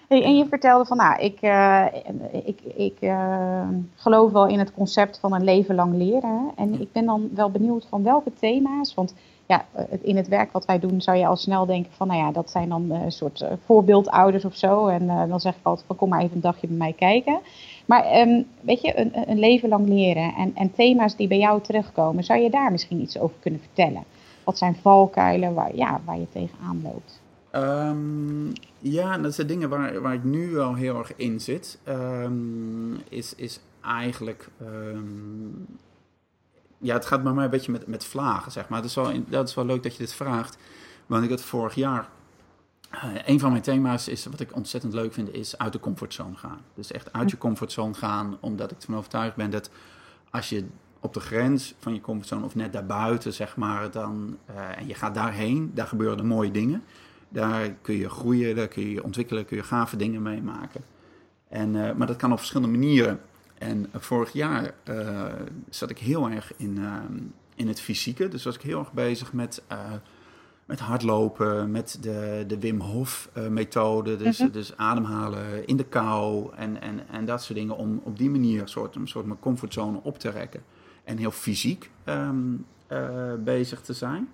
Hey, 0.08 0.24
en 0.24 0.36
je 0.36 0.46
vertelde 0.48 0.84
van, 0.84 0.96
nou, 0.96 1.20
ik, 1.20 1.40
ik, 2.44 2.60
ik 2.76 2.96
geloof 3.94 4.32
wel 4.32 4.46
in 4.46 4.58
het 4.58 4.74
concept 4.74 5.18
van 5.18 5.32
een 5.32 5.44
leven 5.44 5.74
lang 5.74 5.94
leren. 5.94 6.30
Hè? 6.30 6.62
En 6.62 6.80
ik 6.80 6.92
ben 6.92 7.04
dan 7.04 7.30
wel 7.34 7.50
benieuwd 7.50 7.86
van 7.88 8.02
welke 8.02 8.32
thema's, 8.40 8.94
want 8.94 9.14
ja, 9.46 9.66
in 10.02 10.16
het 10.16 10.28
werk 10.28 10.52
wat 10.52 10.64
wij 10.64 10.78
doen 10.78 11.00
zou 11.00 11.16
je 11.16 11.26
al 11.26 11.36
snel 11.36 11.66
denken 11.66 11.92
van, 11.92 12.06
nou 12.06 12.20
ja, 12.20 12.32
dat 12.32 12.50
zijn 12.50 12.68
dan 12.68 12.90
een 12.90 13.12
soort 13.12 13.44
voorbeeldouders 13.64 14.44
of 14.44 14.56
zo. 14.56 14.86
En 14.86 15.06
dan 15.06 15.40
zeg 15.40 15.54
ik 15.54 15.60
altijd 15.66 15.86
kom 15.96 16.08
maar 16.08 16.20
even 16.20 16.34
een 16.34 16.40
dagje 16.40 16.66
bij 16.66 16.76
mij 16.76 16.92
kijken. 16.92 17.40
Maar 17.86 18.04
ehm, 18.04 18.42
weet 18.60 18.80
je, 18.80 18.98
een, 18.98 19.30
een, 19.30 19.38
leven 19.38 19.68
lang 19.68 19.88
leren 19.88 20.34
en, 20.34 20.52
en 20.54 20.72
thema's 20.72 21.16
die 21.16 21.28
bij 21.28 21.38
jou 21.38 21.62
terugkomen, 21.62 22.24
zou 22.24 22.40
je 22.40 22.50
daar 22.50 22.70
misschien 22.70 23.00
iets 23.00 23.18
over 23.18 23.36
kunnen 23.40 23.60
vertellen? 23.60 24.04
Wat 24.44 24.58
zijn 24.58 24.76
valkuilen 24.82 25.54
waar, 25.54 25.76
ja, 25.76 26.00
waar 26.04 26.18
je 26.18 26.28
tegenaan 26.32 26.80
loopt? 26.82 27.22
Um, 27.52 28.52
ja, 28.78 29.18
dat 29.18 29.34
zijn 29.34 29.46
dingen 29.46 29.68
waar, 29.68 30.00
waar 30.00 30.14
ik 30.14 30.24
nu 30.24 30.50
wel 30.50 30.74
heel 30.74 30.98
erg 30.98 31.16
in 31.16 31.40
zit. 31.40 31.78
Um, 31.88 32.98
is, 33.08 33.34
is 33.34 33.60
eigenlijk. 33.82 34.48
Ja, 36.78 36.94
het 36.94 37.06
gaat 37.06 37.22
bij 37.22 37.32
mij 37.32 37.44
een 37.44 37.50
beetje 37.50 37.72
met, 37.72 37.86
met 37.86 38.04
vlagen, 38.04 38.52
zeg 38.52 38.68
maar. 38.68 38.80
Dat 38.80 38.90
is, 38.90 38.96
wel, 38.96 39.12
dat 39.28 39.48
is 39.48 39.54
wel 39.54 39.66
leuk 39.66 39.82
dat 39.82 39.92
je 39.92 39.98
dit 39.98 40.14
vraagt. 40.14 40.56
Want 41.06 41.24
ik 41.24 41.30
had 41.30 41.40
vorig 41.42 41.74
jaar. 41.74 42.08
Uh, 42.94 43.14
een 43.24 43.40
van 43.40 43.50
mijn 43.50 43.62
thema's 43.62 44.08
is, 44.08 44.26
wat 44.26 44.40
ik 44.40 44.56
ontzettend 44.56 44.92
leuk 44.92 45.12
vind, 45.12 45.34
is 45.34 45.58
uit 45.58 45.72
de 45.72 45.80
comfortzone 45.80 46.36
gaan. 46.36 46.60
Dus 46.74 46.92
echt 46.92 47.12
uit 47.12 47.30
je 47.30 47.38
comfortzone 47.38 47.94
gaan, 47.94 48.36
omdat 48.40 48.70
ik 48.70 48.76
ervan 48.76 48.96
overtuigd 48.96 49.36
ben 49.36 49.50
dat 49.50 49.70
als 50.30 50.48
je 50.48 50.66
op 51.00 51.14
de 51.14 51.20
grens 51.20 51.74
van 51.78 51.94
je 51.94 52.00
comfortzone 52.00 52.44
of 52.44 52.54
net 52.54 52.72
daarbuiten, 52.72 53.32
zeg 53.32 53.56
maar, 53.56 53.90
dan, 53.90 54.36
uh, 54.50 54.78
en 54.78 54.86
je 54.86 54.94
gaat 54.94 55.14
daarheen, 55.14 55.70
daar 55.74 55.86
gebeuren 55.86 56.16
de 56.16 56.22
mooie 56.22 56.50
dingen. 56.50 56.82
Daar 57.28 57.70
kun 57.70 57.94
je 57.94 58.08
groeien, 58.08 58.56
daar 58.56 58.68
kun 58.68 58.88
je 58.88 59.04
ontwikkelen, 59.04 59.44
kun 59.44 59.56
je 59.56 59.62
gave 59.62 59.96
dingen 59.96 60.22
meemaken. 60.22 60.84
En, 61.48 61.74
uh, 61.74 61.92
maar 61.92 62.06
dat 62.06 62.16
kan 62.16 62.32
op 62.32 62.38
verschillende 62.38 62.78
manieren. 62.78 63.20
En 63.64 63.86
vorig 63.92 64.32
jaar 64.32 64.74
uh, 64.88 65.24
zat 65.68 65.90
ik 65.90 65.98
heel 65.98 66.30
erg 66.30 66.52
in, 66.56 66.78
in 67.54 67.68
het 67.68 67.80
fysieke. 67.80 68.28
Dus 68.28 68.44
was 68.44 68.54
ik 68.54 68.60
heel 68.60 68.78
erg 68.78 68.92
bezig 68.92 69.32
met, 69.32 69.62
met 70.64 70.80
hardlopen, 70.80 71.70
met 71.70 71.98
de, 72.00 72.44
de 72.46 72.58
Wim 72.58 72.80
Hof 72.80 73.30
methode. 73.48 74.16
Dus, 74.16 74.38
-hmm. 74.38 74.50
dus 74.50 74.76
ademhalen 74.76 75.66
in 75.66 75.76
de 75.76 75.84
kou 75.84 76.54
en, 76.56 76.80
en, 76.80 77.08
en 77.08 77.24
dat 77.24 77.42
soort 77.42 77.58
dingen. 77.58 77.76
Om 77.76 78.00
op 78.04 78.18
die 78.18 78.30
manier 78.30 78.60
een 78.60 78.68
soort, 78.68 78.94
een 78.94 79.08
soort 79.08 79.26
mijn 79.26 79.38
comfortzone 79.38 80.00
op 80.02 80.18
te 80.18 80.30
rekken. 80.30 80.62
En 81.04 81.16
heel 81.16 81.30
fysiek 81.30 81.90
um, 82.04 82.66
bezig 83.44 83.80
te 83.80 83.92
zijn. 83.92 84.28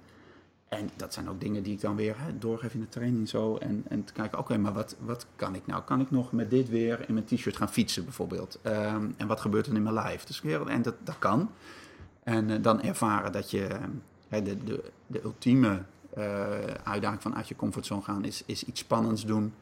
En 0.70 0.90
dat 0.96 1.14
zijn 1.14 1.28
ook 1.28 1.40
dingen 1.40 1.62
die 1.62 1.72
ik 1.72 1.80
dan 1.80 1.96
weer 1.96 2.14
hè, 2.18 2.38
doorgeef 2.38 2.74
in 2.74 2.80
de 2.80 2.88
training 2.88 3.28
zo. 3.28 3.56
En, 3.56 3.84
en 3.88 4.04
te 4.04 4.12
kijken, 4.12 4.38
oké, 4.38 4.58
maar 4.58 4.72
wat, 4.72 4.96
wat 4.98 5.26
kan 5.36 5.54
ik 5.54 5.66
nou? 5.66 5.82
Kan 5.82 6.00
ik 6.00 6.10
nog 6.10 6.32
met 6.32 6.50
dit 6.50 6.68
weer 6.68 7.04
in 7.08 7.14
mijn 7.14 7.26
t-shirt 7.26 7.56
gaan 7.56 7.68
fietsen 7.68 8.04
bijvoorbeeld? 8.04 8.58
Um, 8.66 9.14
en 9.16 9.26
wat 9.26 9.40
gebeurt 9.40 9.66
er 9.66 9.74
in 9.74 9.82
mijn 9.82 9.94
lijf? 9.94 10.24
Dus, 10.24 10.42
en 10.42 10.82
dat, 10.82 10.94
dat 11.04 11.18
kan. 11.18 11.50
En 12.22 12.48
uh, 12.48 12.62
dan 12.62 12.82
ervaren 12.82 13.32
dat 13.32 13.50
je 13.50 13.68
uh, 14.28 14.44
de, 14.44 14.64
de, 14.64 14.90
de 15.06 15.22
ultieme 15.22 15.82
uh, 16.18 16.48
uitdaging 16.84 17.22
van 17.22 17.34
uit 17.34 17.48
je 17.48 17.56
comfortzone 17.56 18.02
gaan 18.02 18.24
is, 18.24 18.42
is 18.46 18.64
iets 18.64 18.80
spannends 18.80 19.26
doen. 19.26 19.52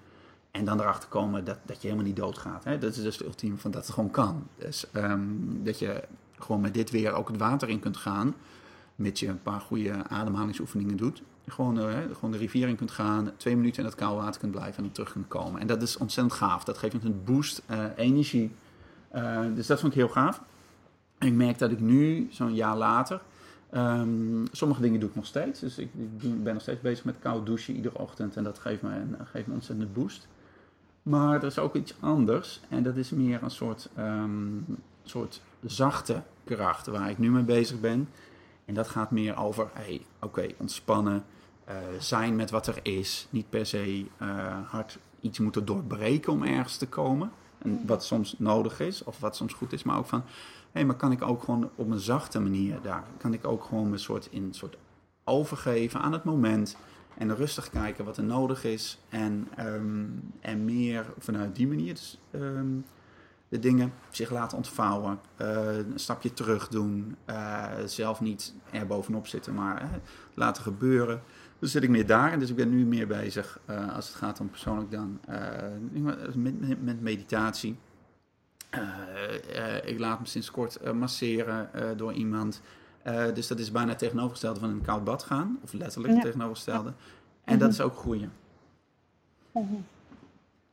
En 0.51 0.65
dan 0.65 0.81
erachter 0.81 1.09
komen 1.09 1.45
dat, 1.45 1.59
dat 1.63 1.77
je 1.77 1.89
helemaal 1.89 2.07
niet 2.07 2.17
doodgaat. 2.17 2.65
Hè? 2.65 2.79
Dat 2.79 2.97
is 2.97 3.03
dus 3.03 3.17
de 3.17 3.25
ultieme 3.25 3.57
van 3.57 3.71
dat 3.71 3.87
het 3.87 3.95
gewoon 3.95 4.11
kan. 4.11 4.47
Dus 4.59 4.87
um, 4.93 5.61
dat 5.65 5.79
je 5.79 6.03
gewoon 6.39 6.61
met 6.61 6.75
dit 6.75 6.91
weer 6.91 7.13
ook 7.13 7.29
het 7.29 7.37
water 7.37 7.69
in 7.69 7.81
kunt 7.81 7.97
gaan 7.97 8.35
mits 8.99 9.21
je 9.21 9.29
een 9.29 9.43
paar 9.43 9.61
goede 9.61 10.09
ademhalingsoefeningen 10.09 10.97
doet. 10.97 11.23
Gewoon, 11.47 11.79
uh, 11.79 11.99
gewoon 12.13 12.31
de 12.31 12.39
rivier 12.39 12.69
in 12.69 12.77
kunt 12.77 12.91
gaan, 12.91 13.31
twee 13.37 13.57
minuten 13.57 13.79
in 13.79 13.89
het 13.89 13.95
koude 13.99 14.23
water 14.23 14.41
kunt 14.41 14.53
blijven 14.53 14.77
en 14.77 14.83
dan 14.83 14.93
terug 14.93 15.13
kunt 15.13 15.29
komen. 15.29 15.61
En 15.61 15.67
dat 15.67 15.83
is 15.83 15.97
ontzettend 15.97 16.37
gaaf. 16.37 16.65
Dat 16.65 16.79
geeft 16.79 17.05
een 17.05 17.25
boost, 17.25 17.63
uh, 17.71 17.85
energie. 17.97 18.51
Uh, 19.15 19.41
dus 19.55 19.67
dat 19.67 19.81
vond 19.81 19.93
ik 19.93 19.99
heel 19.99 20.09
gaaf. 20.09 20.43
Ik 21.19 21.33
merk 21.33 21.59
dat 21.59 21.71
ik 21.71 21.81
nu, 21.81 22.29
zo'n 22.31 22.55
jaar 22.55 22.77
later, 22.77 23.21
um, 23.75 24.47
sommige 24.53 24.81
dingen 24.81 25.01
doe 25.01 25.09
ik 25.09 25.15
nog 25.15 25.27
steeds. 25.27 25.61
Dus 25.61 25.79
ik, 25.79 25.89
ik, 26.21 26.43
ben 26.43 26.53
nog 26.53 26.63
steeds 26.63 26.81
bezig 26.81 27.05
met 27.05 27.19
koud 27.19 27.47
douchen 27.47 27.75
iedere 27.75 27.99
ochtend 27.99 28.37
en 28.37 28.45
dat 28.45 28.59
geeft 28.59 28.83
me 28.83 28.91
een, 28.91 29.17
geeft 29.25 29.47
me 29.47 29.55
ontzettende 29.55 29.93
boost. 29.93 30.29
Maar 31.03 31.35
er 31.35 31.47
is 31.47 31.59
ook 31.59 31.75
iets 31.75 31.95
anders 32.01 32.61
en 32.69 32.83
dat 32.83 32.97
is 32.97 33.11
meer 33.11 33.43
een 33.43 33.51
soort, 33.51 33.89
um, 33.99 34.65
soort 35.05 35.43
zachte 35.65 36.23
kracht 36.45 36.87
waar 36.87 37.11
ik 37.11 37.19
nu 37.19 37.31
mee 37.31 37.43
bezig 37.43 37.81
ben. 37.81 38.09
En 38.69 38.75
dat 38.75 38.89
gaat 38.89 39.11
meer 39.11 39.37
over, 39.37 39.71
hey, 39.73 40.07
oké, 40.17 40.27
okay, 40.27 40.55
ontspannen, 40.59 41.25
uh, 41.69 41.75
zijn 41.99 42.37
met 42.37 42.51
wat 42.51 42.67
er 42.67 42.79
is. 42.83 43.27
Niet 43.31 43.51
per 43.51 43.67
se 43.67 44.07
uh, 44.23 44.57
hard 44.67 44.99
iets 45.21 45.39
moeten 45.39 45.65
doorbreken 45.65 46.33
om 46.33 46.43
ergens 46.43 46.77
te 46.77 46.89
komen. 46.89 47.31
En 47.59 47.83
wat 47.87 48.05
soms 48.05 48.35
nodig 48.39 48.81
is, 48.81 49.05
of 49.05 49.21
wat 49.21 49.37
soms 49.37 49.53
goed 49.53 49.73
is, 49.73 49.83
maar 49.83 49.99
ook 49.99 50.07
van, 50.07 50.21
hé, 50.21 50.27
hey, 50.73 50.85
maar 50.85 50.97
kan 50.97 51.13
ik 51.13 51.23
ook 51.23 51.43
gewoon 51.43 51.71
op 51.75 51.91
een 51.91 51.99
zachte 51.99 52.41
manier 52.41 52.79
daar, 52.83 53.05
kan 53.17 53.33
ik 53.33 53.47
ook 53.47 53.65
gewoon 53.65 53.93
een 53.93 53.99
soort, 53.99 54.29
in, 54.31 54.49
soort 54.51 54.77
overgeven 55.25 56.01
aan 56.01 56.13
het 56.13 56.25
moment. 56.25 56.77
En 57.15 57.37
rustig 57.37 57.71
kijken 57.71 58.05
wat 58.05 58.17
er 58.17 58.25
nodig 58.25 58.65
is. 58.65 58.99
En, 59.09 59.49
um, 59.59 60.33
en 60.41 60.65
meer 60.65 61.07
vanuit 61.19 61.57
die 61.57 61.69
manier. 61.69 61.95
Dus, 61.95 62.19
um, 62.33 62.85
de 63.49 63.59
dingen 63.59 63.93
zich 64.11 64.31
laten 64.31 64.57
ontvouwen, 64.57 65.21
uh, 65.41 65.77
een 65.77 65.99
stapje 65.99 66.33
terug 66.33 66.69
doen, 66.69 67.17
uh, 67.31 67.65
zelf 67.87 68.21
niet 68.21 68.55
er 68.71 68.87
bovenop 68.87 69.27
zitten, 69.27 69.55
maar 69.55 69.83
uh, 69.83 69.89
laten 70.35 70.63
gebeuren. 70.63 71.23
Dus 71.59 71.71
zit 71.71 71.83
ik 71.83 71.89
meer 71.89 72.07
daar 72.07 72.33
en 72.33 72.39
dus 72.39 72.51
ik 72.51 72.57
ben 72.57 72.71
nu 72.71 72.87
meer 72.87 73.07
bezig 73.07 73.61
als 73.95 74.07
het 74.07 74.17
gaat 74.17 74.41
om 74.41 74.51
persoonlijk 74.51 74.91
dan 74.91 75.21
met, 75.91 76.61
met, 76.61 76.83
met, 76.83 77.01
meditatie. 77.01 77.79
ik 79.85 79.99
laat 79.99 80.21
me 80.21 80.27
sinds 80.27 80.51
kort 80.51 80.93
masseren 80.93 81.71
door 81.97 82.13
iemand. 82.13 82.61
dus 83.35 83.47
dat 83.47 83.59
is 83.59 83.71
bijna 83.71 83.89
het 83.89 83.99
tegenovergestelde 83.99 84.61
van 84.61 84.71
een 84.71 84.83
koud 84.83 85.05
bad 85.05 85.23
gaan, 85.23 85.59
of 85.63 85.73
letterlijk 85.73 86.15
het 86.15 86.23
ja. 86.23 86.29
tegenovergestelde. 86.29 86.89
En 86.89 86.95
mm 86.95 87.43
-hmm. 87.45 87.59
dat 87.59 87.71
is 87.71 87.81
ook 87.81 87.97
groeien. 87.97 88.33
Mm 89.53 89.69
-hmm. 89.69 89.85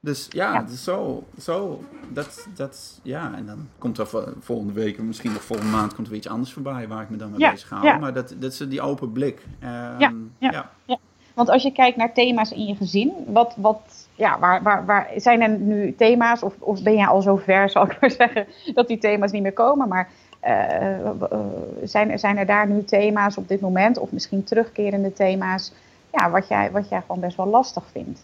Dus 0.05 0.27
ja, 0.29 0.53
ja. 0.53 0.61
Dus 0.61 0.83
zo, 0.83 1.23
zo 1.39 1.83
dat, 2.09 2.47
dat, 2.55 2.99
ja, 3.03 3.33
en 3.35 3.45
dan 3.45 3.67
komt 3.77 3.97
er 3.97 4.07
volgende 4.39 4.73
week, 4.73 4.99
misschien 4.99 5.31
nog 5.31 5.43
volgende 5.43 5.71
maand, 5.71 5.93
komt 5.93 6.05
er 6.05 6.11
weer 6.11 6.21
iets 6.21 6.31
anders 6.31 6.53
voorbij 6.53 6.87
waar 6.87 7.01
ik 7.01 7.09
me 7.09 7.17
dan 7.17 7.29
mee 7.29 7.39
ja, 7.39 7.51
bezig 7.51 7.67
ga. 7.67 7.83
Ja. 7.83 7.97
Maar 7.97 8.13
dat, 8.13 8.35
dat 8.37 8.51
is 8.51 8.57
die 8.57 8.81
open 8.81 9.11
blik. 9.11 9.45
Um, 9.63 9.69
ja, 9.99 10.13
ja, 10.37 10.69
ja. 10.85 10.97
Want 11.33 11.49
als 11.49 11.63
je 11.63 11.71
kijkt 11.71 11.97
naar 11.97 12.13
thema's 12.13 12.51
in 12.51 12.65
je 12.65 12.75
gezin, 12.75 13.13
wat, 13.27 13.53
wat, 13.57 14.07
ja, 14.15 14.39
waar, 14.39 14.63
waar, 14.63 14.85
waar 14.85 15.09
zijn 15.15 15.41
er 15.41 15.49
nu 15.49 15.95
thema's, 15.95 16.43
of, 16.43 16.53
of 16.59 16.83
ben 16.83 16.95
je 16.95 17.07
al 17.07 17.21
zo 17.21 17.35
ver, 17.35 17.69
zal 17.75 17.85
ik 17.85 18.01
maar 18.01 18.11
zeggen, 18.11 18.47
dat 18.73 18.87
die 18.87 18.97
thema's 18.97 19.31
niet 19.31 19.41
meer 19.41 19.53
komen, 19.53 19.87
maar 19.87 20.09
uh, 20.45 20.99
uh, 20.99 21.39
zijn, 21.83 22.11
er, 22.11 22.19
zijn 22.19 22.37
er 22.37 22.45
daar 22.45 22.67
nu 22.67 22.83
thema's 22.83 23.37
op 23.37 23.47
dit 23.47 23.61
moment, 23.61 23.97
of 23.97 24.11
misschien 24.11 24.43
terugkerende 24.43 25.13
thema's, 25.13 25.73
ja, 26.11 26.29
wat, 26.29 26.47
jij, 26.47 26.71
wat 26.71 26.89
jij 26.89 27.01
gewoon 27.01 27.21
best 27.21 27.37
wel 27.37 27.47
lastig 27.47 27.83
vindt? 27.91 28.19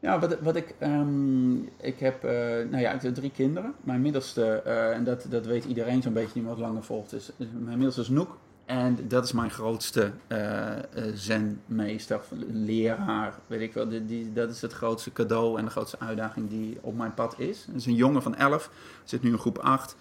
Ja, 0.00 0.18
wat, 0.18 0.40
wat 0.40 0.56
ik, 0.56 0.74
um, 0.82 1.68
ik 1.80 1.98
heb, 1.98 2.24
uh, 2.24 2.30
nou 2.70 2.78
ja, 2.78 2.92
ik 2.92 3.02
heb 3.02 3.14
drie 3.14 3.30
kinderen. 3.30 3.74
Mijn 3.80 4.00
middelste, 4.00 4.62
uh, 4.66 4.92
en 4.92 5.04
dat, 5.04 5.26
dat 5.28 5.46
weet 5.46 5.64
iedereen 5.64 6.02
zo'n 6.02 6.12
beetje 6.12 6.40
me 6.40 6.48
wat 6.48 6.58
langer 6.58 6.82
volgt, 6.82 7.12
is, 7.12 7.30
mijn 7.36 7.76
middelste 7.76 8.00
is 8.00 8.08
Noek. 8.08 8.36
En 8.64 8.98
dat 9.08 9.24
is 9.24 9.32
mijn 9.32 9.50
grootste 9.50 10.12
uh, 10.28 10.68
zenmeester, 11.14 12.20
leraar, 12.50 13.34
weet 13.46 13.60
ik 13.60 13.72
wel. 13.72 13.88
Die, 14.06 14.32
dat 14.32 14.50
is 14.50 14.62
het 14.62 14.72
grootste 14.72 15.12
cadeau 15.12 15.58
en 15.58 15.64
de 15.64 15.70
grootste 15.70 15.98
uitdaging 15.98 16.48
die 16.48 16.78
op 16.80 16.96
mijn 16.96 17.14
pad 17.14 17.34
is. 17.38 17.64
Het 17.66 17.76
is 17.76 17.86
een 17.86 17.94
jongen 17.94 18.22
van 18.22 18.34
11, 18.34 18.70
zit 19.04 19.22
nu 19.22 19.30
in 19.30 19.38
groep 19.38 19.58
8. 19.58 19.96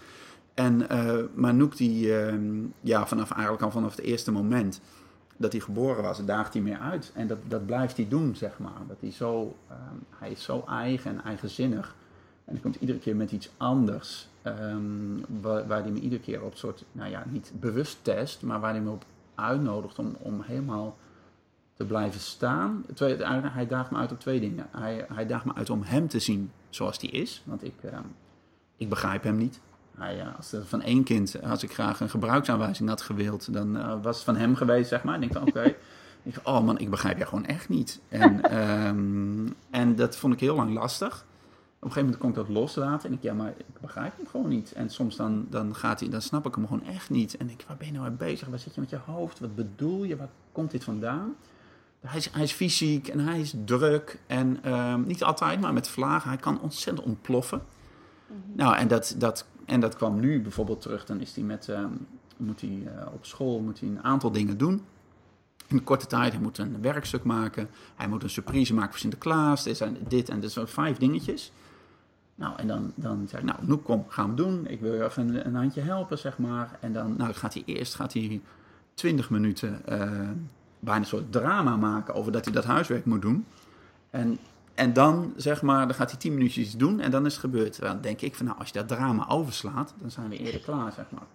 En, 0.53 0.88
maar 1.33 1.53
Noek, 1.53 1.77
die, 1.77 2.13
ja, 2.81 3.07
vanaf 3.07 3.31
eigenlijk 3.31 3.63
al 3.63 3.71
vanaf 3.71 3.95
het 3.95 4.05
eerste 4.05 4.31
moment 4.31 4.81
dat 5.39 5.52
hij 5.52 5.62
geboren 5.62 6.04
was, 6.04 6.25
daagt 6.25 6.54
hij 6.54 6.62
meer 6.62 6.78
uit. 6.78 7.12
En 7.15 7.28
dat, 7.28 7.38
dat 7.47 7.65
blijft 7.65 7.97
hij 7.97 8.08
doen, 8.08 8.36
zeg 8.36 8.60
maar. 8.60 8.82
Dat 8.88 8.97
hij, 8.99 9.12
zo, 9.12 9.56
um, 9.71 10.06
hij 10.17 10.32
is 10.32 10.43
zo 10.43 10.63
eigen 10.67 11.12
en 11.12 11.23
eigenzinnig. 11.23 11.95
En 12.45 12.54
hij 12.54 12.62
komt 12.62 12.75
iedere 12.75 12.99
keer 12.99 13.15
met 13.15 13.32
iets 13.32 13.49
anders. 13.58 14.28
Um, 14.43 15.25
waar, 15.42 15.81
hij 15.81 15.92
me 15.92 16.00
iedere 16.00 16.21
keer 16.21 16.44
op 16.44 16.56
soort, 16.56 16.85
nou 16.92 17.10
ja, 17.10 17.23
niet 17.29 17.52
bewust 17.60 17.98
test, 18.02 18.42
maar 18.42 18.60
waar 18.60 18.71
hij 18.71 18.81
me 18.81 18.90
op 18.90 19.06
uitnodigt 19.35 20.00
om, 20.00 20.15
om 20.19 20.42
helemaal 20.42 20.98
te 21.73 21.85
blijven 21.85 22.19
staan. 22.19 22.85
Twee, 22.94 23.15
hij 23.25 23.67
daagt 23.67 23.92
me 23.92 23.98
uit 23.98 24.12
op 24.12 24.19
twee 24.19 24.40
dingen. 24.40 24.67
Hij, 24.71 25.06
hij 25.13 25.27
daagt 25.27 25.46
me 25.46 25.54
uit 25.54 25.69
om 25.69 25.81
hem 25.81 26.08
te 26.08 26.19
zien 26.19 26.52
zoals 26.69 27.02
hij 27.02 27.10
is. 27.10 27.44
Want 27.46 27.63
ik, 27.63 27.75
um, 27.83 28.15
ik 28.77 28.90
begrijp 28.90 29.23
hem 29.23 29.37
niet. 29.37 29.60
Nou 30.00 30.15
ja, 30.15 30.33
als 30.37 30.56
van 30.63 30.81
één 30.81 31.04
kind, 31.04 31.41
als 31.43 31.63
ik 31.63 31.73
graag 31.73 32.00
een 32.00 32.10
gebruiksaanwijzing 32.10 32.89
had 32.89 33.02
gewild, 33.02 33.54
dan 33.54 33.77
uh, 33.77 33.93
was 34.02 34.15
het 34.15 34.25
van 34.25 34.35
hem 34.35 34.56
geweest, 34.56 34.89
zeg 34.89 35.04
maar. 35.04 35.13
Ik 35.13 35.19
denk 35.21 35.33
van, 35.33 35.47
oké. 35.47 35.63
ik 36.23 36.35
oh 36.43 36.63
man, 36.63 36.79
ik 36.79 36.89
begrijp 36.89 37.17
je 37.17 37.25
gewoon 37.25 37.45
echt 37.45 37.69
niet. 37.69 38.00
En, 38.10 38.58
um, 38.58 39.56
en 39.69 39.95
dat 39.95 40.15
vond 40.15 40.33
ik 40.33 40.39
heel 40.39 40.56
lang 40.56 40.73
lastig. 40.73 41.13
Op 41.13 41.85
een 41.85 41.91
gegeven 41.91 42.02
moment 42.02 42.17
kon 42.17 42.29
ik 42.29 42.35
dat 42.35 42.50
loslaten. 42.50 43.10
En 43.10 43.15
ik, 43.15 43.21
ja, 43.21 43.33
maar 43.33 43.54
ik 43.58 43.79
begrijp 43.81 44.17
hem 44.17 44.27
gewoon 44.27 44.47
niet. 44.47 44.71
En 44.71 44.89
soms 44.89 45.15
dan, 45.15 45.47
dan 45.50 45.75
gaat 45.75 46.00
hij, 46.00 46.10
dan 46.10 46.21
snap 46.21 46.45
ik 46.45 46.56
hem 46.56 46.67
gewoon 46.67 46.85
echt 46.85 47.10
niet. 47.10 47.37
En 47.37 47.50
ik, 47.50 47.63
waar 47.67 47.77
ben 47.77 47.87
je 47.87 47.93
nou 47.93 48.08
mee 48.08 48.17
bezig? 48.17 48.47
Waar 48.47 48.60
zit 48.60 48.75
je 48.75 48.81
met 48.81 48.89
je 48.89 49.00
hoofd? 49.06 49.39
Wat 49.39 49.56
bedoel 49.56 50.04
je? 50.04 50.15
Waar 50.15 50.29
komt 50.52 50.71
dit 50.71 50.83
vandaan? 50.83 51.35
Hij 52.00 52.17
is, 52.17 52.29
hij 52.29 52.43
is 52.43 52.52
fysiek 52.52 53.08
en 53.08 53.19
hij 53.19 53.39
is 53.39 53.54
druk. 53.65 54.19
En 54.27 54.73
um, 54.73 55.06
niet 55.06 55.23
altijd, 55.23 55.62
maar 55.62 55.73
met 55.73 55.87
vlagen. 55.87 56.29
Hij 56.29 56.39
kan 56.39 56.62
ontzettend 56.62 57.08
ontploffen. 57.08 57.62
-hmm. 58.27 58.37
Nou, 58.54 58.75
en 58.75 58.87
dat, 58.87 59.15
dat 59.17 59.45
en 59.69 59.79
dat 59.79 59.95
kwam 59.95 60.19
nu 60.19 60.41
bijvoorbeeld 60.41 60.81
terug. 60.81 61.05
Dan 61.05 61.19
is 61.19 61.35
hij 61.35 61.43
met, 61.43 61.67
uh, 61.69 61.85
moet 62.37 62.61
hij, 62.61 62.69
uh, 62.69 63.13
op 63.13 63.25
school 63.25 63.59
moet 63.59 63.79
hij 63.79 63.89
een 63.89 64.03
aantal 64.03 64.31
dingen 64.31 64.57
doen. 64.57 64.81
in 65.67 65.83
korte 65.83 66.07
tijd. 66.07 66.31
Hij 66.31 66.41
moet 66.41 66.57
een 66.57 66.81
werkstuk 66.81 67.23
maken. 67.23 67.69
Hij 67.95 68.07
moet 68.07 68.23
een 68.23 68.29
surprise 68.29 68.73
maken 68.73 68.89
voor 68.89 68.99
Sinterklaas. 68.99 69.63
Dit 69.63 69.81
en 69.81 69.97
dit 70.07 70.29
en 70.29 70.39
dit 70.39 70.51
zijn 70.51 70.67
vijf 70.67 70.97
dingetjes. 70.97 71.51
Nou, 72.35 72.57
en 72.57 72.67
dan, 72.67 72.91
dan 72.95 73.27
zeg 73.27 73.43
nou, 73.43 73.57
Noek, 73.61 73.83
kom, 73.83 74.05
gaan 74.07 74.29
we 74.29 74.35
doen. 74.35 74.67
Ik 74.67 74.79
wil 74.79 74.93
je 74.93 75.03
even 75.03 75.45
een, 75.45 75.55
handje 75.55 75.81
helpen, 75.81 76.17
zeg 76.17 76.37
maar. 76.37 76.77
En 76.79 76.93
dan 76.93 77.15
nou, 77.17 77.33
gaat 77.33 77.53
hij 77.53 77.63
eerst 77.65 77.95
gaat 77.95 78.13
hij 78.13 78.41
20 78.93 79.29
minuten 79.29 79.81
uh, 79.89 80.29
bijna 80.79 80.99
een 80.99 81.05
soort 81.05 81.31
drama 81.31 81.75
maken 81.75 82.13
over 82.13 82.31
dat 82.31 82.45
hij 82.45 82.53
dat 82.53 82.65
huiswerk 82.65 83.05
moet 83.05 83.21
doen. 83.21 83.45
En, 84.09 84.37
en 84.80 84.94
dan, 84.94 85.34
zeg 85.36 85.62
maar, 85.62 85.88
dan 85.88 85.96
gaat 85.96 86.12
hij 86.12 86.19
10 86.19 86.34
minuutjes 86.34 86.65
iets 86.65 86.77
doen 86.77 87.00
en 87.00 87.12
dan 87.12 87.25
is 87.25 87.32
het 87.32 87.42
gebeurd. 87.42 87.80
Dan 87.80 88.02
denk 88.02 88.21
ik 88.21 88.36
van, 88.36 88.46
nou, 88.46 88.58
als 88.60 88.67
je 88.67 88.73
dat 88.73 88.88
drama 88.88 89.27
overslaat, 89.27 89.94
dan 90.02 90.12
zijn 90.12 90.30
we 90.30 90.38
eerder 90.38 90.62
klaar, 90.62 90.92
zeg 90.92 91.06
maar. 91.10 91.27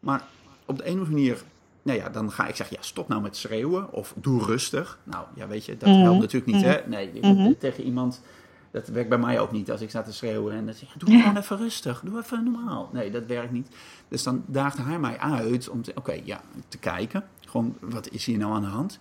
Maar 0.00 0.22
op 0.66 0.78
de 0.78 0.86
een 0.86 0.92
of 0.92 0.98
andere 0.98 1.16
manier 1.16 1.42
nou 1.82 1.98
ja, 1.98 2.08
dan 2.08 2.32
ga 2.32 2.46
ik 2.46 2.56
zeggen, 2.56 2.76
ja, 2.76 2.82
stop 2.82 3.08
nou 3.08 3.22
met 3.22 3.36
schreeuwen 3.36 3.92
of 3.92 4.14
doe 4.16 4.44
rustig. 4.44 4.98
Nou, 5.04 5.24
ja, 5.34 5.46
weet 5.46 5.64
je, 5.64 5.76
dat 5.76 5.88
helpt 5.88 6.10
mhm. 6.10 6.20
natuurlijk 6.20 6.52
niet, 6.52 6.62
hè? 6.62 6.80
Mhm. 6.80 6.90
Nee, 6.90 7.10
mm 7.22 7.58
tegen 7.58 7.84
iemand, 7.84 8.22
dat 8.70 8.88
werkt 8.88 9.08
bij 9.08 9.18
mij 9.18 9.40
ook 9.40 9.52
niet 9.52 9.70
als 9.70 9.80
ik 9.80 9.88
sta 9.88 10.02
te 10.02 10.12
schreeuwen 10.12 10.54
en 10.54 10.64
dan 10.64 10.74
zeg 10.74 10.92
doe 10.96 11.20
gewoon 11.20 11.36
even 11.36 11.56
rustig, 11.56 12.00
doe 12.04 12.18
even 12.18 12.44
normaal. 12.44 12.90
Nee, 12.92 13.10
dat 13.10 13.26
werkt 13.26 13.52
niet. 13.52 13.68
Dus 14.08 14.22
dan 14.22 14.44
daagde 14.46 14.82
hij 14.82 14.98
mij 14.98 15.18
uit 15.18 15.68
om 15.68 15.82
te, 15.82 15.92
oké, 15.94 16.20
ja, 16.24 16.40
te 16.68 16.78
kijken, 16.78 17.24
gewoon, 17.40 17.76
wat 17.80 18.10
is 18.10 18.24
hier 18.24 18.38
nou 18.38 18.52
aan 18.52 18.62
de 18.62 18.68
hand? 18.68 19.00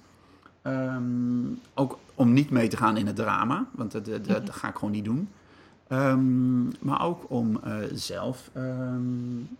Ehm, 0.61 1.53
ook 1.73 1.99
om 2.15 2.33
niet 2.33 2.49
mee 2.49 2.67
te 2.67 2.77
gaan 2.77 2.97
in 2.97 3.07
het 3.07 3.15
drama, 3.15 3.65
want 3.71 3.91
dat, 3.91 4.25
dat, 4.25 4.49
ga 4.49 4.67
ik 4.67 4.75
gewoon 4.75 4.91
niet 4.91 5.05
doen. 5.05 5.29
Um, 5.89 6.71
maar 6.79 7.05
ook 7.05 7.25
om 7.27 7.59
uh, 7.65 7.75
zelf 7.93 8.49
um, 8.57 9.57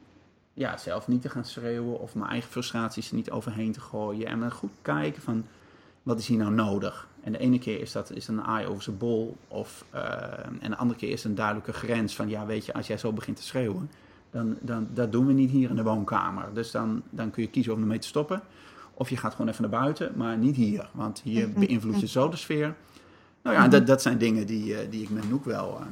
ja, 0.54 0.78
zelf 0.78 1.08
niet 1.08 1.22
te 1.22 1.30
gaan 1.30 1.45
schreeuwen 1.45 1.99
of 1.99 2.16
mijn 2.16 2.30
eigen 2.30 2.52
frustraties 2.52 3.10
er 3.10 3.16
niet 3.16 3.32
overheen 3.32 3.72
te 3.72 3.80
gooien. 3.80 4.28
En 4.28 4.39
dan 4.39 4.52
goed 4.52 4.72
kijken 4.82 5.22
van 5.22 5.45
wat 6.04 6.20
is 6.20 6.28
hier 6.28 6.38
nou 6.38 6.52
nodig. 6.52 7.08
En 7.24 7.32
de 7.32 7.38
ene 7.38 7.60
keer 7.60 7.82
is 7.82 7.91
dat 7.91 8.12
is 8.12 8.28
een 8.28 8.43
aai 8.43 8.66
over 8.66 8.84
zijn 8.84 8.97
bol. 8.97 9.38
Of, 9.47 9.86
en 10.60 10.70
de 10.70 10.78
andere 10.78 10.99
keer 10.99 11.12
is 11.12 11.24
een 11.24 11.36
duidelijke 11.36 11.74
grens 11.74 12.16
van 12.16 12.30
ja, 12.30 12.45
weet 12.45 12.66
je, 12.66 12.74
als 12.74 12.88
jij 12.88 12.97
zo 12.97 13.12
begint 13.14 13.38
te 13.38 13.43
schreeuwen, 13.43 13.89
dan, 14.32 14.58
dan 14.60 14.88
dat 14.93 15.12
doen 15.12 15.26
we 15.26 15.34
niet 15.34 15.49
hier 15.49 15.70
in 15.70 15.76
de 15.76 15.84
woonkamer. 15.84 16.54
Dus 16.54 16.72
dan, 16.72 17.02
dan 17.10 17.32
kun 17.32 17.43
je 17.43 17.49
kiezen 17.49 17.74
om 17.74 17.82
ermee 17.82 17.99
te 17.99 18.08
stoppen. 18.08 18.41
Of 19.02 19.10
je 19.10 19.18
gaat 19.18 19.32
gewoon 19.32 19.47
even 19.47 19.62
naar 19.62 19.82
buiten, 19.82 20.12
maar 20.16 20.38
niet 20.38 20.56
hier. 20.56 20.89
Want 20.91 21.22
hier 21.24 21.47
mhm. 21.49 21.60
beïnvloed 21.60 21.99
je 21.99 22.08
zo 22.08 22.30
de 22.30 22.38
sfeer. 22.38 22.76
Nou 23.41 23.56
ja, 23.56 23.62
mhm. 23.62 23.72
dat, 23.72 23.88
dat 23.88 24.02
zijn 24.02 24.18
dingen 24.18 24.45
die, 24.45 24.78
eh, 24.78 24.91
die 24.91 25.02
ik 25.02 25.10
met 25.10 25.30
Noek 25.30 25.45
wel, 25.45 25.78
uh, 25.80 25.86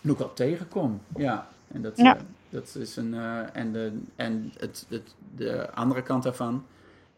Noek 0.00 0.18
wel 0.18 0.32
tegenkom. 0.32 1.00
Ja, 1.16 1.48
en 1.68 1.82
dat, 1.82 1.96
ja. 1.96 2.16
Dat 2.50 2.76
is 2.78 2.96
een, 2.96 3.14
en 3.52 3.72
de, 3.72 3.92
en 4.16 4.52
het, 4.58 4.86
het, 4.88 5.14
de 5.36 5.70
andere 5.70 6.02
kant 6.02 6.22
daarvan 6.22 6.64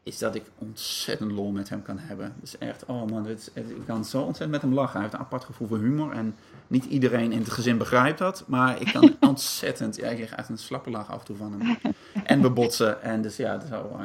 is 0.03 0.19
dat 0.19 0.35
ik 0.35 0.45
ontzettend 0.59 1.33
lol 1.33 1.51
met 1.51 1.69
hem 1.69 1.83
kan 1.83 1.99
hebben. 1.99 2.35
Dus 2.41 2.59
echt, 2.59 2.85
oh 2.85 3.07
man, 3.11 3.27
het, 3.27 3.51
ik 3.55 3.87
kan 3.87 4.05
zo 4.05 4.19
ontzettend 4.19 4.51
met 4.51 4.63
hem 4.63 4.75
lachen. 4.75 4.93
Hij 4.93 5.03
heeft 5.03 5.15
een 5.15 5.21
apart 5.21 5.45
gevoel 5.45 5.69
voor 5.69 5.79
humor 5.79 6.13
en 6.13 6.35
niet 6.67 6.85
iedereen 6.85 7.33
in 7.33 7.39
het 7.39 7.51
gezin 7.51 7.79
begrijpt 7.79 8.19
dat. 8.19 8.45
Maar 8.47 8.81
ik 8.81 8.93
kan 8.93 9.17
ontzettend, 9.31 9.97
ja, 9.97 10.09
ik 10.09 10.17
krijg 10.17 10.35
echt 10.35 10.49
een 10.49 10.59
slappe 10.59 10.91
lach 10.91 11.11
af 11.11 11.19
en 11.19 11.25
toe 11.25 11.37
van 11.37 11.61
hem. 11.61 11.77
En 12.25 12.43
we 12.43 12.51
botsen 12.51 13.03
en 13.03 13.23
dus 13.23 13.37
ja, 13.37 13.53
dat 13.53 13.63
is 13.63 13.69
wel... 13.69 14.01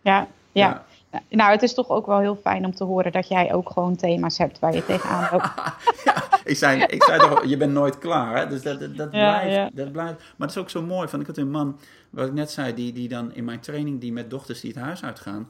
Ja, 0.00 0.28
ja. 0.52 0.84
Nou, 1.28 1.50
het 1.50 1.62
is 1.62 1.74
toch 1.74 1.88
ook 1.88 2.06
wel 2.06 2.18
heel 2.18 2.36
fijn 2.36 2.64
om 2.64 2.74
te 2.74 2.84
horen 2.84 3.12
dat 3.12 3.28
jij 3.28 3.52
ook 3.52 3.70
gewoon 3.70 3.96
thema's 3.96 4.38
hebt 4.38 4.58
waar 4.58 4.74
je 4.74 4.84
tegenaan 4.84 5.28
loopt. 5.32 5.50
ja, 6.04 6.24
ik 6.44 6.56
zei, 6.56 6.82
ik 6.82 7.02
zei 7.02 7.18
toch, 7.18 7.44
je 7.44 7.56
bent 7.56 7.72
nooit 7.72 7.98
klaar. 7.98 8.36
Hè? 8.36 8.46
Dus 8.46 8.62
dat, 8.62 8.80
dat, 8.80 8.96
dat 8.96 9.10
blijft, 9.10 9.76
dat 9.76 9.92
blijft. 9.92 10.18
Maar 10.18 10.48
het 10.48 10.56
is 10.56 10.62
ook 10.62 10.70
zo 10.70 10.82
mooi. 10.82 11.08
Van, 11.08 11.20
ik 11.20 11.26
had 11.26 11.36
een 11.36 11.50
man, 11.50 11.78
wat 12.10 12.26
ik 12.26 12.32
net 12.32 12.50
zei, 12.50 12.74
die, 12.74 12.92
die 12.92 13.08
dan 13.08 13.34
in 13.34 13.44
mijn 13.44 13.60
training, 13.60 14.00
die 14.00 14.12
met 14.12 14.30
dochters 14.30 14.60
die 14.60 14.72
het 14.74 14.82
huis 14.82 15.04
uitgaan, 15.04 15.48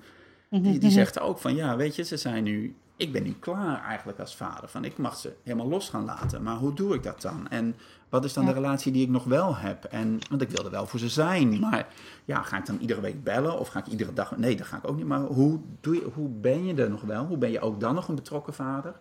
die, 0.48 0.60
die 0.60 0.80
mhm. 0.80 0.90
zegt 0.90 1.20
ook 1.20 1.38
van, 1.38 1.54
ja, 1.54 1.76
weet 1.76 1.96
je, 1.96 2.04
ze 2.04 2.16
zijn 2.16 2.44
nu, 2.44 2.74
ik 2.96 3.12
ben 3.12 3.22
nu 3.22 3.36
klaar 3.40 3.84
eigenlijk 3.84 4.18
als 4.18 4.36
vader. 4.36 4.68
Van, 4.68 4.84
ik 4.84 4.98
mag 4.98 5.16
ze 5.16 5.32
helemaal 5.44 5.68
los 5.68 5.88
gaan 5.88 6.04
laten. 6.04 6.42
Maar 6.42 6.56
hoe 6.56 6.74
doe 6.74 6.94
ik 6.94 7.02
dat 7.02 7.22
dan? 7.22 7.48
En 7.48 7.76
wat 8.10 8.24
is 8.24 8.32
dan 8.32 8.44
de 8.44 8.52
relatie 8.52 8.92
die 8.92 9.02
ik 9.02 9.08
nog 9.08 9.24
wel 9.24 9.56
heb? 9.56 9.84
En, 9.84 10.18
want 10.30 10.42
ik 10.42 10.50
wil 10.50 10.64
er 10.64 10.70
wel 10.70 10.86
voor 10.86 10.98
ze 10.98 11.08
zijn. 11.08 11.60
Maar 11.60 11.86
ja, 12.24 12.42
ga 12.42 12.58
ik 12.58 12.66
dan 12.66 12.78
iedere 12.80 13.00
week 13.00 13.24
bellen? 13.24 13.58
Of 13.58 13.68
ga 13.68 13.78
ik 13.78 13.86
iedere 13.86 14.12
dag... 14.12 14.36
Nee, 14.36 14.56
dat 14.56 14.66
ga 14.66 14.76
ik 14.76 14.88
ook 14.88 14.96
niet. 14.96 15.06
Maar 15.06 15.20
hoe, 15.20 15.60
doe 15.80 15.94
je, 15.94 16.08
hoe 16.14 16.28
ben 16.28 16.64
je 16.64 16.74
er 16.74 16.90
nog 16.90 17.02
wel? 17.02 17.24
Hoe 17.26 17.38
ben 17.38 17.50
je 17.50 17.60
ook 17.60 17.80
dan 17.80 17.94
nog 17.94 18.08
een 18.08 18.14
betrokken 18.14 18.54
vader? 18.54 18.94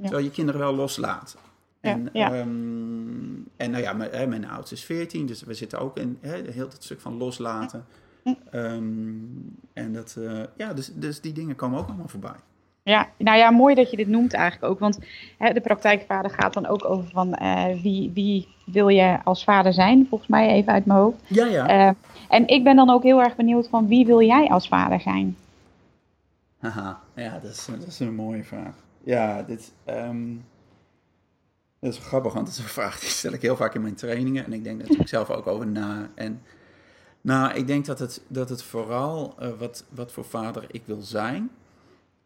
Terwijl 0.00 0.24
je 0.24 0.30
kinderen 0.30 0.60
wel 0.60 0.74
loslaat. 0.74 1.36
En, 1.80 2.08
ja, 2.12 2.32
ehm, 2.32 2.48
en 3.56 3.70
nou 3.70 3.82
ja, 3.82 3.92
mijn, 3.92 4.28
mijn 4.28 4.48
oudste 4.48 4.74
is 4.74 4.84
14, 4.84 5.26
dus 5.26 5.42
we 5.42 5.54
zitten 5.54 5.78
ook 5.78 5.96
in 5.96 6.18
he, 6.20 6.42
heel 6.50 6.68
dat 6.68 6.82
stuk 6.82 7.00
van 7.00 7.16
loslaten. 7.16 7.84
Um, 8.54 9.56
en 9.72 9.92
dat, 9.92 10.16
uh, 10.18 10.42
ja, 10.56 10.72
dus, 10.72 10.90
dus 10.94 11.20
die 11.20 11.32
dingen 11.32 11.56
komen 11.56 11.78
ook 11.78 11.86
allemaal 11.86 12.08
voorbij. 12.08 12.36
Ja, 12.84 13.08
nou 13.18 13.38
ja, 13.38 13.50
mooi 13.50 13.74
dat 13.74 13.90
je 13.90 13.96
dit 13.96 14.08
noemt 14.08 14.32
eigenlijk 14.32 14.72
ook. 14.72 14.78
Want 14.78 14.98
hè, 15.38 15.52
de 15.52 15.60
praktijkvader 15.60 16.30
gaat 16.30 16.54
dan 16.54 16.66
ook 16.66 16.84
over 16.84 17.10
van 17.10 17.38
uh, 17.42 17.82
wie, 17.82 18.10
wie 18.14 18.48
wil 18.66 18.88
je 18.88 19.18
als 19.24 19.44
vader 19.44 19.72
zijn, 19.72 20.06
volgens 20.08 20.30
mij 20.30 20.48
even 20.48 20.72
uit 20.72 20.86
mijn 20.86 20.98
hoofd. 20.98 21.20
Ja, 21.26 21.46
ja. 21.46 21.88
Uh, 21.88 21.94
en 22.28 22.46
ik 22.46 22.64
ben 22.64 22.76
dan 22.76 22.90
ook 22.90 23.02
heel 23.02 23.22
erg 23.22 23.36
benieuwd 23.36 23.68
van 23.68 23.88
wie 23.88 24.06
wil 24.06 24.22
jij 24.22 24.48
als 24.48 24.68
vader 24.68 25.00
zijn? 25.00 25.36
Haha, 26.58 27.00
ja, 27.14 27.38
dat 27.38 27.50
is, 27.50 27.66
dat 27.66 27.86
is 27.86 28.00
een 28.00 28.14
mooie 28.14 28.44
vraag. 28.44 28.74
Ja, 29.04 29.42
dit, 29.42 29.72
um, 29.86 30.44
dat 31.80 31.92
is 31.92 31.98
grappig, 31.98 32.32
want 32.32 32.46
dat 32.46 32.54
is 32.54 32.62
een 32.62 32.68
vraag 32.68 33.00
die 33.00 33.08
stel 33.08 33.32
ik 33.32 33.42
heel 33.42 33.56
vaak 33.56 33.74
in 33.74 33.82
mijn 33.82 33.94
trainingen. 33.94 34.44
En 34.44 34.52
ik 34.52 34.64
denk 34.64 34.82
ik 34.82 35.08
zelf 35.08 35.30
ook 35.30 35.46
over 35.46 35.66
na. 35.66 36.08
En 36.14 36.42
nou, 37.20 37.54
ik 37.54 37.66
denk 37.66 37.84
dat 37.84 37.98
het, 37.98 38.22
dat 38.28 38.48
het 38.48 38.62
vooral 38.62 39.34
uh, 39.40 39.48
wat, 39.58 39.84
wat 39.88 40.12
voor 40.12 40.24
vader 40.24 40.64
ik 40.70 40.82
wil 40.86 41.00
zijn 41.00 41.50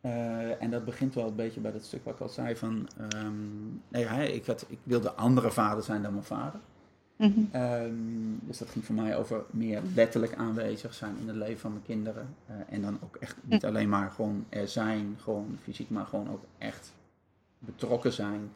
uh, 0.00 0.62
en 0.62 0.70
dat 0.70 0.84
begint 0.84 1.14
wel 1.14 1.26
een 1.26 1.34
beetje 1.34 1.60
bij 1.60 1.72
dat 1.72 1.84
stuk 1.84 2.04
wat 2.04 2.14
ik 2.14 2.20
al 2.20 2.28
zei 2.28 2.56
van, 2.56 2.88
um, 3.14 3.82
nee, 3.88 4.34
ik, 4.34 4.46
had, 4.46 4.64
ik 4.68 4.78
wilde 4.82 5.12
andere 5.12 5.50
vader 5.50 5.84
zijn 5.84 6.02
dan 6.02 6.12
mijn 6.12 6.24
vader. 6.24 6.60
Mm 7.16 7.48
-hmm. 7.52 7.62
um, 7.62 8.38
dus 8.42 8.58
dat 8.58 8.70
ging 8.70 8.84
voor 8.84 8.94
mij 8.94 9.16
over 9.16 9.44
meer 9.50 9.82
letterlijk 9.94 10.34
aanwezig 10.34 10.94
zijn 10.94 11.16
in 11.20 11.28
het 11.28 11.36
leven 11.36 11.60
van 11.60 11.70
mijn 11.70 11.84
kinderen. 11.84 12.34
Uh, 12.50 12.56
en 12.68 12.82
dan 12.82 12.98
ook 13.02 13.16
echt 13.16 13.36
niet 13.42 13.64
alleen 13.64 13.88
maar 13.88 14.10
gewoon 14.10 14.44
er 14.48 14.68
zijn, 14.68 15.16
gewoon 15.20 15.58
fysiek, 15.62 15.90
maar 15.90 16.06
gewoon 16.06 16.30
ook 16.30 16.44
echt 16.58 16.92
betrokken 17.58 18.12
zijn. 18.12 18.50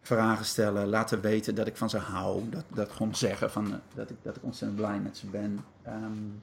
Vragen 0.00 0.44
stellen, 0.44 0.86
laten 0.86 1.20
weten 1.20 1.54
dat 1.54 1.66
ik 1.66 1.76
van 1.76 1.90
ze 1.90 1.98
hou. 1.98 2.48
Dat, 2.50 2.64
dat 2.74 2.90
gewoon 2.90 3.14
zeggen 3.14 3.50
van, 3.50 3.66
uh, 3.66 3.74
dat, 3.94 4.10
ik, 4.10 4.16
dat 4.22 4.36
ik 4.36 4.42
ontzettend 4.42 4.80
blij 4.80 4.98
met 4.98 5.16
ze 5.16 5.26
ben. 5.26 5.64
Um, 5.86 6.42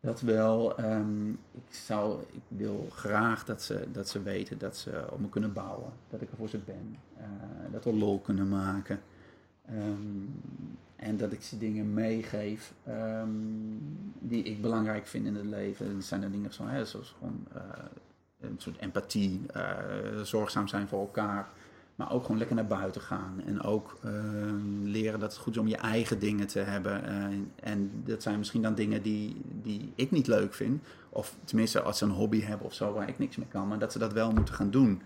dat 0.00 0.20
wel. 0.20 0.80
Um, 0.80 1.38
ik, 1.52 1.74
zou, 1.74 2.22
ik 2.32 2.42
wil 2.48 2.86
graag 2.90 3.44
dat 3.44 3.62
ze, 3.62 3.86
dat 3.92 4.08
ze 4.08 4.22
weten 4.22 4.58
dat 4.58 4.76
ze 4.76 5.06
op 5.10 5.20
me 5.20 5.28
kunnen 5.28 5.52
bouwen. 5.52 5.92
Dat 6.10 6.20
ik 6.20 6.30
er 6.30 6.36
voor 6.36 6.48
ze 6.48 6.58
ben. 6.58 6.96
Uh, 7.18 7.24
dat 7.72 7.84
we 7.84 7.92
lol 7.92 8.20
kunnen 8.20 8.48
maken. 8.48 9.00
Um, 9.70 10.40
en 10.96 11.16
dat 11.16 11.32
ik 11.32 11.42
ze 11.42 11.58
dingen 11.58 11.94
meegeef 11.94 12.72
um, 12.88 14.12
die 14.18 14.42
ik 14.42 14.60
belangrijk 14.60 15.06
vind 15.06 15.26
in 15.26 15.34
het 15.34 15.46
leven. 15.46 15.86
En 15.86 16.02
zijn 16.02 16.22
er 16.22 16.30
dingen 16.30 16.52
zo, 16.52 16.66
hè, 16.66 16.84
zoals 16.84 17.14
gewoon 17.18 17.46
uh, 17.56 17.62
een 18.40 18.54
soort 18.58 18.78
empathie, 18.78 19.40
uh, 19.56 20.22
zorgzaam 20.22 20.68
zijn 20.68 20.88
voor 20.88 21.00
elkaar. 21.00 21.48
Maar 21.98 22.12
ook 22.12 22.22
gewoon 22.22 22.38
lekker 22.38 22.56
naar 22.56 22.66
buiten 22.66 23.00
gaan. 23.00 23.42
En 23.46 23.62
ook 23.62 23.98
uh, 24.04 24.12
leren 24.82 25.20
dat 25.20 25.32
het 25.32 25.40
goed 25.40 25.54
is 25.54 25.60
om 25.60 25.68
je 25.68 25.76
eigen 25.76 26.18
dingen 26.18 26.46
te 26.46 26.58
hebben. 26.58 27.04
Uh, 27.04 27.70
en 27.70 27.90
dat 28.04 28.22
zijn 28.22 28.38
misschien 28.38 28.62
dan 28.62 28.74
dingen 28.74 29.02
die, 29.02 29.36
die 29.62 29.92
ik 29.94 30.10
niet 30.10 30.26
leuk 30.26 30.54
vind. 30.54 30.82
Of 31.08 31.34
tenminste 31.44 31.80
als 31.82 31.98
ze 31.98 32.04
een 32.04 32.10
hobby 32.10 32.40
hebben 32.40 32.66
of 32.66 32.74
zo 32.74 32.92
waar 32.92 33.08
ik 33.08 33.18
niks 33.18 33.36
mee 33.36 33.48
kan. 33.48 33.68
Maar 33.68 33.78
dat 33.78 33.92
ze 33.92 33.98
dat 33.98 34.12
wel 34.12 34.32
moeten 34.32 34.54
gaan 34.54 34.70
doen. 34.70 35.02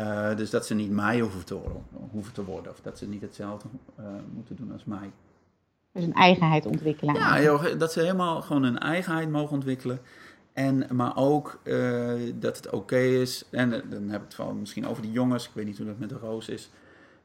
Uh, 0.00 0.36
dus 0.36 0.50
dat 0.50 0.66
ze 0.66 0.74
niet 0.74 0.90
mij 0.90 1.20
hoeven 1.20 1.44
te, 1.44 1.54
worden, 1.54 1.82
hoeven 2.10 2.32
te 2.32 2.44
worden. 2.44 2.72
Of 2.72 2.80
dat 2.80 2.98
ze 2.98 3.08
niet 3.08 3.22
hetzelfde 3.22 3.68
moeten 4.34 4.56
doen 4.56 4.72
als 4.72 4.84
mij. 4.84 5.10
Dus 5.92 6.04
een 6.04 6.14
eigenheid 6.14 6.66
ontwikkelen. 6.66 7.14
Ja, 7.14 7.42
joh, 7.42 7.78
dat 7.78 7.92
ze 7.92 8.00
helemaal 8.00 8.42
gewoon 8.42 8.62
een 8.62 8.78
eigenheid 8.78 9.30
mogen 9.30 9.54
ontwikkelen. 9.54 10.00
En, 10.52 10.86
maar 10.90 11.16
ook 11.16 11.60
uh, 11.64 12.12
dat 12.34 12.56
het 12.56 12.70
oké 12.70 12.98
is, 12.98 13.44
en 13.50 13.70
dan 13.70 14.08
heb 14.08 14.20
ik 14.20 14.26
het 14.26 14.34
van 14.34 14.58
misschien 14.60 14.86
over 14.86 15.02
de 15.02 15.10
jongens, 15.10 15.46
ik 15.46 15.54
weet 15.54 15.66
niet 15.66 15.76
hoe 15.76 15.86
dat 15.86 15.98
met 15.98 16.08
de 16.08 16.18
roos 16.18 16.48
is, 16.48 16.70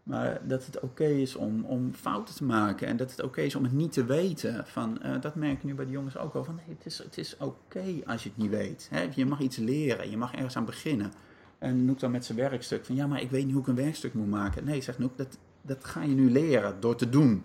maar 0.03 0.41
dat 0.47 0.65
het 0.65 0.79
oké 0.79 1.05
is 1.05 1.35
om, 1.35 1.63
om 1.63 1.93
fouten 1.93 2.35
te 2.35 2.43
maken 2.43 2.87
en 2.87 2.97
dat 2.97 3.11
het 3.11 3.23
oké 3.23 3.41
is 3.41 3.55
om 3.55 3.63
het 3.63 3.71
niet 3.71 3.91
te 3.91 4.05
weten. 4.05 4.65
Van, 4.67 4.99
uh, 5.05 5.21
dat 5.21 5.35
merk 5.35 5.53
ik 5.53 5.63
nu 5.63 5.73
bij 5.73 5.85
de 5.85 5.91
jongens 5.91 6.17
ook 6.17 6.33
al, 6.33 6.43
van 6.43 6.55
nee, 6.55 6.75
het 6.77 6.85
is, 6.85 6.97
het 6.97 7.17
is 7.17 7.37
oké 7.37 7.83
als 8.05 8.23
je 8.23 8.29
het 8.29 8.37
niet 8.37 8.49
weet. 8.49 8.87
Hè? 8.91 9.09
Je 9.15 9.25
mag 9.25 9.39
iets 9.39 9.57
leren, 9.57 10.09
je 10.09 10.17
mag 10.17 10.33
ergens 10.33 10.55
aan 10.57 10.65
beginnen. 10.65 11.11
En 11.57 11.85
Noek 11.85 11.99
dan 11.99 12.11
met 12.11 12.25
zijn 12.25 12.37
werkstuk 12.37 12.85
van, 12.85 12.95
ja, 12.95 13.07
maar 13.07 13.21
ik 13.21 13.29
weet 13.29 13.43
niet 13.43 13.53
hoe 13.53 13.61
ik 13.61 13.67
een 13.67 13.75
werkstuk 13.75 14.13
moet 14.13 14.29
maken. 14.29 14.63
Nee, 14.65 14.81
zegt 14.81 14.99
Noek, 14.99 15.17
dat, 15.17 15.37
dat 15.61 15.85
ga 15.85 16.01
je 16.01 16.15
nu 16.15 16.31
leren 16.31 16.79
door 16.79 16.95
te 16.95 17.09
doen. 17.09 17.43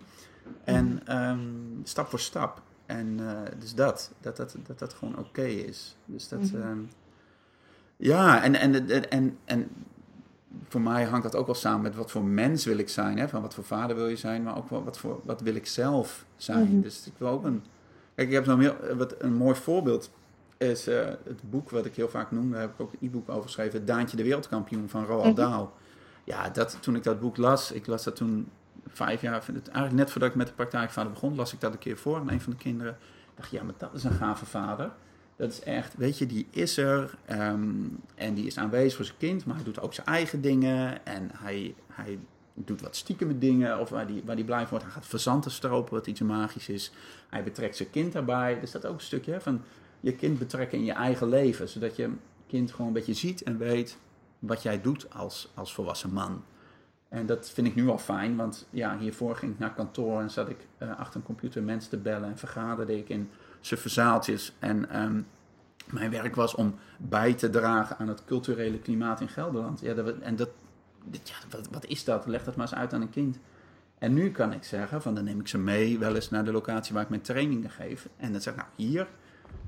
En 0.63 1.17
um, 1.17 1.81
stap 1.83 2.07
voor 2.07 2.19
stap. 2.19 2.61
En 2.85 3.17
uh, 3.21 3.31
dus 3.59 3.75
dat, 3.75 4.11
dat 4.21 4.37
dat, 4.37 4.55
dat, 4.67 4.79
dat 4.79 4.93
gewoon 4.93 5.17
oké 5.17 5.27
okay 5.27 5.53
is. 5.53 5.95
Dus 6.05 6.27
dat, 6.27 6.39
mm 6.39 6.61
-hmm. 6.61 6.89
ja, 7.97 8.43
en, 8.43 8.55
en, 8.55 8.89
en, 8.89 9.09
en, 9.09 9.37
en 9.45 9.69
voor 10.67 10.81
mij 10.81 11.03
hangt 11.03 11.23
dat 11.23 11.35
ook 11.35 11.45
wel 11.45 11.55
samen 11.55 11.81
met 11.81 11.95
wat 11.95 12.11
voor 12.11 12.23
mens 12.23 12.65
wil 12.65 12.77
ik 12.77 12.89
zijn. 12.89 13.17
Hè? 13.17 13.29
Van 13.29 13.41
wat 13.41 13.53
voor 13.53 13.63
vader 13.63 13.95
wil 13.95 14.07
je 14.07 14.15
zijn, 14.15 14.43
maar 14.43 14.57
ook 14.57 14.69
wat, 14.69 14.97
voor, 14.97 15.21
wat 15.23 15.41
wil 15.41 15.55
ik 15.55 15.65
zelf 15.65 16.25
zijn. 16.35 16.65
Mm 16.65 16.71
-hmm. 16.71 16.81
Dus 16.81 17.07
ik 17.07 17.13
wil 17.17 17.27
ook 17.27 17.43
een... 17.43 17.63
Kijk, 18.15 18.27
ik 18.27 18.33
heb 18.33 18.45
zo'n 18.45 18.59
heel, 18.59 18.75
wat, 18.97 19.15
een 19.17 19.33
mooi 19.33 19.55
voorbeeld. 19.55 20.11
is 20.57 20.87
eh, 20.87 21.05
het 21.05 21.49
boek 21.49 21.69
wat 21.69 21.85
ik 21.85 21.95
heel 21.95 22.09
vaak 22.09 22.31
noem. 22.31 22.51
Daar 22.51 22.61
heb 22.61 22.73
ik 22.73 22.79
ook 22.79 22.91
een 22.93 23.07
e-book 23.07 23.29
over 23.29 23.43
geschreven. 23.43 23.85
Daantje 23.85 24.17
de 24.17 24.23
wereldkampioen 24.23 24.89
van 24.89 25.05
Roald 25.05 25.25
Mhm. 25.25 25.35
Dahl. 25.35 25.69
Ja, 26.23 26.49
dat, 26.49 26.77
toen 26.81 26.95
ik 26.95 27.03
dat 27.03 27.19
boek 27.19 27.37
las, 27.37 27.71
ik 27.71 27.87
las 27.87 28.03
dat 28.03 28.15
toen 28.15 28.49
vijf 28.93 29.21
jaar, 29.21 29.43
eigenlijk 29.47 29.93
net 29.93 30.11
voordat 30.11 30.29
ik 30.29 30.35
met 30.35 30.47
de 30.47 30.53
praktijkvader 30.53 31.11
begon, 31.11 31.35
las 31.35 31.53
ik 31.53 31.61
dat 31.61 31.73
een 31.73 31.79
keer 31.79 31.97
voor 31.97 32.17
aan 32.17 32.29
een 32.29 32.41
van 32.41 32.51
de 32.51 32.57
kinderen. 32.57 32.93
Ik 33.01 33.39
dacht, 33.39 33.51
ja, 33.51 33.63
maar 33.63 33.73
dat 33.77 33.93
is 33.93 34.03
een 34.03 34.11
gave 34.11 34.45
vader. 34.45 34.91
Dat 35.35 35.51
is 35.51 35.61
echt, 35.61 35.95
weet 35.95 36.17
je, 36.17 36.25
die 36.25 36.47
is 36.49 36.77
er 36.77 37.15
ehm, 37.25 37.71
en 38.15 38.33
die 38.33 38.45
is 38.45 38.57
aanwezig 38.57 38.95
voor 38.95 39.05
zijn 39.05 39.17
kind, 39.17 39.45
maar 39.45 39.55
hij 39.55 39.63
doet 39.63 39.81
ook 39.81 39.93
zijn 39.93 40.07
eigen 40.07 40.41
dingen 40.41 41.05
en 41.05 41.29
hij, 41.33 41.75
hij 41.87 42.19
doet 42.53 42.81
wat 42.81 42.95
stiekeme 42.95 43.37
dingen 43.37 43.79
of 43.79 43.89
waar 43.89 44.07
die, 44.07 44.21
waar 44.25 44.35
die 44.35 44.45
blij 44.45 44.59
van 44.59 44.69
wordt. 44.69 44.83
Hij 44.83 44.93
gaat 44.93 45.05
verzanten 45.05 45.51
stropen, 45.51 45.93
wat 45.93 46.07
iets 46.07 46.21
magisch 46.21 46.69
is. 46.69 46.91
Hij 47.29 47.43
betrekt 47.43 47.75
zijn 47.75 47.89
kind 47.89 48.13
daarbij. 48.13 48.59
Dus 48.59 48.71
dat 48.71 48.85
ook 48.85 48.93
een 48.93 49.01
stukje 49.01 49.41
van 49.41 49.61
je 49.99 50.15
kind 50.15 50.39
betrekken 50.39 50.77
in 50.77 50.85
je 50.85 50.91
eigen 50.91 51.29
leven, 51.29 51.69
zodat 51.69 51.95
je 51.95 52.09
kind 52.47 52.71
gewoon 52.71 52.87
een 52.87 52.93
beetje 52.93 53.13
ziet 53.13 53.43
en 53.43 53.57
weet 53.57 53.97
wat 54.39 54.63
jij 54.63 54.81
doet 54.81 55.13
als, 55.13 55.51
als 55.53 55.73
volwassen 55.73 56.13
man. 56.13 56.43
En 57.13 57.25
dat 57.25 57.49
vind 57.49 57.67
ik 57.67 57.75
nu 57.75 57.87
al 57.87 57.97
fijn, 57.97 58.35
want 58.35 58.67
ja, 58.69 58.97
hiervoor 58.97 59.35
ging 59.35 59.53
ik 59.53 59.59
naar 59.59 59.73
kantoor 59.73 60.21
en 60.21 60.29
zat 60.31 60.49
ik 60.49 60.67
eh, 60.77 60.99
achter 60.99 61.19
een 61.19 61.25
computer 61.25 61.63
mensen 61.63 61.89
te 61.89 61.97
bellen 61.97 62.29
en 62.29 62.37
vergaderde 62.37 62.97
ik 62.97 63.09
in 63.09 63.29
suffe 63.61 63.89
zaaltjes. 63.89 64.53
En 64.59 64.89
ehm, 64.89 65.21
mijn 65.91 66.11
werk 66.11 66.35
was 66.35 66.55
om 66.55 66.75
bij 66.97 67.33
te 67.33 67.49
dragen 67.49 67.97
aan 67.97 68.07
het 68.07 68.25
culturele 68.25 68.79
klimaat 68.79 69.21
in 69.21 69.27
Gelderland. 69.27 69.79
Ja, 69.79 69.93
dat, 69.93 70.19
en 70.19 70.35
dat, 70.35 70.49
ja, 71.11 71.35
wat, 71.49 71.67
wat 71.71 71.85
is 71.85 72.03
dat? 72.03 72.25
Leg 72.25 72.43
dat 72.43 72.55
maar 72.55 72.67
eens 72.67 72.75
uit 72.75 72.93
aan 72.93 73.01
een 73.01 73.09
kind. 73.09 73.39
En 73.97 74.13
nu 74.13 74.31
kan 74.31 74.53
ik 74.53 74.63
zeggen, 74.63 75.01
van 75.01 75.15
dan 75.15 75.23
neem 75.23 75.39
ik 75.39 75.47
ze 75.47 75.57
mee 75.57 75.99
wel 75.99 76.15
eens 76.15 76.29
naar 76.29 76.45
de 76.45 76.51
locatie 76.51 76.93
waar 76.93 77.03
ik 77.03 77.09
mijn 77.09 77.21
trainingen 77.21 77.69
geef. 77.69 78.09
En 78.17 78.31
dan 78.31 78.41
zeg 78.41 78.53
ik, 78.53 78.59
nou 78.59 78.71
hier 78.75 79.07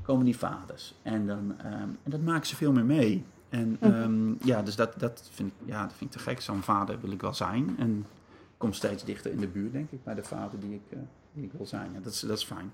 komen 0.01 0.25
die 0.25 0.37
vaders. 0.37 0.95
En, 1.01 1.27
dan, 1.27 1.55
ehm, 1.57 1.89
en 2.03 2.11
dat 2.11 2.21
maken 2.21 2.47
ze 2.47 2.55
veel 2.55 2.71
meer 2.71 2.85
mee. 2.85 3.25
En 3.55 3.77
Mhm. 3.79 3.91
ehm, 3.93 4.47
ja, 4.47 4.61
dus 4.61 4.75
dat, 4.75 4.93
dat, 4.97 5.23
vind 5.33 5.49
ik, 5.51 5.67
ja, 5.67 5.81
dat 5.81 5.93
vind 5.97 6.13
ik 6.13 6.17
te 6.21 6.23
gek. 6.23 6.41
Zo'n 6.41 6.61
vader 6.63 6.99
wil 7.01 7.11
ik 7.11 7.21
wel 7.21 7.33
zijn. 7.33 7.75
En 7.79 7.97
ik 8.29 8.57
kom 8.57 8.73
steeds 8.73 9.03
dichter 9.03 9.31
in 9.31 9.39
de 9.39 9.47
buurt, 9.47 9.71
denk 9.73 9.91
ik, 9.91 10.03
bij 10.03 10.15
de 10.15 10.23
vader 10.23 10.59
die 10.59 10.73
ik, 10.73 10.81
eh, 10.97 10.99
die 11.33 11.43
ik 11.45 11.51
wil 11.57 11.65
zijn. 11.65 11.89
Ja, 11.93 11.99
dat, 12.03 12.13
is, 12.13 12.19
dat 12.19 12.37
is 12.37 12.43
fijn. 12.43 12.71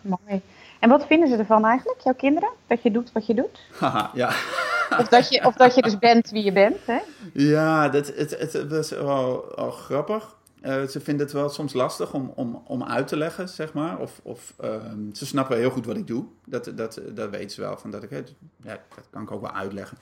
Mooi. 0.00 0.40
En 0.80 0.88
wat 0.88 1.06
vinden 1.06 1.28
ze 1.28 1.36
ervan 1.36 1.64
eigenlijk, 1.64 2.00
jouw 2.00 2.14
kinderen? 2.14 2.48
Dat 2.66 2.82
je 2.82 2.90
doet 2.90 3.12
wat 3.12 3.26
je 3.26 3.34
doet? 3.34 3.60
Haha, 3.78 4.10
ja. 4.22 4.28
Of 4.98 5.08
dat 5.08 5.28
je, 5.28 5.44
of 5.44 5.54
dat 5.54 5.74
je 5.74 5.82
dus 5.82 5.98
bent 5.98 6.30
wie 6.30 6.44
je 6.44 6.52
bent, 6.52 6.86
hè? 6.86 6.98
Ja, 7.32 7.88
dat, 7.88 8.06
het, 8.06 8.38
het, 8.38 8.52
het 8.52 8.70
was 8.70 8.90
wel, 8.90 9.52
wel 9.56 9.70
grappig. 9.70 10.35
Eh, 10.60 10.84
ze 10.84 11.00
vinden 11.00 11.26
het 11.26 11.34
wel 11.34 11.48
soms 11.48 11.72
lastig 11.72 12.14
om, 12.14 12.32
om, 12.34 12.62
om 12.66 12.84
uit 12.84 13.08
te 13.08 13.16
leggen, 13.16 13.48
zeg 13.48 13.72
maar. 13.72 13.98
Of, 13.98 14.20
of 14.22 14.54
ehm, 14.60 15.12
ze 15.12 15.26
snappen 15.26 15.56
heel 15.56 15.70
goed 15.70 15.86
wat 15.86 15.96
ik 15.96 16.06
doe. 16.06 16.24
Dat, 16.46 16.72
dat, 16.74 17.00
dat 17.14 17.30
weten 17.30 17.50
ze 17.50 17.60
wel. 17.60 17.76
Van 17.76 17.90
dat 17.90 18.02
ik, 18.02 18.10
ja, 18.10 18.24
dat 18.94 19.08
kan 19.10 19.22
ik 19.22 19.30
ook 19.30 19.40
wel 19.40 19.52
uitleggen. 19.52 19.98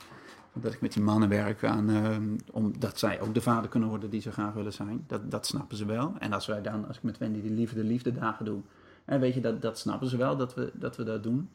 Dat 0.53 0.73
ik 0.73 0.81
met 0.81 0.93
die 0.93 1.03
mannen 1.03 1.29
werk 1.29 1.65
aan, 1.65 1.91
ehm, 1.91 2.37
omdat 2.53 2.99
zij 2.99 3.21
ook 3.21 3.35
de 3.35 3.41
vader 3.41 3.71
kunnen 3.71 3.89
worden 3.89 4.11
die 4.11 4.21
ze 4.21 4.33
graag 4.33 4.53
willen 4.53 4.73
zijn. 4.73 5.05
Dat, 5.07 5.31
dat 5.31 5.47
snappen 5.47 5.77
ze 5.77 5.85
wel. 5.85 6.15
En 6.19 6.33
als 6.33 6.47
wij 6.47 6.63
dan, 6.63 6.87
als 6.87 6.97
ik 6.97 7.03
met 7.03 7.19
Wendy 7.19 7.43
die 7.43 7.51
liefde, 7.51 7.85
liefde 7.85 8.13
dagen 8.13 8.45
doe, 8.45 8.61
hè, 9.05 9.19
weet 9.19 9.35
je, 9.35 9.41
dat, 9.41 9.63
dat 9.63 9.79
snappen 9.79 10.09
ze 10.09 10.17
wel 10.17 10.37
dat 10.37 10.55
we, 10.55 10.71
dat 10.75 10.97
we 10.97 11.05
dat 11.05 11.23
doen. 11.23 11.51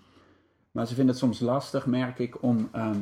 Maar 0.72 0.88
ze 0.88 0.94
vinden 0.94 1.14
het 1.14 1.24
soms 1.24 1.40
lastig, 1.40 1.86
merk 1.86 2.20
ik, 2.20 2.44
om, 2.44 2.70
ehm, 2.72 3.02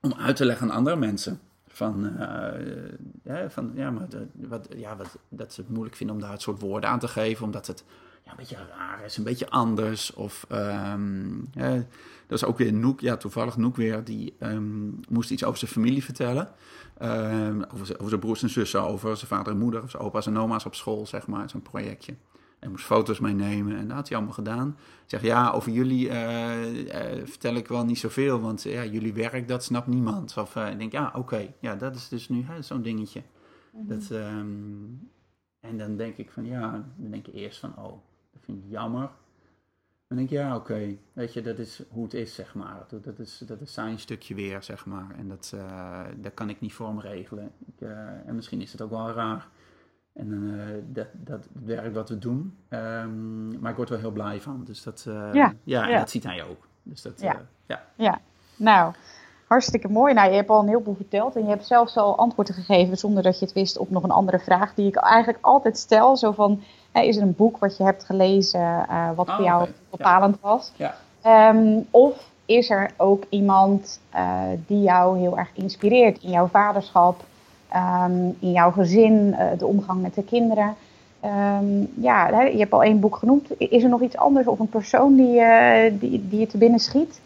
om 0.00 0.14
uit 0.14 0.36
te 0.36 0.44
leggen 0.44 0.70
aan 0.70 0.76
andere 0.76 0.96
mensen. 0.96 1.40
Van, 1.76 2.18
eh, 2.18 2.92
ja, 3.22 3.50
van 3.50 3.70
ja, 3.74 3.90
maar 3.90 4.06
wat, 4.32 4.68
ja, 4.76 4.96
wat, 4.96 5.18
dat 5.28 5.52
ze 5.52 5.60
het 5.60 5.70
moeilijk 5.70 5.96
vinden 5.96 6.16
om 6.16 6.22
daar 6.22 6.32
het 6.32 6.42
soort 6.42 6.60
woorden 6.60 6.90
aan 6.90 6.98
te 6.98 7.08
geven, 7.08 7.44
omdat 7.44 7.66
het 7.66 7.84
ja, 8.24 8.30
een 8.30 8.36
beetje 8.36 8.56
raar 8.76 9.04
is, 9.04 9.16
een 9.16 9.24
beetje 9.24 9.50
anders. 9.50 10.12
Of 10.12 10.46
ehm, 10.48 11.38
ja, 11.52 11.74
dat 12.26 12.38
is 12.38 12.44
ook 12.44 12.58
weer 12.58 12.72
Noek, 12.72 13.00
ja, 13.00 13.16
toevallig 13.16 13.56
Noek 13.56 13.76
weer, 13.76 14.04
die 14.04 14.34
ehm, 14.38 14.88
moest 15.08 15.30
iets 15.30 15.44
over 15.44 15.58
zijn 15.58 15.70
familie 15.70 16.04
vertellen. 16.04 16.48
Ehm, 16.98 17.62
over, 17.72 17.86
zijn, 17.86 17.98
over 17.98 18.08
zijn 18.08 18.20
broers 18.20 18.42
en 18.42 18.50
zussen, 18.50 18.82
over 18.82 19.16
zijn 19.16 19.28
vader 19.28 19.52
en 19.52 19.58
moeder, 19.58 19.82
of 19.82 19.90
zijn 19.90 20.02
opa's 20.02 20.26
en 20.26 20.38
oma's 20.38 20.66
op 20.66 20.74
school, 20.74 21.06
zeg 21.06 21.26
maar, 21.26 21.50
zo'n 21.50 21.62
projectje. 21.62 22.14
En 22.58 22.70
moest 22.70 22.84
foto's 22.84 23.18
meenemen 23.18 23.76
en 23.76 23.86
dat 23.86 23.96
had 23.96 24.08
hij 24.08 24.16
allemaal 24.16 24.34
gedaan. 24.34 24.68
Ik 25.02 25.10
zeg, 25.10 25.22
ja, 25.22 25.50
over 25.50 25.72
jullie 25.72 26.08
eh, 26.08 27.18
eh, 27.18 27.26
vertel 27.26 27.54
ik 27.54 27.68
wel 27.68 27.84
niet 27.84 27.98
zoveel, 27.98 28.40
want 28.40 28.62
ja, 28.62 28.84
jullie 28.84 29.12
werk, 29.12 29.48
dat 29.48 29.64
snapt 29.64 29.86
niemand. 29.86 30.36
Of 30.36 30.56
eh, 30.56 30.70
ik 30.70 30.78
denk, 30.78 30.92
ja, 30.92 31.12
oké, 31.14 31.54
ja, 31.60 31.74
dat 31.74 31.94
is 31.94 32.08
dus 32.08 32.28
nu 32.28 32.44
zo'n 32.60 32.82
dingetje. 32.82 33.22
Dat, 33.72 34.10
ehm, 34.10 34.46
en 35.60 35.78
dan 35.78 35.96
denk 35.96 36.16
ik 36.16 36.30
van, 36.30 36.44
ja, 36.44 36.84
dan 36.96 37.10
denk 37.10 37.26
je 37.26 37.32
eerst 37.32 37.58
van, 37.58 37.76
oh, 37.76 37.92
dat 38.32 38.42
vind 38.42 38.64
ik 38.64 38.70
jammer. 38.70 39.10
Dan 40.08 40.16
denk 40.16 40.30
ik, 40.30 40.36
ja, 40.36 40.56
oké, 40.56 40.96
weet 41.12 41.32
je, 41.32 41.42
dat 41.42 41.58
is 41.58 41.82
hoe 41.88 42.04
het 42.04 42.14
is, 42.14 42.34
zeg 42.34 42.54
maar. 42.54 42.84
Dat, 42.88 43.18
is, 43.18 43.42
dat 43.46 43.60
is 43.60 43.72
zijn 43.72 43.98
stukje 43.98 44.34
weer, 44.34 44.62
zeg 44.62 44.86
maar. 44.86 45.14
En 45.18 45.28
dat, 45.28 45.54
dat 46.16 46.34
kan 46.34 46.48
ik 46.48 46.60
niet 46.60 46.72
voor 46.72 46.86
hem 46.86 47.00
regelen. 47.00 47.52
Ik, 47.66 47.88
en 48.26 48.34
misschien 48.34 48.60
is 48.60 48.72
het 48.72 48.80
ook 48.80 48.90
wel 48.90 49.10
raar. 49.10 49.48
En 50.16 50.54
eh, 50.58 50.74
dat, 50.86 51.06
dat 51.12 51.38
het 51.54 51.64
werk 51.64 51.94
wat 51.94 52.08
we 52.08 52.18
doen. 52.18 52.56
Ehm, 52.68 53.60
maar 53.60 53.70
ik 53.70 53.76
word 53.76 53.88
er 53.88 53.94
wel 53.94 54.04
heel 54.04 54.22
blij 54.22 54.40
van. 54.40 54.62
Dus 54.64 54.82
dat, 54.82 55.04
eh, 55.08 55.28
Ja, 55.32 55.52
ja, 55.64 55.82
en 55.84 55.90
ja. 55.90 55.98
dat 55.98 56.10
ziet 56.10 56.24
hij 56.24 56.44
ook. 56.44 56.66
Dus 56.82 57.02
dat, 57.02 57.20
Ja. 57.20 57.40
eh, 57.66 57.76
ja. 57.96 58.18
Nou, 58.56 58.92
hartstikke 59.46 59.88
mooi. 59.88 60.14
Nou, 60.14 60.30
je 60.30 60.36
hebt 60.36 60.50
al 60.50 60.60
een 60.60 60.68
heleboel 60.68 60.94
verteld 60.94 61.36
en 61.36 61.42
je 61.42 61.48
hebt 61.48 61.66
zelfs 61.66 61.96
al 61.96 62.16
antwoorden 62.18 62.54
gegeven 62.54 62.96
zonder 62.98 63.22
dat 63.22 63.38
je 63.38 63.44
het 63.44 63.54
wist 63.54 63.78
op 63.78 63.90
nog 63.90 64.02
een 64.02 64.10
andere 64.10 64.38
vraag 64.38 64.74
die 64.74 64.86
ik 64.86 64.96
eigenlijk 64.96 65.38
altijd 65.44 65.78
stel. 65.78 66.16
Zo 66.16 66.32
van, 66.32 66.60
is 66.92 67.16
er 67.16 67.22
een 67.22 67.34
boek 67.36 67.58
wat 67.58 67.76
je 67.76 67.84
hebt 67.84 68.04
gelezen 68.04 68.86
wat 69.14 69.28
Oh, 69.28 69.34
voor 69.36 69.44
jou 69.44 69.62
oké. 69.62 69.72
bepalend 69.90 70.40
was? 70.40 70.72
Ja. 70.76 70.94
Ehm, 71.22 71.80
of 71.90 72.30
is 72.44 72.70
er 72.70 72.90
ook 72.96 73.24
iemand 73.28 74.00
die 74.66 74.82
jou 74.82 75.18
heel 75.18 75.38
erg 75.38 75.50
inspireert 75.52 76.22
in 76.22 76.30
jouw 76.30 76.46
vaderschap, 76.46 77.24
ehm, 77.68 78.12
in 78.38 78.50
jouw 78.52 78.70
gezin, 78.70 79.34
eh, 79.34 79.58
de 79.58 79.66
omgang 79.66 80.02
met 80.02 80.14
de 80.14 80.24
kinderen? 80.24 80.74
Ehm, 81.20 81.66
ja, 81.94 82.40
je 82.42 82.58
hebt 82.58 82.72
al 82.72 82.82
één 82.82 83.00
boek 83.00 83.16
genoemd. 83.16 83.48
Is 83.58 83.82
er 83.82 83.88
nog 83.88 84.02
iets 84.02 84.16
anders 84.16 84.46
of 84.46 84.58
een 84.58 84.68
persoon 84.68 85.14
die, 85.16 85.30
je- 85.30 85.96
die, 86.00 86.28
die 86.28 86.40
je 86.40 86.46
te 86.46 86.58
binnen 86.58 86.80
schiet? 86.80 87.20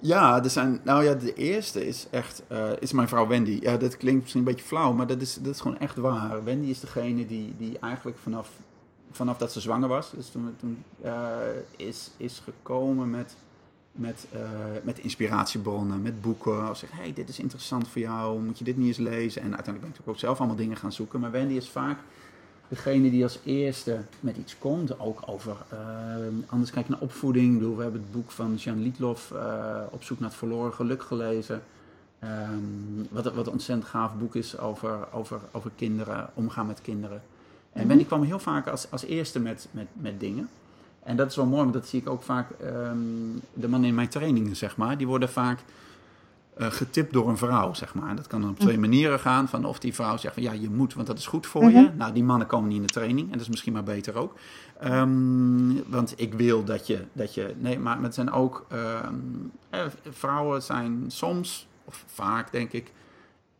Ja, 0.00 0.42
er 0.42 0.50
zijn, 0.50 0.80
nou 0.82 1.04
ja, 1.04 1.14
de 1.14 1.34
eerste 1.34 1.86
is 1.86 2.06
echt, 2.10 2.42
eh, 2.48 2.58
is 2.78 2.92
mijn 2.92 3.08
vrouw 3.08 3.26
Wendy. 3.26 3.58
Ja, 3.62 3.76
dat 3.76 3.96
klinkt 3.96 4.20
misschien 4.20 4.40
een 4.40 4.46
beetje 4.52 4.64
flauw, 4.66 4.92
maar 4.92 5.06
dat 5.06 5.20
is, 5.20 5.34
dat 5.34 5.54
is 5.54 5.60
gewoon 5.60 5.78
echt 5.78 5.96
waar. 5.96 6.44
Wendy 6.44 6.68
is 6.68 6.80
degene 6.80 7.26
die, 7.26 7.54
die 7.58 7.78
eigenlijk 7.80 8.18
vanaf, 8.18 8.50
vanaf 9.10 9.36
dat 9.38 9.52
ze 9.52 9.60
zwanger 9.60 9.88
was, 9.88 10.10
dus 10.16 10.28
toen, 10.28 10.54
toen 10.60 10.82
eh, 11.02 11.12
is, 11.76 12.10
is 12.16 12.42
gekomen 12.44 13.10
met, 13.10 13.36
met, 13.98 14.26
eh, 14.32 14.40
met 14.82 14.98
inspiratiebronnen, 14.98 16.02
met 16.02 16.20
boeken. 16.20 16.70
Of 16.70 16.78
zeg, 16.78 16.90
hey, 16.92 17.12
dit 17.12 17.28
is 17.28 17.38
interessant 17.38 17.88
voor 17.88 18.00
jou, 18.00 18.40
moet 18.40 18.58
je 18.58 18.64
dit 18.64 18.76
niet 18.76 18.86
eens 18.86 18.96
lezen? 18.96 19.42
En 19.42 19.54
uiteindelijk 19.54 19.64
ben 19.64 19.74
ik 19.74 19.82
natuurlijk 19.82 20.08
ook 20.08 20.18
zelf 20.18 20.38
allemaal 20.38 20.56
dingen 20.56 20.76
gaan 20.76 20.92
zoeken. 20.92 21.20
Maar 21.20 21.30
Wendy 21.30 21.54
is 21.54 21.68
vaak 21.68 21.98
degene 22.68 23.10
die 23.10 23.22
als 23.22 23.38
eerste 23.44 24.00
met 24.20 24.36
iets 24.36 24.58
komt. 24.58 25.00
Ook 25.00 25.22
over, 25.26 25.56
eh, 25.68 25.78
anders 26.46 26.70
kijk 26.70 26.88
naar 26.88 27.00
opvoeding. 27.00 27.52
Ik 27.52 27.58
bedoel, 27.58 27.76
we 27.76 27.82
hebben 27.82 28.00
het 28.00 28.12
boek 28.12 28.30
van 28.30 28.54
Jean 28.54 28.82
Lietloff, 28.82 29.30
eh, 29.30 29.82
Op 29.90 30.02
zoek 30.02 30.20
naar 30.20 30.28
het 30.28 30.38
verloren 30.38 30.72
geluk, 30.74 31.02
gelezen. 31.02 31.62
Ehm, 32.18 32.58
wat, 33.10 33.34
wat 33.34 33.46
een 33.46 33.52
ontzettend 33.52 33.88
gaaf 33.88 34.14
boek 34.18 34.34
is 34.34 34.58
over, 34.58 35.12
over, 35.12 35.40
over 35.50 35.70
kinderen, 35.76 36.30
omgaan 36.34 36.66
met 36.66 36.82
kinderen. 36.82 37.22
En 37.72 37.80
Mhm. 37.80 37.88
Wendy 37.88 38.04
kwam 38.04 38.22
heel 38.22 38.38
vaak 38.38 38.66
als, 38.66 38.90
als 38.90 39.04
eerste 39.04 39.40
met, 39.40 39.68
met, 39.70 39.86
met 39.92 40.20
dingen. 40.20 40.48
En 41.08 41.16
dat 41.16 41.30
is 41.30 41.36
wel 41.36 41.46
mooi, 41.46 41.62
want 41.62 41.72
dat 41.72 41.86
zie 41.86 42.00
ik 42.00 42.08
ook 42.08 42.22
vaak. 42.22 42.50
ehm, 42.50 42.96
de 43.54 43.68
mannen 43.68 43.88
in 43.88 43.94
mijn 43.94 44.08
trainingen, 44.08 44.56
zeg 44.56 44.76
maar, 44.76 44.98
die 44.98 45.06
worden 45.06 45.28
vaak 45.28 45.58
eh, 46.56 46.66
getipt 46.70 47.12
door 47.12 47.28
een 47.28 47.36
vrouw, 47.36 47.74
zeg 47.74 47.94
maar. 47.94 48.08
En 48.08 48.16
dat 48.16 48.26
kan 48.26 48.40
dan 48.40 48.50
op 48.50 48.58
twee 48.58 48.78
manieren 48.78 49.20
gaan. 49.20 49.48
Van 49.48 49.64
of 49.64 49.78
die 49.78 49.94
vrouw 49.94 50.16
zegt 50.16 50.34
van 50.34 50.42
ja, 50.42 50.52
je 50.52 50.70
moet, 50.70 50.94
want 50.94 51.06
dat 51.06 51.18
is 51.18 51.26
goed 51.26 51.46
voor 51.46 51.70
je. 51.70 51.80
Mhm. 51.80 51.96
Nou, 51.96 52.12
die 52.12 52.24
mannen 52.24 52.46
komen 52.46 52.68
niet 52.68 52.76
in 52.80 52.86
de 52.86 52.92
training. 52.92 53.26
En 53.26 53.32
dat 53.32 53.40
is 53.40 53.48
misschien 53.48 53.72
maar 53.72 53.82
beter 53.82 54.16
ook. 54.16 54.34
Ehm, 54.80 55.74
want 55.86 56.12
ik 56.16 56.34
wil 56.34 56.64
dat 56.64 56.86
je, 56.86 57.04
dat 57.12 57.34
je. 57.34 57.54
Nee, 57.58 57.78
maar 57.78 58.02
het 58.02 58.14
zijn 58.14 58.30
ook. 58.32 58.66
ehm, 58.68 59.14
eh, 59.70 59.80
vrouwen 60.10 60.62
zijn 60.62 61.04
soms, 61.06 61.66
of 61.84 62.04
vaak 62.06 62.52
denk 62.52 62.72
ik. 62.72 62.92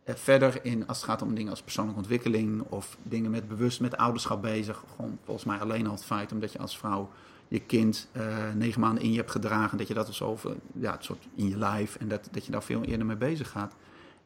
eh, 0.04 0.14
Verder 0.14 0.58
in, 0.64 0.86
als 0.86 0.96
het 0.96 1.06
gaat 1.06 1.22
om 1.22 1.34
dingen 1.34 1.50
als 1.50 1.62
persoonlijke 1.62 2.00
ontwikkeling 2.00 2.62
of 2.68 2.96
dingen 3.02 3.30
met 3.30 3.48
bewust 3.48 3.80
met 3.80 3.96
ouderschap 3.96 4.42
bezig. 4.42 4.84
Gewoon 4.96 5.18
volgens 5.24 5.46
mij 5.46 5.58
alleen 5.58 5.86
al 5.86 5.92
het 5.92 6.04
feit 6.04 6.32
omdat 6.32 6.52
je 6.52 6.58
als 6.58 6.78
vrouw 6.78 7.10
je 7.48 7.60
kind 7.60 8.08
eh, 8.12 8.22
negen 8.54 8.80
maanden 8.80 9.02
in 9.02 9.10
je 9.10 9.16
hebt 9.16 9.30
gedragen, 9.30 9.78
dat 9.78 9.88
je 9.88 9.94
dat 9.94 10.06
dus 10.06 10.22
over, 10.22 10.54
ja, 10.72 10.92
het 10.92 11.04
soort 11.04 11.26
in 11.34 11.48
je 11.48 11.58
lijf 11.58 11.96
en 11.96 12.08
dat, 12.08 12.28
dat 12.30 12.44
je 12.44 12.52
daar 12.52 12.62
veel 12.62 12.82
eerder 12.82 13.06
mee 13.06 13.16
bezig 13.16 13.50
gaat. 13.50 13.74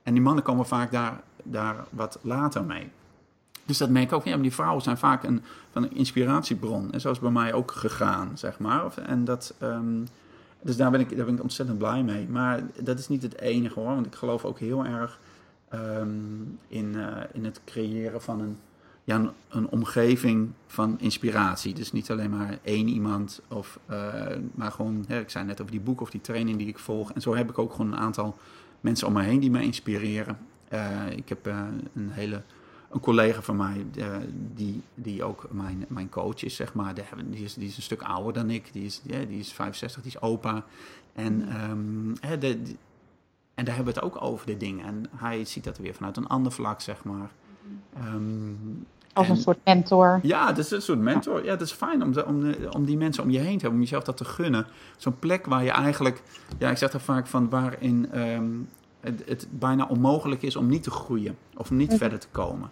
En 0.03 0.13
die 0.13 0.23
mannen 0.23 0.45
komen 0.45 0.67
vaak 0.67 0.93
daar, 0.93 1.21
daar 1.43 1.85
wat 1.91 2.19
later 2.23 2.65
mee. 2.65 2.91
Dus 3.65 3.79
dat 3.79 3.91
merk 3.91 4.05
ik 4.05 4.13
ook. 4.13 4.25
Ja, 4.25 4.37
die 4.37 4.53
vrouwen 4.53 4.83
zijn 4.83 4.99
vaak 4.99 5.23
een, 5.23 5.43
van 5.71 5.83
een 5.83 5.95
inspiratiebron. 5.95 6.93
En 6.93 7.01
zo 7.01 7.11
is 7.11 7.19
bij 7.19 7.31
mij 7.31 7.53
ook 7.53 7.71
gegaan, 7.71 8.31
zeg 8.35 8.59
maar. 8.59 8.97
En 8.97 9.25
dat, 9.25 9.55
ehm, 9.59 10.05
dus 10.61 10.77
daar 10.77 10.91
ben, 10.91 11.01
ik, 11.01 11.17
daar 11.17 11.25
ben 11.25 11.35
ik 11.35 11.43
ontzettend 11.43 11.79
blij 11.79 12.03
mee. 12.03 12.29
Maar 12.29 12.63
dat 12.81 12.99
is 12.99 13.09
niet 13.09 13.23
het 13.23 13.41
enige 13.41 13.81
hoor. 13.81 13.95
Want 13.95 14.07
ik 14.07 14.15
geloof 14.15 14.45
ook 14.45 14.59
heel 14.59 14.85
erg 14.85 15.19
ehm, 15.69 16.09
in, 16.69 16.95
eh, 16.95 17.23
in 17.33 17.45
het 17.45 17.61
creëren 17.65 18.23
van 18.23 18.41
een, 18.41 18.59
ja, 19.05 19.17
een, 19.17 19.31
een 19.49 19.69
omgeving 19.69 20.51
van 20.67 20.99
inspiratie. 21.01 21.75
Dus 21.75 21.93
niet 21.93 22.11
alleen 22.11 22.31
maar 22.31 22.59
één 22.63 22.89
iemand, 22.89 23.41
of, 23.49 23.79
eh, 23.87 24.13
maar 24.55 24.73
gewoon, 24.73 25.05
hè, 25.09 25.21
ik 25.21 25.31
zei 25.31 25.45
net 25.45 25.61
over 25.61 25.73
die 25.73 25.81
boek 25.81 26.01
of 26.01 26.11
die 26.11 26.21
training 26.21 26.59
die 26.59 26.67
ik 26.67 26.79
volg. 26.79 27.13
En 27.13 27.21
zo 27.21 27.35
heb 27.35 27.51
ik 27.51 27.59
ook 27.59 27.73
gewoon 27.73 27.93
een 27.93 27.99
aantal 27.99 28.37
mensen 28.81 29.07
om 29.07 29.13
me 29.13 29.23
heen 29.23 29.41
die 29.41 29.51
me 29.51 29.63
inspireren. 29.63 30.39
Eh, 30.69 31.11
ik 31.11 31.29
heb 31.29 31.47
eh, 31.47 31.65
een 31.95 32.11
hele 32.11 32.43
een 32.91 33.01
collega 33.01 33.43
van 33.43 33.57
mij, 33.57 33.87
die, 34.55 34.83
die 34.95 35.25
ook 35.25 35.49
mijn, 35.51 35.85
mijn 35.89 36.09
coach 36.09 36.43
is, 36.43 36.57
zeg 36.57 36.75
maar. 36.75 36.95
Die 36.95 37.45
is, 37.45 37.55
die 37.55 37.69
is 37.69 37.77
een 37.77 37.83
stuk 37.83 38.03
ouder 38.03 38.33
dan 38.33 38.51
ik. 38.51 38.73
Die 38.73 38.85
is, 38.85 39.01
die 39.03 39.39
is 39.39 39.53
65, 39.53 40.03
die 40.03 40.13
is 40.15 40.21
opa. 40.21 40.65
En, 41.13 41.63
um, 41.71 42.15
de, 42.41 42.63
en 43.55 43.65
daar 43.65 43.75
hebben 43.75 43.95
we 43.95 44.01
het 44.01 44.09
ook 44.09 44.23
over, 44.23 44.47
de 44.47 44.57
dingen. 44.57 44.87
En 44.87 45.05
hij 45.17 45.45
ziet 45.45 45.65
dat 45.65 45.79
weer 45.79 45.95
vanuit 45.95 46.17
een 46.17 46.27
ander 46.27 46.53
vlak, 46.53 46.81
zeg 46.81 47.05
maar. 47.05 47.31
Um, 47.99 48.87
Als 49.13 49.29
een 49.29 49.37
soort 49.37 49.59
mentor. 49.65 50.21
Ja, 50.23 50.47
het 50.47 50.59
is 50.59 50.71
een 50.71 50.83
soort 50.83 50.99
mentor. 50.99 51.45
Ja, 51.45 51.51
het 51.51 51.61
is 51.61 51.73
fijn 51.73 52.03
om, 52.03 52.13
om, 52.27 52.55
om 52.71 52.85
die 52.85 52.97
mensen 52.97 53.23
om 53.23 53.31
je 53.31 53.39
heen 53.39 53.57
te 53.57 53.61
hebben, 53.61 53.73
om 53.73 53.81
jezelf 53.81 54.05
dat 54.05 54.17
te 54.17 54.25
gunnen. 54.25 54.67
Zo'n 54.97 55.19
plek 55.19 55.47
waar 55.47 55.65
je 55.65 55.71
eigenlijk, 55.71 56.23
ja, 56.59 56.71
ik 56.71 56.77
zeg 56.77 56.93
er 56.93 57.01
vaak 57.01 57.27
van, 57.27 57.49
waarin 57.49 58.19
um, 58.19 58.69
het, 59.01 59.23
het, 59.27 59.47
bijna 59.51 59.87
onmogelijk 59.87 60.43
is 60.43 60.57
om 60.57 60.67
niet 60.67 60.83
te 60.83 60.91
groeien 60.91 61.37
of 61.57 61.71
niet 61.71 61.89
mhm. 61.89 61.97
verder 61.97 62.19
te 62.19 62.29
komen. 62.31 62.71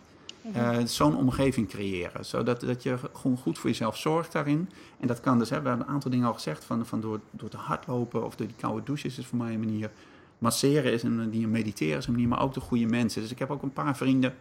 Uh, 0.56 0.78
Zo'n 0.84 1.16
omgeving 1.16 1.68
creëren, 1.68 2.24
zodat 2.24 2.60
dat 2.60 2.82
je 2.82 2.96
gewoon 3.12 3.36
goed 3.36 3.58
voor 3.58 3.70
jezelf 3.70 3.96
zorgt 3.96 4.32
daarin. 4.32 4.70
En 5.00 5.06
dat 5.06 5.20
kan 5.20 5.38
dus, 5.38 5.50
hè, 5.50 5.62
we 5.62 5.68
hebben 5.68 5.86
een 5.86 5.92
aantal 5.92 6.10
dingen 6.10 6.26
al 6.26 6.34
gezegd, 6.34 6.64
van, 6.64 6.86
van 6.86 7.00
door, 7.00 7.20
door 7.30 7.48
te 7.48 7.56
hardlopen 7.56 8.24
of 8.24 8.36
door 8.36 8.46
die 8.46 8.56
koude 8.56 8.82
douches 8.84 9.18
is 9.18 9.26
voor 9.26 9.38
mij 9.38 9.52
een 9.52 9.60
manier. 9.60 9.90
Masseren 10.38 10.92
is 10.92 11.02
een 11.02 11.16
manier, 11.16 11.48
mediteren 11.48 11.98
is 11.98 12.06
een 12.06 12.12
manier, 12.12 12.28
maar 12.28 12.42
ook 12.42 12.54
de 12.54 12.60
goede 12.60 12.86
mensen. 12.86 13.22
Dus 13.22 13.30
ik 13.30 13.38
heb 13.38 13.50
ook 13.50 13.62
een 13.62 13.72
paar 13.72 13.96
vrienden 13.96 14.34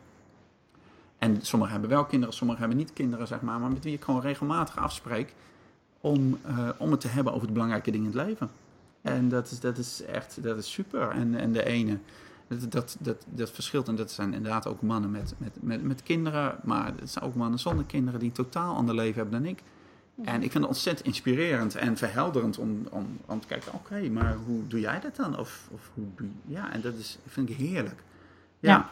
en 1.20 1.38
sommigen 1.42 1.74
hebben 1.74 1.92
wel 1.92 2.06
kinderen, 2.06 2.36
sommigen 2.36 2.62
hebben 2.62 2.80
niet 2.80 2.94
kinderen, 2.94 3.28
zeg 3.28 3.42
maar. 3.42 3.60
Maar 3.60 3.72
met 3.72 3.84
wie 3.84 3.94
ik 3.94 4.04
gewoon 4.04 4.22
regelmatig 4.22 4.78
afspreek 4.78 5.34
om, 6.02 6.40
uh, 6.48 6.70
om 6.78 6.92
het 6.92 7.02
te 7.02 7.08
hebben 7.08 7.34
over 7.34 7.48
de 7.48 7.54
belangrijke 7.54 7.92
dingen 7.92 8.12
in 8.12 8.18
het 8.18 8.28
leven. 8.28 8.50
En 9.02 9.30
dat 9.30 9.52
is, 9.52 9.60
dat 9.60 9.78
is 9.78 10.04
echt 10.04 10.44
dat 10.44 10.58
is 10.58 10.72
super. 10.72 11.10
En, 11.10 11.36
en 11.36 11.52
de 11.52 11.66
ene, 11.66 11.98
dat, 12.48 12.72
dat, 12.72 12.98
dat, 13.00 13.26
dat 13.30 13.52
verschilt. 13.52 13.88
En 13.88 13.96
dat 13.96 14.12
zijn 14.12 14.34
inderdaad 14.34 14.68
ook 14.68 14.82
mannen 14.82 15.12
met, 15.12 15.34
met, 15.38 15.52
met, 15.60 15.84
met 15.84 16.04
kinderen. 16.04 16.56
Maar 16.64 16.94
het 17.00 17.10
zijn 17.10 17.26
ook 17.26 17.36
mannen 17.36 17.60
zonder 17.60 17.86
kinderen 17.86 18.20
die 18.20 18.30
een 18.30 18.36
totaal 18.36 18.76
ander 18.76 18.96
leven 18.96 19.22
hebben 19.22 19.42
dan 19.42 19.52
ik. 19.52 19.62
En 20.24 20.44
ik 20.44 20.52
vind 20.52 20.54
het 20.64 20.74
ontzettend 20.74 21.08
inspirerend 21.08 21.76
en 21.76 21.98
verhelderend 21.98 22.58
om, 22.58 22.88
om, 22.90 23.18
om 23.26 23.40
te 23.40 23.48
kijken, 23.48 23.74
oké, 23.74 24.10
maar 24.10 24.36
hoe 24.46 24.68
doe 24.68 24.80
jij 24.80 25.00
dat 25.00 25.16
dan? 25.16 25.38
Of, 25.38 25.68
of 25.72 25.92
hoe 25.94 26.06
doe 26.16 26.28
ja, 26.46 26.72
en 26.74 26.82
dat 26.82 26.94
is, 26.94 27.18
vind 27.28 27.50
ik 27.50 27.56
heerlijk. 27.56 28.04
ja. 28.60 28.70
Ja, 28.70 28.90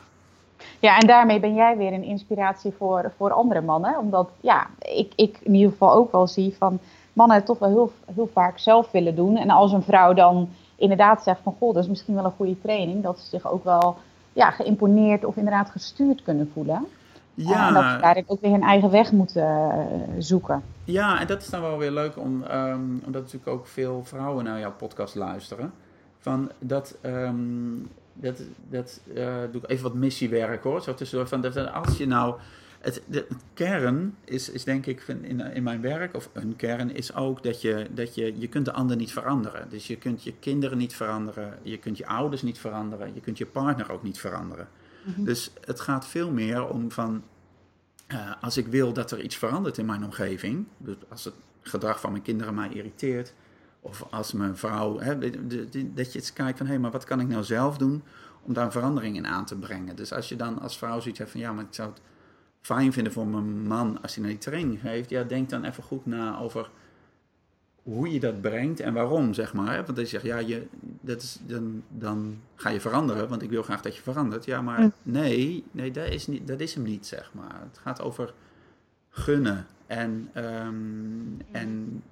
en 0.79 1.07
daarmee 1.07 1.39
ben 1.39 1.53
jij 1.53 1.77
weer 1.77 1.93
een 1.93 2.03
inspiratie 2.03 2.73
voor, 2.77 3.11
voor 3.17 3.31
andere 3.31 3.61
mannen. 3.61 3.97
Omdat 3.97 4.29
ja, 4.41 4.67
ik, 4.79 5.13
ik 5.15 5.39
in 5.43 5.53
ieder 5.53 5.71
geval 5.71 5.93
ook 5.93 6.11
wel 6.11 6.27
zie 6.27 6.55
van 6.57 6.79
mannen 7.13 7.37
het 7.37 7.45
toch 7.45 7.59
wel 7.59 7.69
heel, 7.69 7.91
heel 8.15 8.29
vaak 8.33 8.57
zelf 8.57 8.91
willen 8.91 9.15
doen. 9.15 9.37
En 9.37 9.49
als 9.49 9.71
een 9.71 9.83
vrouw 9.83 10.13
dan 10.13 10.49
inderdaad 10.75 11.23
zegt 11.23 11.39
van 11.43 11.55
goh, 11.59 11.73
dat 11.73 11.83
is 11.83 11.89
misschien 11.89 12.15
wel 12.15 12.25
een 12.25 12.35
goede 12.37 12.61
training, 12.61 13.03
dat 13.03 13.19
ze 13.19 13.25
zich 13.27 13.51
ook 13.51 13.63
wel 13.63 13.97
ja, 14.33 14.51
geïmponeerd 14.51 15.25
of 15.25 15.35
inderdaad 15.35 15.69
gestuurd 15.69 16.23
kunnen 16.23 16.51
voelen. 16.53 16.87
Ja. 17.33 17.67
en 17.67 17.73
dat 17.73 17.83
ze 17.83 17.97
daarin 18.01 18.23
ook 18.27 18.41
weer 18.41 18.51
hun 18.51 18.63
eigen 18.63 18.91
weg 18.91 19.11
moeten 19.11 19.43
uh, 19.43 20.15
zoeken. 20.17 20.63
Ja, 20.83 21.19
en 21.19 21.27
dat 21.27 21.41
is 21.41 21.49
dan 21.49 21.61
wel 21.61 21.77
weer 21.77 21.91
leuk 21.91 22.17
om, 22.17 22.43
um, 22.51 23.01
omdat 23.05 23.21
natuurlijk 23.21 23.51
ook 23.51 23.67
veel 23.67 24.01
vrouwen 24.03 24.43
naar 24.43 24.59
jouw 24.59 24.71
podcast 24.71 25.15
luisteren. 25.15 25.73
Van 26.19 26.51
dat 26.59 26.97
um, 27.01 27.89
dat, 28.19 28.41
dat 28.69 29.01
uh, 29.13 29.37
doe 29.51 29.61
ik 29.61 29.69
even 29.69 29.83
wat 29.83 29.93
missiewerk 29.93 30.63
hoor. 30.63 30.81
Zo 30.81 30.93
tussendoor. 30.93 31.27
Van, 31.27 31.41
dat, 31.41 31.71
als 31.71 31.97
je 31.97 32.07
nou. 32.07 32.39
Het, 32.77 33.01
de, 33.05 33.27
kern 33.53 34.15
is, 34.23 34.49
is 34.49 34.63
denk 34.63 34.85
ik 34.85 35.01
in, 35.07 35.39
in 35.39 35.63
mijn 35.63 35.81
werk, 35.81 36.15
of 36.15 36.29
een 36.33 36.55
kern 36.55 36.95
is 36.95 37.15
ook 37.15 37.43
dat 37.43 37.61
je, 37.61 37.87
dat 37.91 38.15
je, 38.15 38.39
je 38.39 38.47
kunt 38.47 38.65
de 38.65 38.73
ander 38.73 38.95
niet 38.95 39.11
veranderen. 39.11 39.69
Dus 39.69 39.87
je 39.87 39.95
kunt 39.95 40.23
je 40.23 40.33
kinderen 40.39 40.77
niet 40.77 40.95
veranderen, 40.95 41.59
je 41.61 41.77
kunt 41.77 41.97
je 41.97 42.07
ouders 42.07 42.41
niet 42.41 42.59
veranderen, 42.59 43.13
je 43.13 43.19
kunt 43.19 43.37
je 43.37 43.45
partner 43.45 43.91
ook 43.91 44.03
niet 44.03 44.19
veranderen. 44.19 44.67
Mhm. 45.03 45.23
Dus 45.23 45.51
het 45.65 45.79
gaat 45.79 46.07
veel 46.07 46.31
meer 46.31 46.67
om 46.67 46.91
van, 46.91 47.23
uh, 48.07 48.31
als 48.41 48.57
ik 48.57 48.67
wil 48.67 48.93
dat 48.93 49.11
er 49.11 49.21
iets 49.21 49.35
verandert 49.35 49.77
in 49.77 49.85
mijn 49.85 50.03
omgeving, 50.03 50.65
dus 50.77 50.95
als 51.09 51.23
het 51.23 51.33
gedrag 51.61 51.99
van 51.99 52.11
mijn 52.11 52.23
kinderen 52.23 52.53
mij 52.53 52.69
irriteert, 52.69 53.33
of 53.81 54.07
als 54.09 54.33
mijn 54.33 54.57
vrouw, 54.57 54.99
hè, 54.99 55.17
dat 55.93 56.11
je 56.11 56.19
eens 56.19 56.33
kijkt 56.33 56.57
van 56.57 56.65
hé, 56.65 56.71
hey, 56.71 56.81
maar 56.81 56.91
wat 56.91 57.03
kan 57.03 57.19
ik 57.19 57.27
nou 57.27 57.43
zelf 57.43 57.77
doen 57.77 58.03
om 58.41 58.53
daar 58.53 58.65
een 58.65 58.71
verandering 58.71 59.15
in 59.15 59.27
aan 59.27 59.45
te 59.45 59.55
brengen. 59.55 59.95
Dus 59.95 60.13
als 60.13 60.29
je 60.29 60.35
dan 60.35 60.59
als 60.59 60.77
vrouw 60.77 60.99
zoiets 60.99 61.19
hebt 61.19 61.31
van 61.31 61.39
ja, 61.39 61.53
maar 61.53 61.63
ik 61.63 61.73
zou 61.73 61.89
het 61.89 62.01
fijn 62.61 62.93
vinden 62.93 63.13
voor 63.13 63.27
mijn 63.27 63.67
man 63.67 64.01
als 64.01 64.13
hij 64.13 64.23
naar 64.23 64.31
die 64.31 64.41
training 64.41 64.79
geeft, 64.79 65.09
ja, 65.09 65.23
denk 65.23 65.49
dan 65.49 65.63
even 65.63 65.83
goed 65.83 66.05
na 66.05 66.39
over 66.39 66.69
hoe 67.83 68.11
je 68.11 68.19
dat 68.19 68.41
brengt 68.41 68.79
en 68.79 68.93
waarom, 68.93 69.33
zeg 69.33 69.53
maar. 69.53 69.73
Hè? 69.75 69.85
Want 69.85 69.99
als 69.99 70.11
je 70.11 70.19
zegt, 70.19 70.25
ja, 70.25 70.37
je, 70.37 70.67
dat 71.01 71.21
is, 71.21 71.39
dan, 71.45 71.83
dan 71.89 72.39
ga 72.55 72.69
je 72.69 72.81
veranderen, 72.81 73.29
want 73.29 73.41
ik 73.41 73.49
wil 73.49 73.63
graag 73.63 73.81
dat 73.81 73.95
je 73.95 74.01
verandert. 74.01 74.45
Ja, 74.45 74.61
maar 74.61 74.91
nee, 75.03 75.63
nee 75.71 75.91
dat, 75.91 76.07
is 76.07 76.27
niet, 76.27 76.47
dat 76.47 76.59
is 76.59 76.73
hem 76.73 76.83
niet, 76.83 77.05
zeg 77.05 77.31
maar. 77.33 77.61
Het 77.69 77.77
gaat 77.77 78.01
over 78.01 78.33
gunnen 79.09 79.65
en, 79.85 80.29
um, 80.35 81.37
en 81.51 82.03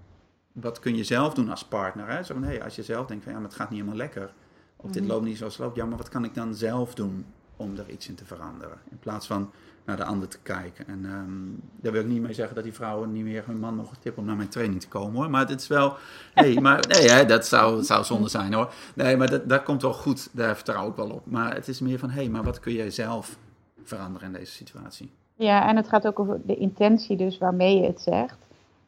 wat 0.61 0.79
kun 0.79 0.95
je 0.95 1.03
zelf 1.03 1.33
doen 1.33 1.49
als 1.49 1.65
partner? 1.65 2.07
Hè? 2.07 2.23
Zo 2.23 2.33
van, 2.33 2.43
hey, 2.43 2.63
als 2.63 2.75
je 2.75 2.83
zelf 2.83 3.05
denkt 3.05 3.23
van 3.23 3.33
ja, 3.33 3.39
maar 3.39 3.47
het 3.47 3.57
gaat 3.57 3.69
niet 3.69 3.79
helemaal 3.79 3.99
lekker. 3.99 4.33
Of 4.75 4.91
dit 4.91 5.03
mhm. 5.03 5.11
loopt 5.11 5.25
niet 5.25 5.37
zoals 5.37 5.53
het 5.53 5.65
loopt. 5.65 5.75
Ja, 5.75 5.85
maar 5.85 5.97
wat 5.97 6.09
kan 6.09 6.23
ik 6.23 6.33
dan 6.33 6.55
zelf 6.55 6.93
doen 6.93 7.25
om 7.55 7.77
er 7.77 7.89
iets 7.89 8.07
in 8.07 8.15
te 8.15 8.25
veranderen? 8.25 8.77
In 8.89 8.99
plaats 8.99 9.27
van 9.27 9.51
naar 9.85 9.97
de 9.97 10.03
ander 10.03 10.27
te 10.27 10.39
kijken. 10.43 10.87
En 10.87 11.05
um, 11.05 11.61
daar 11.75 11.91
wil 11.91 12.01
ik 12.01 12.07
niet 12.07 12.21
mee 12.21 12.33
zeggen 12.33 12.55
dat 12.55 12.63
die 12.63 12.73
vrouwen 12.73 13.11
niet 13.11 13.23
meer 13.23 13.43
hun 13.45 13.59
man 13.59 13.75
nog 13.75 13.97
tippen 13.99 14.21
om 14.21 14.27
naar 14.27 14.37
mijn 14.37 14.49
training 14.49 14.81
te 14.81 14.87
komen 14.87 15.15
hoor. 15.15 15.29
Maar 15.29 15.47
het 15.47 15.61
is 15.61 15.67
wel. 15.67 15.95
Hey, 16.33 16.59
maar 16.61 16.87
nee, 16.87 17.09
hè, 17.09 17.25
dat 17.25 17.47
zou, 17.47 17.83
zou 17.83 18.03
zonde 18.03 18.29
zijn 18.29 18.53
hoor. 18.53 18.73
Nee, 18.93 19.17
maar 19.17 19.29
dat, 19.29 19.49
dat 19.49 19.63
komt 19.63 19.81
wel 19.81 19.93
goed. 19.93 20.29
Daar 20.31 20.55
vertrouw 20.55 20.89
ik 20.89 20.95
wel 20.95 21.09
op. 21.09 21.25
Maar 21.25 21.55
het 21.55 21.67
is 21.67 21.79
meer 21.79 21.99
van 21.99 22.09
hé, 22.09 22.21
hey, 22.21 22.29
maar 22.29 22.43
wat 22.43 22.59
kun 22.59 22.73
jij 22.73 22.89
zelf 22.89 23.37
veranderen 23.83 24.27
in 24.27 24.33
deze 24.33 24.51
situatie? 24.51 25.11
Ja, 25.35 25.67
en 25.67 25.75
het 25.75 25.87
gaat 25.87 26.07
ook 26.07 26.19
over 26.19 26.39
de 26.45 26.55
intentie, 26.55 27.17
dus 27.17 27.37
waarmee 27.37 27.81
je 27.81 27.87
het 27.87 28.01
zegt 28.01 28.44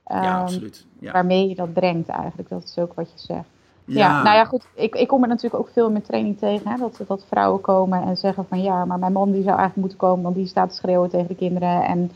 ja, 0.07 0.21
ehm, 0.21 0.41
absoluut. 0.41 0.85
Ja. 0.99 1.11
Waarmee 1.11 1.49
je 1.49 1.55
dat 1.55 1.73
brengt 1.73 2.09
eigenlijk. 2.09 2.49
Dat 2.49 2.63
is 2.63 2.77
ook 2.77 2.93
wat 2.93 3.11
je 3.11 3.19
zegt. 3.19 3.47
Ja. 3.85 4.21
nou 4.23 4.35
ja, 4.35 4.45
goed. 4.45 4.67
Ik, 4.73 4.95
ik 4.95 5.07
kom 5.07 5.21
er 5.21 5.27
natuurlijk 5.27 5.63
ook 5.63 5.69
veel 5.73 5.85
in 5.85 5.91
mijn 5.91 6.03
training 6.03 6.37
tegen. 6.37 6.71
Hè, 6.71 6.77
dat, 6.77 7.01
dat 7.07 7.25
vrouwen 7.27 7.61
komen 7.61 8.01
en 8.01 8.17
zeggen 8.17 8.45
van 8.47 8.61
ja, 8.61 8.85
maar 8.85 8.99
mijn 8.99 9.11
man 9.11 9.31
die 9.31 9.43
zou 9.43 9.57
eigenlijk 9.57 9.79
moeten 9.79 9.97
komen, 9.97 10.23
want 10.23 10.35
die 10.35 10.47
staat 10.47 10.69
te 10.69 10.75
schreeuwen 10.75 11.09
tegen 11.09 11.27
de 11.27 11.35
kinderen. 11.35 11.83
En 11.83 12.11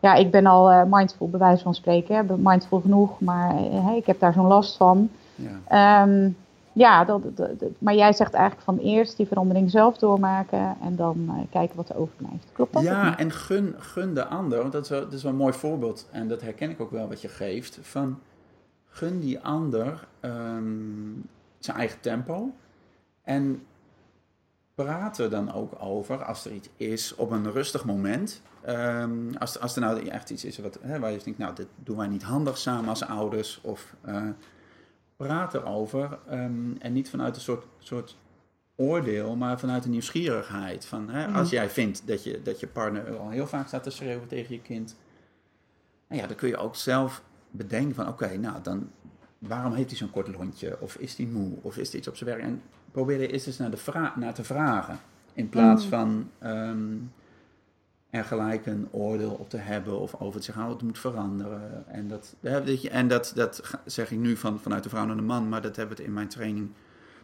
ja, 0.00 0.14
ik 0.14 0.30
ben 0.30 0.46
al 0.46 0.72
uh, 0.72 0.82
mindful, 0.88 1.28
bij 1.28 1.38
wijze 1.38 1.62
van 1.62 1.74
spreken. 1.74 2.26
Mindful 2.42 2.80
genoeg, 2.80 3.20
maar 3.20 3.54
uh, 3.54 3.96
ik 3.96 4.06
heb 4.06 4.20
daar 4.20 4.32
zo'n 4.32 4.46
last 4.46 4.76
van. 4.76 5.10
Ja. 5.34 6.02
Um, 6.02 6.36
ja, 6.72 7.04
dat, 7.04 7.36
dat, 7.36 7.50
maar 7.78 7.94
jij 7.94 8.12
zegt 8.12 8.32
eigenlijk 8.32 8.64
van 8.64 8.78
eerst 8.78 9.16
die 9.16 9.26
verandering 9.26 9.70
zelf 9.70 9.98
doormaken 9.98 10.76
en 10.82 10.96
dan 10.96 11.16
uh, 11.28 11.34
kijken 11.50 11.76
wat 11.76 11.88
er 11.88 11.96
overblijft. 11.96 12.46
Klopt 12.52 12.72
dat? 12.72 12.82
Ja, 12.82 13.18
en 13.18 13.30
gun, 13.30 13.74
gun 13.78 14.14
de 14.14 14.24
ander, 14.24 14.58
want 14.58 14.72
dat 14.72 14.82
is, 14.82 14.90
wel, 14.90 15.00
dat 15.00 15.12
is 15.12 15.22
wel 15.22 15.32
een 15.32 15.38
mooi 15.38 15.52
voorbeeld 15.52 16.08
en 16.10 16.28
dat 16.28 16.40
herken 16.40 16.70
ik 16.70 16.80
ook 16.80 16.90
wel 16.90 17.08
wat 17.08 17.20
je 17.20 17.28
geeft. 17.28 17.78
Van 17.82 18.18
gun 18.88 19.20
die 19.20 19.40
ander 19.40 20.06
um, 20.20 21.28
zijn 21.58 21.76
eigen 21.76 22.00
tempo 22.00 22.50
en 23.22 23.62
praat 24.74 25.18
er 25.18 25.30
dan 25.30 25.52
ook 25.52 25.72
over 25.78 26.24
als 26.24 26.44
er 26.44 26.52
iets 26.52 26.68
is 26.76 27.14
op 27.14 27.30
een 27.30 27.52
rustig 27.52 27.84
moment. 27.84 28.42
Um, 28.68 29.36
als, 29.38 29.60
als 29.60 29.74
er 29.74 29.80
nou 29.80 30.08
echt 30.08 30.30
iets 30.30 30.44
is 30.44 30.58
wat, 30.58 30.78
hè, 30.80 30.98
waar 30.98 31.12
je 31.12 31.20
denkt, 31.24 31.38
nou, 31.38 31.54
dit 31.54 31.66
doen 31.76 31.96
wij 31.96 32.06
niet 32.06 32.22
handig 32.22 32.58
samen 32.58 32.88
als 32.88 33.04
ouders 33.04 33.60
of... 33.62 33.94
Uh, 34.06 34.22
praat 35.22 35.54
erover. 35.54 36.18
Um, 36.30 36.76
en 36.78 36.92
niet 36.92 37.10
vanuit 37.10 37.36
een 37.36 37.42
soort, 37.42 37.64
soort 37.78 38.16
oordeel, 38.76 39.36
maar 39.36 39.58
vanuit 39.58 39.84
een 39.84 39.90
nieuwsgierigheid. 39.90 40.84
Van, 40.84 41.08
hè, 41.08 41.26
Als 41.26 41.46
mhm. 41.46 41.54
jij 41.54 41.70
vindt 41.70 42.06
dat 42.06 42.24
je, 42.24 42.42
dat 42.42 42.60
je 42.60 42.66
partner 42.66 43.16
al 43.16 43.30
heel 43.30 43.46
vaak 43.46 43.66
staat 43.66 43.82
te 43.82 43.90
schreeuwen 43.90 44.28
tegen 44.28 44.54
je 44.54 44.60
kind. 44.60 44.96
Nou 46.08 46.20
ja, 46.20 46.26
dan 46.26 46.36
kun 46.36 46.48
je 46.48 46.56
ook 46.56 46.76
zelf 46.76 47.22
bedenken 47.50 47.94
van 47.94 48.08
oké, 48.08 48.36
nou 48.36 48.62
dan 48.62 48.90
waarom 49.38 49.72
heeft 49.72 49.88
hij 49.88 49.98
zo'n 49.98 50.10
kort 50.10 50.36
lontje? 50.36 50.80
Of 50.80 50.96
is 50.96 51.16
hij 51.16 51.26
moe? 51.26 51.52
Of 51.62 51.76
is 51.76 51.90
er 51.90 51.96
iets 51.96 52.08
op 52.08 52.16
zijn 52.16 52.30
werk? 52.30 52.42
En 52.42 52.62
probeer 52.90 53.20
er 53.20 53.30
eens 53.30 53.58
naar, 53.58 53.70
de 53.70 54.10
naar 54.16 54.34
te 54.34 54.44
vragen. 54.44 54.98
In 55.32 55.48
plaats 55.48 55.88
mhm. 55.88 55.90
van 55.90 56.30
um, 56.42 57.12
er 58.12 58.24
gelijk 58.24 58.66
een 58.66 58.88
oordeel 58.90 59.30
op 59.30 59.50
te 59.50 59.56
hebben 59.56 60.00
of 60.00 60.14
over 60.20 60.40
te 60.40 60.44
zeggen, 60.44 60.64
oh, 60.64 60.70
het 60.70 60.82
moet 60.82 60.98
veranderen. 60.98 61.84
En, 61.86 62.08
dat, 62.08 62.36
en 62.90 63.08
dat, 63.08 63.32
dat 63.34 63.78
zeg 63.84 64.10
ik 64.10 64.18
nu 64.18 64.36
van, 64.36 64.60
vanuit 64.60 64.82
de 64.82 64.88
vrouw 64.88 65.04
naar 65.04 65.16
de 65.16 65.22
man, 65.22 65.48
maar 65.48 65.62
dat 65.62 65.76
hebben 65.76 65.96
we 65.96 66.04
in 66.04 66.12
mijn 66.12 66.28
training. 66.28 66.70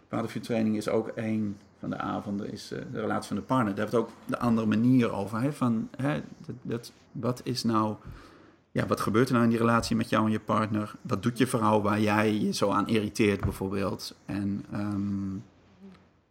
Vadervuur 0.09 0.43
training 0.43 0.77
is 0.77 0.89
ook 0.89 1.09
één 1.09 1.57
van 1.79 1.91
de 1.91 1.97
avonden, 1.97 2.53
is 2.53 2.73
eh, 2.73 2.79
de 2.93 3.01
relatie 3.01 3.29
van 3.29 3.37
de 3.37 3.43
partner. 3.43 3.75
Daar 3.75 3.85
hebben 3.85 4.01
we 4.01 4.07
het 4.07 4.17
ook 4.17 4.31
de 4.31 4.39
andere 4.39 4.67
manier 4.67 5.13
over. 5.13 5.41
Hè, 5.41 5.53
van, 5.53 5.89
hè, 5.97 6.23
dat, 6.47 6.57
dat, 6.63 6.93
wat 7.13 7.41
is 7.45 7.65
nou, 7.65 7.97
ja, 8.71 8.87
wat 8.87 9.01
gebeurt 9.01 9.27
er 9.29 9.33
nou 9.33 9.45
in 9.45 9.51
die 9.51 9.61
relatie 9.61 9.97
met 9.97 10.09
jou 10.09 10.25
en 10.25 10.33
je 10.33 10.41
partner? 10.41 10.95
Wat 11.03 11.23
doet 11.23 11.39
je 11.39 11.47
vrouw 11.47 11.81
waar 11.81 12.01
jij 12.01 12.39
je 12.39 12.53
zo 12.53 12.71
aan 12.71 12.89
irriteert 12.89 13.41
bijvoorbeeld? 13.41 14.17
En, 14.25 14.65
um, 14.75 15.45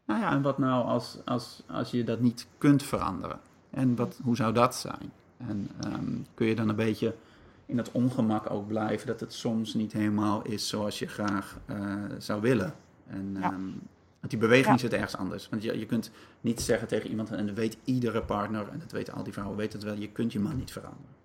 nou 0.05 0.19
ja, 0.19 0.31
en 0.31 0.41
wat 0.41 0.57
nou 0.57 0.85
als, 0.85 1.17
als, 1.25 1.63
als 1.67 1.91
je 1.91 2.03
dat 2.03 2.19
niet 2.19 2.47
kunt 2.57 2.83
veranderen? 2.83 3.39
En 3.69 3.95
wat, 3.95 4.19
hoe 4.23 4.35
zou 4.35 4.53
dat 4.53 4.75
zijn? 4.75 5.11
En 5.37 5.69
ehm, 5.81 6.11
kun 6.33 6.47
je 6.47 6.55
dan 6.55 6.69
een 6.69 6.75
beetje 6.75 7.15
in 7.65 7.77
het 7.77 7.91
ongemak 7.91 8.49
ook 8.49 8.67
blijven 8.67 9.07
dat 9.07 9.19
het 9.19 9.33
soms 9.33 9.73
niet 9.73 9.93
helemaal 9.93 10.41
is 10.45 10.67
zoals 10.67 10.99
je 10.99 11.07
graag 11.07 11.57
eh, 11.65 11.77
zou 12.17 12.41
willen. 12.41 12.73
En, 13.07 13.35
Ja. 13.39 13.51
ehm, 13.51 13.61
want 14.19 14.29
die 14.29 14.37
beweging 14.39 14.75
Ja. 14.75 14.77
zit 14.77 14.93
ergens 14.93 15.17
anders. 15.17 15.49
Want 15.49 15.63
je, 15.63 15.79
je 15.79 15.85
kunt 15.85 16.11
niet 16.41 16.61
zeggen 16.61 16.87
tegen 16.87 17.09
iemand, 17.09 17.31
en 17.31 17.45
dat 17.45 17.55
weet 17.55 17.77
iedere 17.83 18.21
partner, 18.21 18.67
en 18.69 18.79
dat 18.79 18.91
weten 18.91 19.13
al 19.13 19.23
die 19.23 19.33
vrouwen, 19.33 19.57
weten 19.57 19.79
het 19.79 19.87
wel, 19.87 19.97
je 19.97 20.09
kunt 20.09 20.31
je 20.31 20.39
man 20.39 20.57
niet 20.57 20.71
veranderen. 20.71 21.15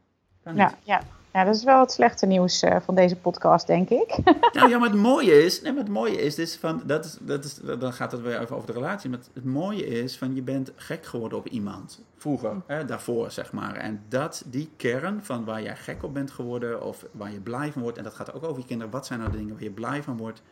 Kan 0.42 0.54
niet. 0.54 0.76
Ja, 0.84 1.02
ja. 1.32 1.40
ja, 1.40 1.44
dat 1.44 1.54
is 1.54 1.64
wel 1.64 1.80
het 1.80 1.92
slechte 1.92 2.26
nieuws 2.26 2.62
eh, 2.62 2.76
van 2.80 2.94
deze 2.94 3.16
podcast, 3.16 3.66
denk 3.66 3.88
ik. 3.88 4.16
Nou 4.52 4.68
ja, 4.68 4.78
maar 4.78 4.90
het 4.90 4.98
mooie 4.98 5.44
is, 5.44 5.62
nee, 5.62 5.72
maar 5.72 5.82
het 5.82 5.92
mooie 5.92 6.22
is 6.22 6.34
dus 6.34 6.56
van, 6.56 6.82
dat 6.86 7.04
is, 7.04 7.18
dat 7.20 7.44
is, 7.44 7.54
dan 7.78 7.92
gaat 7.92 8.12
het 8.12 8.20
weer 8.20 8.40
even 8.40 8.56
over 8.56 8.66
de 8.66 8.72
relatie. 8.72 9.10
Maar 9.10 9.18
het, 9.18 9.30
het 9.32 9.44
mooie 9.44 9.86
is 9.86 10.18
van, 10.18 10.34
je 10.34 10.42
bent 10.42 10.72
gek 10.76 11.04
geworden 11.04 11.38
op 11.38 11.46
iemand. 11.46 12.04
Vroeger, 12.16 12.62
hè, 12.66 12.84
daarvoor 12.84 13.30
zeg 13.30 13.52
maar. 13.52 13.74
En 13.74 14.02
dat, 14.08 14.42
die 14.46 14.70
kern 14.76 15.22
van 15.22 15.44
waar 15.44 15.62
jij 15.62 15.76
gek 15.76 16.02
op 16.02 16.14
bent 16.14 16.30
geworden 16.30 16.82
of 16.82 17.06
waar 17.12 17.32
je 17.32 17.40
blij 17.40 17.72
van 17.72 17.82
wordt. 17.82 17.98
En 17.98 18.04
dat 18.04 18.14
gaat 18.14 18.32
ook 18.32 18.44
over 18.44 18.60
je 18.60 18.66
kinderen. 18.66 18.92
Wat 18.92 19.06
zijn 19.06 19.18
nou 19.18 19.30
de 19.30 19.36
dingen 19.36 19.54
waar 19.54 19.62
je 19.62 19.70
blij 19.70 20.02
van 20.02 20.16
wordt? 20.16 20.42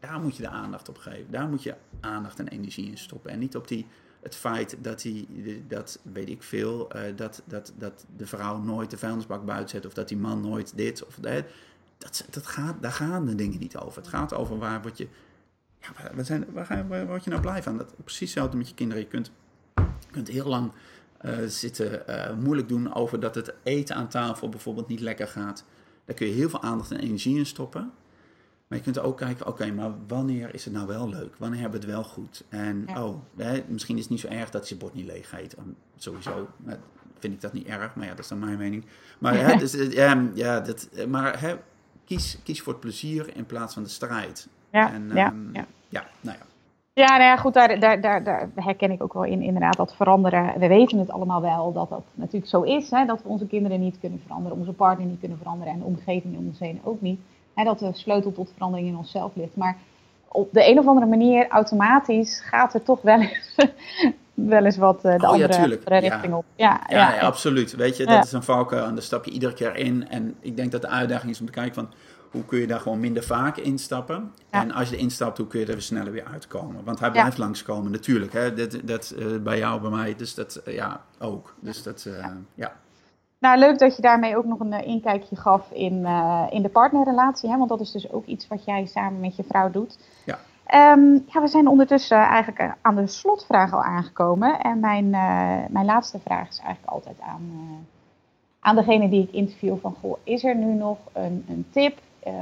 Daar 0.00 0.20
moet 0.20 0.36
je 0.36 0.42
de 0.42 0.48
aandacht 0.48 0.88
op 0.88 0.98
geven. 0.98 1.30
Daar 1.30 1.48
moet 1.48 1.62
je 1.62 1.74
aandacht 2.00 2.38
en 2.38 2.48
energie 2.48 2.90
in 2.90 2.98
stoppen. 2.98 3.30
En 3.30 3.38
niet 3.38 3.56
op 3.56 3.68
die, 3.68 3.86
het 4.22 4.36
feit 4.36 4.76
dat, 4.80 5.00
die, 5.00 5.28
dat 5.68 5.98
weet 6.02 6.28
ik 6.28 6.42
veel, 6.42 6.90
eh, 6.90 7.16
dat, 7.16 7.42
dat, 7.44 7.72
dat 7.78 8.06
de 8.16 8.26
vrouw 8.26 8.58
nooit 8.58 8.90
de 8.90 8.98
vuilnisbak 8.98 9.44
buiten 9.44 9.68
zet. 9.68 9.86
Of 9.86 9.92
dat 9.92 10.08
die 10.08 10.16
man 10.16 10.40
nooit 10.40 10.72
dit 10.76 11.06
of 11.06 11.14
dat. 11.14 11.44
Dat, 12.30 12.46
gaat, 12.46 12.82
daar 12.82 12.92
gaan 12.92 13.26
de 13.26 13.34
dingen 13.34 13.58
niet 13.58 13.76
over. 13.76 14.02
Het 14.02 14.10
gaat 14.10 14.34
over 14.34 14.58
waar 14.58 14.82
word 14.82 14.98
je, 14.98 15.08
ja, 15.80 16.22
zijn, 16.22 16.46
waar, 16.52 16.88
waar 16.88 17.20
je 17.24 17.30
nou 17.30 17.42
blij 17.42 17.62
van? 17.62 17.76
Dat, 17.76 17.94
precies 18.04 18.20
hetzelfde 18.20 18.56
met 18.56 18.68
je 18.68 18.74
kinderen. 18.74 19.02
Je 19.02 19.08
kunt, 19.08 19.30
kunt 20.10 20.28
heel 20.28 20.46
lang 20.46 20.72
eh, 21.18 21.38
zitten 21.46 22.06
eh, 22.06 22.36
moeilijk 22.36 22.68
doen 22.68 22.94
over 22.94 23.20
dat 23.20 23.34
het 23.34 23.54
eten 23.62 23.96
aan 23.96 24.08
tafel 24.08 24.48
bijvoorbeeld 24.48 24.88
niet 24.88 25.00
lekker 25.00 25.28
gaat. 25.28 25.64
Daar 26.04 26.16
kun 26.16 26.26
je 26.26 26.32
heel 26.32 26.48
veel 26.48 26.62
aandacht 26.62 26.90
en 26.90 27.00
energie 27.00 27.38
in 27.38 27.46
stoppen. 27.46 27.92
Maar 28.70 28.78
je 28.78 28.84
kunt 28.84 28.98
ook 28.98 29.16
kijken, 29.16 29.46
oké, 29.46 29.72
maar 29.72 29.90
wanneer 30.06 30.54
is 30.54 30.64
het 30.64 30.74
nou 30.74 30.86
wel 30.86 31.08
leuk? 31.08 31.34
Wanneer 31.38 31.60
hebben 31.60 31.80
we 31.80 31.86
het 31.86 31.94
wel 31.94 32.04
goed? 32.04 32.44
En 32.48 32.84
Ja. 32.86 33.04
oh, 33.04 33.16
hè, 33.36 33.62
misschien 33.66 33.96
is 33.96 34.02
het 34.02 34.10
niet 34.10 34.20
zo 34.20 34.28
erg 34.28 34.50
dat 34.50 34.68
je 34.68 34.76
bord 34.76 34.94
niet 34.94 35.06
leeg 35.06 35.32
eet. 35.32 35.58
Um, 35.58 35.76
Sowieso 35.96 36.48
vind 37.18 37.34
ik 37.34 37.40
dat 37.40 37.52
niet 37.52 37.66
erg, 37.66 37.94
maar 37.94 38.04
ja, 38.04 38.10
dat 38.10 38.18
is 38.18 38.28
dan 38.28 38.38
mijn 38.38 38.58
mening. 38.58 38.84
Maar, 39.18 39.34
hè, 39.34 39.56
dus, 39.56 39.74
eh, 39.74 40.34
ja, 40.34 40.60
dat, 40.60 40.88
eh, 40.94 41.06
maar 41.06 41.40
hè, 41.40 41.54
kies, 42.04 42.38
kies 42.42 42.62
voor 42.62 42.72
het 42.72 42.82
plezier 42.82 43.36
in 43.36 43.46
plaats 43.46 43.74
van 43.74 43.82
de 43.82 43.88
strijd. 43.88 44.48
Ja, 44.70 44.92
En, 44.92 45.10
ja, 45.14 45.26
ehm, 45.26 45.54
ja. 45.54 45.64
ja, 45.88 46.06
nou 46.20 46.38
ja. 46.38 46.44
Ja, 46.92 47.08
nou 47.08 47.22
ja, 47.22 47.36
goed, 47.36 47.54
daar, 47.54 47.80
daar, 47.80 48.00
daar, 48.00 48.24
daar 48.24 48.48
herken 48.54 48.90
ik 48.90 49.02
ook 49.02 49.12
wel 49.12 49.24
in, 49.24 49.42
inderdaad, 49.42 49.76
dat 49.76 49.96
veranderen. 49.96 50.58
We 50.58 50.68
weten 50.68 50.98
het 50.98 51.10
allemaal 51.10 51.40
wel, 51.40 51.72
dat 51.72 51.88
dat 51.88 52.04
natuurlijk 52.14 52.50
zo 52.50 52.62
is, 52.62 52.90
hè, 52.90 53.04
dat 53.06 53.22
we 53.22 53.28
onze 53.28 53.46
kinderen 53.46 53.80
niet 53.80 53.98
kunnen 54.00 54.20
veranderen, 54.26 54.58
onze 54.58 54.72
partner 54.72 55.06
niet 55.06 55.20
kunnen 55.20 55.38
veranderen 55.38 55.72
en 55.72 55.78
de 55.78 55.84
omgeving 55.84 56.36
om 56.36 56.46
ons 56.46 56.58
heen 56.58 56.80
ook 56.84 57.00
niet. 57.00 57.20
Hè, 57.60 57.66
dat 57.66 57.78
de 57.78 57.90
sleutel 57.92 58.32
tot 58.32 58.50
verandering 58.52 58.88
in 58.88 58.96
onszelf 58.96 59.32
ligt. 59.34 59.56
Maar 59.56 59.76
op 60.28 60.48
de 60.52 60.68
een 60.68 60.78
of 60.78 60.86
andere 60.86 61.06
manier, 61.06 61.48
automatisch, 61.48 62.40
gaat 62.44 62.74
er 62.74 62.82
toch 62.82 63.02
wel 63.02 63.20
eens, 63.20 63.54
wel 64.34 64.64
eens 64.64 64.76
wat 64.76 64.96
eh, 65.04 65.18
de 65.18 65.28
Oh 65.28 65.36
ja, 65.36 65.46
andere, 65.46 65.78
Ja. 65.84 65.98
richting 65.98 66.34
op. 66.34 66.44
Ja, 66.54 66.80
Ja, 66.88 66.98
ja, 66.98 67.14
ja, 67.14 67.20
absoluut. 67.20 67.76
Weet 67.76 67.96
je, 67.96 68.04
Ja. 68.06 68.14
dat 68.14 68.24
is 68.24 68.32
een 68.32 68.42
valkuil 68.42 68.84
en 68.84 68.94
daar 68.94 69.02
stap 69.02 69.24
je 69.24 69.30
iedere 69.30 69.52
keer 69.52 69.76
in. 69.76 70.08
En 70.08 70.34
ik 70.40 70.56
denk 70.56 70.72
dat 70.72 70.80
de 70.80 70.88
uitdaging 70.88 71.30
is 71.30 71.40
om 71.40 71.46
te 71.46 71.52
kijken 71.52 71.74
van 71.74 71.88
hoe 72.30 72.44
kun 72.44 72.58
je 72.58 72.66
daar 72.66 72.80
gewoon 72.80 73.00
minder 73.00 73.22
vaak 73.22 73.56
instappen. 73.56 74.32
Ja. 74.50 74.60
En 74.60 74.72
als 74.72 74.88
je 74.90 74.96
erin 74.96 75.10
stapt, 75.10 75.38
hoe 75.38 75.46
kun 75.46 75.60
je 75.60 75.66
er 75.66 75.72
weer 75.72 75.82
sneller 75.82 76.12
weer 76.12 76.24
uitkomen. 76.32 76.84
Want 76.84 77.00
hij 77.00 77.10
blijft 77.10 77.38
langskomen, 77.38 77.90
natuurlijk. 77.92 78.32
Hè? 78.32 78.54
Dat, 78.54 78.76
dat, 78.84 79.10
eh, 79.18 79.26
bij 79.42 79.58
jou, 79.58 79.80
bij 79.80 79.90
mij, 79.90 80.14
dus 80.16 80.34
dat 80.34 80.56
eh, 80.56 80.74
ja, 80.74 81.00
ook. 81.18 81.54
Dus 81.60 81.82
dat, 81.82 82.08
ja. 82.54 82.72
Nou, 83.40 83.58
leuk 83.58 83.78
dat 83.78 83.96
je 83.96 84.02
daarmee 84.02 84.36
ook 84.36 84.44
nog 84.44 84.60
een 84.60 84.72
eh, 84.72 84.86
inkijkje 84.86 85.36
gaf 85.36 85.70
in, 85.70 86.06
eh, 86.06 86.46
in 86.50 86.62
de 86.62 86.68
partnerrelatie. 86.68 87.50
Hè? 87.50 87.56
Want 87.56 87.68
dat 87.68 87.80
is 87.80 87.90
dus 87.92 88.12
ook 88.12 88.26
iets 88.26 88.48
wat 88.48 88.64
jij 88.64 88.86
samen 88.86 89.20
met 89.20 89.36
je 89.36 89.44
vrouw 89.48 89.70
doet. 89.70 89.98
Ja. 90.24 90.38
Ehm, 90.66 91.12
ja, 91.26 91.40
we 91.40 91.46
zijn 91.46 91.68
ondertussen 91.68 92.18
eigenlijk 92.18 92.58
eh, 92.58 92.72
aan 92.80 92.94
de 92.96 93.06
slotvraag 93.06 93.72
al 93.72 93.82
aangekomen. 93.82 94.60
En 94.60 94.80
mijn, 94.80 95.10
mijn 95.70 95.84
laatste 95.84 96.18
vraag 96.18 96.48
is 96.48 96.58
eigenlijk 96.58 96.92
altijd 96.92 97.20
aan, 97.20 97.50
aan 98.60 98.76
degene 98.76 99.08
die 99.08 99.22
ik 99.22 99.32
interview. 99.32 99.76
Van, 99.80 99.94
goh, 100.00 100.16
is 100.24 100.44
er 100.44 100.56
nu 100.56 100.72
nog 100.72 100.98
een, 101.12 101.44
een 101.48 101.66
tip 101.70 101.98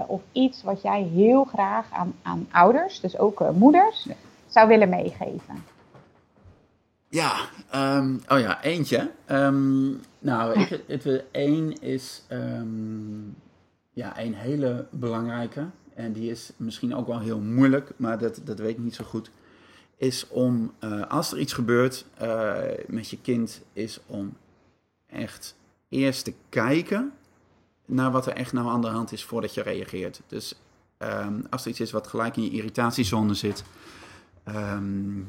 of 0.06 0.20
iets 0.32 0.62
wat 0.62 0.82
jij 0.82 1.02
heel 1.02 1.44
graag 1.44 1.86
aan, 1.92 2.14
aan 2.22 2.48
ouders, 2.50 3.00
dus 3.00 3.18
ook 3.18 3.52
moeders, 3.54 4.04
Ja. 4.04 4.14
zou 4.46 4.68
willen 4.68 4.88
meegeven? 4.88 5.64
Ja, 7.10 7.48
ehm, 7.70 8.14
oh 8.28 8.38
ja, 8.38 8.62
eentje. 8.62 9.10
Ehm, 9.24 9.88
nou, 10.18 10.58
het, 10.58 11.04
het, 11.04 11.24
één 11.30 11.80
is 11.80 12.22
ehm, 12.28 13.28
ja, 13.92 14.20
een 14.20 14.34
hele 14.34 14.86
belangrijke. 14.90 15.66
En 15.94 16.12
die 16.12 16.30
is 16.30 16.52
misschien 16.56 16.94
ook 16.94 17.06
wel 17.06 17.20
heel 17.20 17.40
moeilijk, 17.40 17.92
maar 17.96 18.18
dat, 18.18 18.40
dat 18.44 18.58
weet 18.58 18.70
ik 18.70 18.78
niet 18.78 18.94
zo 18.94 19.04
goed. 19.04 19.30
Is 19.96 20.28
om, 20.28 20.72
eh, 20.78 21.06
als 21.06 21.32
er 21.32 21.38
iets 21.38 21.52
gebeurt 21.52 22.04
eh, 22.18 22.56
met 22.86 23.08
je 23.10 23.20
kind, 23.20 23.62
is 23.72 24.00
om 24.06 24.36
echt 25.06 25.56
eerst 25.88 26.24
te 26.24 26.32
kijken 26.48 27.12
naar 27.84 28.10
wat 28.10 28.26
er 28.26 28.32
echt 28.32 28.52
nou 28.52 28.68
aan 28.68 28.80
de 28.80 28.86
hand 28.86 29.12
is 29.12 29.24
voordat 29.24 29.54
je 29.54 29.62
reageert. 29.62 30.20
Dus 30.26 30.60
als 31.50 31.64
er 31.64 31.70
iets 31.70 31.80
is 31.80 31.90
wat 31.90 32.06
gelijk 32.06 32.36
in 32.36 32.42
je 32.42 32.50
irritatiezone 32.50 33.34
zit, 33.34 33.64
ehm, 34.44 35.20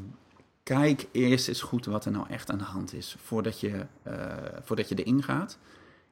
kijk 0.76 1.07
eerst 1.11 1.47
eens 1.47 1.61
goed 1.61 1.86
wat 1.86 2.05
er 2.05 2.11
nou 2.11 2.28
echt 2.30 2.51
aan 2.51 2.57
de 2.57 2.63
hand 2.63 2.93
is 2.93 3.15
voordat 3.20 3.59
je, 3.59 3.86
eh, 4.03 4.13
voordat 4.61 4.89
je 4.89 4.95
erin 4.95 5.24
gaat. 5.24 5.57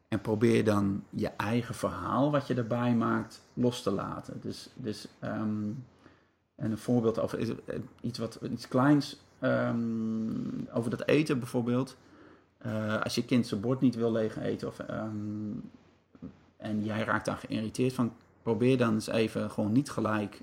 En 0.07 0.21
probeer 0.21 0.63
dan 0.63 1.03
je 1.09 1.27
eigen 1.27 1.75
verhaal 1.75 2.31
wat 2.31 2.47
je 2.47 2.53
erbij 2.53 2.95
maakt 2.95 3.41
los 3.53 3.81
te 3.81 3.91
laten. 3.91 4.39
Dus, 4.41 4.69
dus 4.75 5.07
ehm, 5.19 5.69
en 6.55 6.71
een 6.71 6.77
voorbeeld 6.77 7.19
over 7.19 7.39
is, 7.39 7.49
eh, 7.49 7.79
iets, 8.01 8.19
wat, 8.19 8.39
iets 8.51 8.67
kleins 8.67 9.19
ehm, 9.39 10.65
over 10.73 10.89
dat 10.89 11.07
eten 11.07 11.39
bijvoorbeeld. 11.39 11.97
Eh, 12.57 13.01
als 13.01 13.15
je 13.15 13.25
kind 13.25 13.47
zijn 13.47 13.61
bord 13.61 13.81
niet 13.81 13.95
wil 13.95 14.11
leeg 14.11 14.37
eten 14.39 14.67
of, 14.67 14.79
ehm, 14.79 15.51
en 16.57 16.83
jij 16.83 17.03
raakt 17.03 17.25
daar 17.25 17.37
geïrriteerd 17.37 17.93
van, 17.93 18.13
probeer 18.41 18.77
dan 18.77 18.93
eens 18.93 19.07
even 19.07 19.51
gewoon 19.51 19.71
niet 19.71 19.89
gelijk 19.89 20.41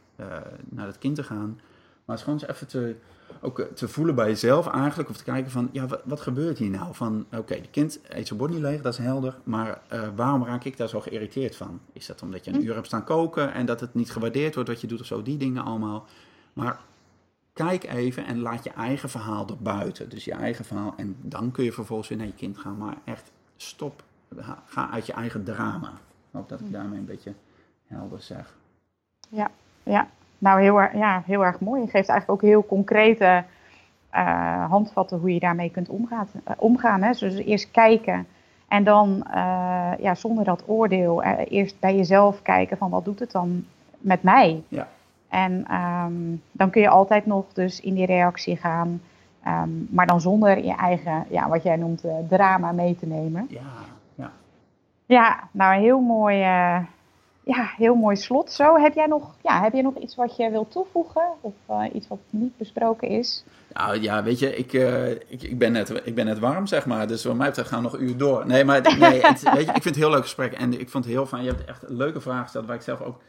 naar 0.69 0.87
het 0.87 0.99
kind 0.99 1.15
te 1.15 1.23
gaan. 1.23 1.61
Maar 2.05 2.17
eens 2.17 2.25
gewoon 2.25 2.41
eens 2.41 2.51
even 2.51 2.67
te, 2.67 2.97
ook 3.41 3.59
eh, 3.59 3.67
te 3.67 3.89
voelen 3.89 4.15
bij 4.15 4.29
jezelf 4.29 4.67
eigenlijk. 4.67 5.09
Of 5.11 5.17
te 5.17 5.25
kijken 5.25 5.51
van, 5.51 5.69
ja, 5.73 5.87
wat, 5.87 6.01
wat 6.05 6.21
gebeurt 6.21 6.59
hier 6.59 6.71
nou? 6.71 6.95
Van, 6.95 7.27
oké, 7.37 7.55
de 7.61 7.69
kind 7.71 7.99
eet 8.09 8.27
zijn 8.27 8.39
bord 8.39 8.51
niet 8.51 8.61
leeg, 8.61 8.83
dat 8.83 8.93
is 8.93 8.99
helder. 8.99 9.37
Maar 9.45 9.81
eh, 9.89 10.09
waarom 10.17 10.45
raak 10.45 10.65
ik 10.65 10.77
daar 10.77 10.89
zo 10.89 11.01
geïrriteerd 11.01 11.57
van? 11.57 11.81
Is 11.93 12.07
dat 12.07 12.23
omdat 12.23 12.45
je 12.45 12.53
een 12.53 12.65
uur 12.65 12.75
hebt 12.75 12.87
staan 12.87 13.05
koken 13.05 13.53
en 13.53 13.67
dat 13.67 13.81
het 13.81 13.95
niet 13.95 14.11
gewaardeerd 14.13 14.55
wordt 14.55 14.69
wat 14.69 14.81
je 14.81 14.87
doet 14.87 15.01
of 15.01 15.07
zo? 15.07 15.23
Die 15.23 15.37
dingen 15.37 15.65
allemaal. 15.65 16.07
Maar 16.53 16.79
kijk 17.53 17.85
even 17.85 18.27
en 18.27 18.39
laat 18.41 18.65
je 18.65 18.71
eigen 18.71 19.09
verhaal 19.09 19.49
erbuiten. 19.49 20.09
Dus 20.09 20.25
je 20.25 20.33
eigen 20.33 20.65
verhaal. 20.65 20.95
En 20.97 21.17
dan 21.21 21.51
kun 21.51 21.65
je 21.65 21.73
vervolgens 21.73 22.09
weer 22.09 22.19
naar 22.19 22.27
je 22.27 22.33
kind 22.33 22.59
gaan. 22.59 22.77
Maar 22.79 22.97
echt, 23.05 23.31
stop. 23.57 24.03
Ga- 24.37 24.63
Ga 24.67 24.91
uit 24.91 25.07
je 25.07 25.13
eigen 25.13 25.45
drama. 25.45 25.89
Ik 25.89 26.31
hoop 26.31 26.49
dat 26.49 26.61
ik 26.61 26.73
daarmee 26.73 26.99
een 26.99 27.05
beetje 27.05 27.33
helder 27.87 28.21
zeg. 28.23 28.55
Ja, 29.29 29.51
ja. 29.83 30.09
Nou 30.39 30.61
heel, 30.61 30.81
erg- 30.81 30.95
ja, 30.95 31.23
heel 31.27 31.45
erg 31.45 31.61
mooi. 31.61 31.81
Je 31.81 31.89
geeft 31.91 32.09
eigenlijk 32.09 32.31
ook 32.43 32.49
heel 32.51 32.67
concrete 32.67 33.45
eh, 34.11 34.71
handvatten 34.71 35.19
hoe 35.19 35.35
je 35.35 35.41
daarmee 35.41 35.71
kunt 35.71 35.89
omgaan. 35.89 36.27
eh, 36.45 36.55
omgaan 36.59 37.03
hè. 37.03 37.11
Dus 37.13 37.35
eerst 37.37 37.71
kijken 37.71 38.27
en 38.69 38.85
dan 38.85 39.23
eh, 39.35 39.91
ja, 39.99 40.15
zonder 40.15 40.45
dat 40.45 40.63
oordeel 40.67 41.23
eerst 41.49 41.81
bij 41.81 41.97
jezelf 41.97 42.43
kijken 42.43 42.77
van 42.77 42.91
wat 42.91 43.05
doet 43.05 43.19
het 43.19 43.31
dan 43.33 43.65
met 43.99 44.23
mij. 44.23 44.63
Ja. 44.69 44.89
En 45.29 45.65
ehm, 45.69 46.13
dan 46.53 46.71
kun 46.71 46.81
je 46.81 46.89
altijd 46.89 47.27
nog 47.27 47.45
dus 47.53 47.81
in 47.81 47.95
die 47.95 48.07
reactie 48.07 48.57
gaan, 48.57 49.01
ehm, 49.43 49.69
maar 49.91 50.07
dan 50.07 50.21
zonder 50.21 50.65
je 50.65 50.75
eigen, 50.75 51.25
ja, 51.29 51.49
wat 51.49 51.63
jij 51.63 51.77
noemt, 51.77 52.05
drama 52.29 52.73
mee 52.73 52.97
te 52.97 53.07
nemen. 53.07 53.47
Ja, 53.49 53.61
ja. 54.15 54.31
Ja, 55.07 55.39
nou 55.51 55.75
een 55.75 55.81
heel 55.81 56.01
mooi, 56.01 56.45
ja, 57.45 57.73
heel 57.77 57.95
mooi 57.95 58.17
slot 58.17 58.51
zo. 58.51 58.77
Heb 58.77 58.95
jij, 58.95 59.07
nog, 59.07 59.35
ja, 59.43 59.63
heb 59.63 59.73
jij 59.73 59.83
nog 59.83 59.97
iets 59.97 60.15
wat 60.15 60.37
je 60.37 60.51
wilt 60.51 60.71
toevoegen? 60.71 61.27
Of 61.41 61.55
eh, 61.67 61.85
iets 61.93 62.09
wat 62.09 62.19
niet 62.31 62.57
besproken 62.57 63.09
is? 63.09 63.45
Nou 63.73 64.01
ja, 64.01 64.23
weet 64.23 64.39
je, 64.39 64.57
ik, 64.57 64.73
eh, 64.73 65.11
ik, 65.11 65.43
ik, 65.43 65.59
ben 65.59 65.73
net, 65.73 66.07
ik 66.07 66.15
ben 66.15 66.25
net 66.25 66.39
warm, 66.39 66.67
zeg 66.67 66.87
maar. 66.87 67.07
Dus 67.07 67.25
wat 67.25 67.37
mij 67.37 67.49
betreft 67.49 67.69
gaan 67.69 67.83
we 67.83 67.85
nog 67.85 67.93
een 67.93 68.05
uur 68.09 68.17
door. 68.17 68.47
Nee, 68.47 68.65
maar 68.65 68.99
nee, 68.99 69.21
het, 69.27 69.43
weet 69.43 69.67
je, 69.67 69.73
ik 69.73 69.83
vind 69.83 69.85
het 69.85 69.97
heel 69.97 70.11
leuk 70.11 70.23
gesprek. 70.23 70.53
En 70.53 70.81
ik 70.81 70.91
vond 70.91 71.05
het 71.05 71.13
heel 71.13 71.27
fijn. 71.27 71.43
Je 71.43 71.51
hebt 71.51 71.65
echt 71.65 71.83
een 71.83 71.97
leuke 71.97 72.21
vragen 72.21 72.43
gesteld 72.43 72.67
waar 72.67 72.77
ik 72.77 72.83
zelf 72.83 73.01
ook 73.01 73.21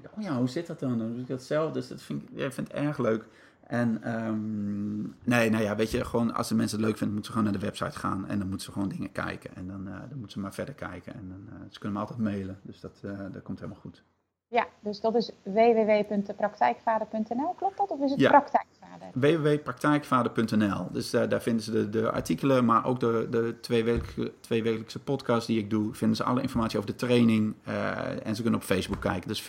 denk, 0.00 0.16
oh 0.16 0.22
ja, 0.22 0.36
hoe 0.36 0.48
zit 0.48 0.66
dat 0.66 0.80
dan? 0.80 1.00
Hoe 1.00 1.12
doe 1.12 1.20
ik 1.20 1.26
dat 1.26 1.42
zelf? 1.42 1.72
Dus 1.72 1.88
dat 1.88 2.02
vind 2.02 2.22
ik, 2.22 2.28
ja, 2.32 2.44
ik 2.44 2.52
vind 2.52 2.68
het 2.68 2.76
erg 2.76 2.98
leuk. 2.98 3.24
En 3.66 4.02
ehm, 4.02 5.00
nee, 5.24 5.50
nou 5.50 5.62
ja, 5.62 5.76
weet 5.76 5.90
je, 5.90 6.04
gewoon 6.04 6.34
als 6.34 6.48
de 6.48 6.54
mensen 6.54 6.78
het 6.78 6.86
leuk 6.86 6.96
vinden, 6.96 7.14
moeten 7.16 7.32
ze 7.32 7.38
gewoon 7.38 7.52
naar 7.52 7.60
de 7.60 7.66
website 7.66 7.98
gaan. 7.98 8.26
En 8.28 8.38
dan 8.38 8.48
moeten 8.48 8.66
ze 8.66 8.72
gewoon 8.72 8.88
dingen 8.88 9.12
kijken. 9.12 9.56
En 9.56 9.66
dan, 9.66 9.88
eh, 9.88 9.94
dan 10.00 10.08
moeten 10.18 10.30
ze 10.30 10.40
maar 10.40 10.54
verder 10.54 10.74
kijken. 10.74 11.14
En 11.14 11.28
dan, 11.28 11.40
eh, 11.48 11.54
ze 11.70 11.78
kunnen 11.78 11.98
me 11.98 12.04
altijd 12.06 12.22
mailen. 12.24 12.58
Dus 12.62 12.80
dat, 12.80 13.00
eh, 13.02 13.18
dat 13.32 13.42
komt 13.42 13.58
helemaal 13.60 13.80
goed. 13.80 14.02
Ja, 14.48 14.66
dus 14.80 15.00
dat 15.00 15.14
is 15.14 15.30
www.praktijkvader.nl, 15.42 17.54
klopt 17.56 17.76
dat? 17.76 17.90
Of 17.90 18.00
is 18.00 18.10
het 18.10 18.20
Ja. 18.20 18.28
praktijkvader? 18.30 19.08
www.praktijkvader.nl. 19.14 20.88
Dus 20.92 21.10
daar, 21.10 21.28
daar 21.28 21.42
vinden 21.42 21.62
ze 21.62 21.72
de, 21.72 21.88
de 21.90 22.10
artikelen, 22.10 22.64
maar 22.64 22.84
ook 22.84 23.00
de, 23.00 23.26
de 23.30 23.56
tweewekelijkse, 23.60 24.32
tweewekelijkse 24.40 25.02
podcast 25.02 25.46
die 25.46 25.58
ik 25.58 25.70
doe. 25.70 25.94
Vinden 25.94 26.16
ze 26.16 26.24
alle 26.24 26.42
informatie 26.42 26.78
over 26.78 26.90
de 26.90 26.96
training. 26.96 27.54
Uh, 27.68 28.26
en 28.26 28.34
ze 28.36 28.42
kunnen 28.42 28.60
op 28.60 28.66
Facebook 28.66 29.00
kijken. 29.00 29.28
Dus 29.28 29.42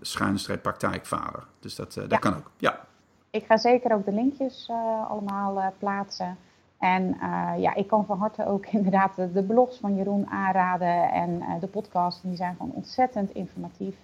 schuinstreep 0.00 0.62
praktijkvader. 0.62 1.44
Dus 1.60 1.74
dat, 1.74 1.96
uh, 1.96 2.08
dat 2.08 2.18
kan 2.18 2.36
ook. 2.36 2.50
Ja. 2.56 2.80
Ik 3.30 3.44
ga 3.44 3.56
zeker 3.56 3.92
ook 3.92 4.04
de 4.04 4.12
linkjes 4.12 4.68
uh, 4.70 5.10
allemaal 5.10 5.72
plaatsen. 5.78 6.36
En 6.78 7.16
ja, 7.58 7.74
ik 7.74 7.86
kan 7.86 8.06
van 8.06 8.18
harte 8.18 8.46
ook 8.46 8.66
inderdaad 8.78 9.16
de, 9.16 9.32
de 9.32 9.42
blogs 9.42 9.78
van 9.78 9.96
Jeroen 9.96 10.26
aanraden. 10.30 11.10
En 11.10 11.42
de 11.60 11.66
podcasts, 11.66 12.22
die 12.22 12.36
zijn 12.36 12.56
gewoon 12.56 12.72
ontzettend 12.72 13.30
informatief. 13.30 13.94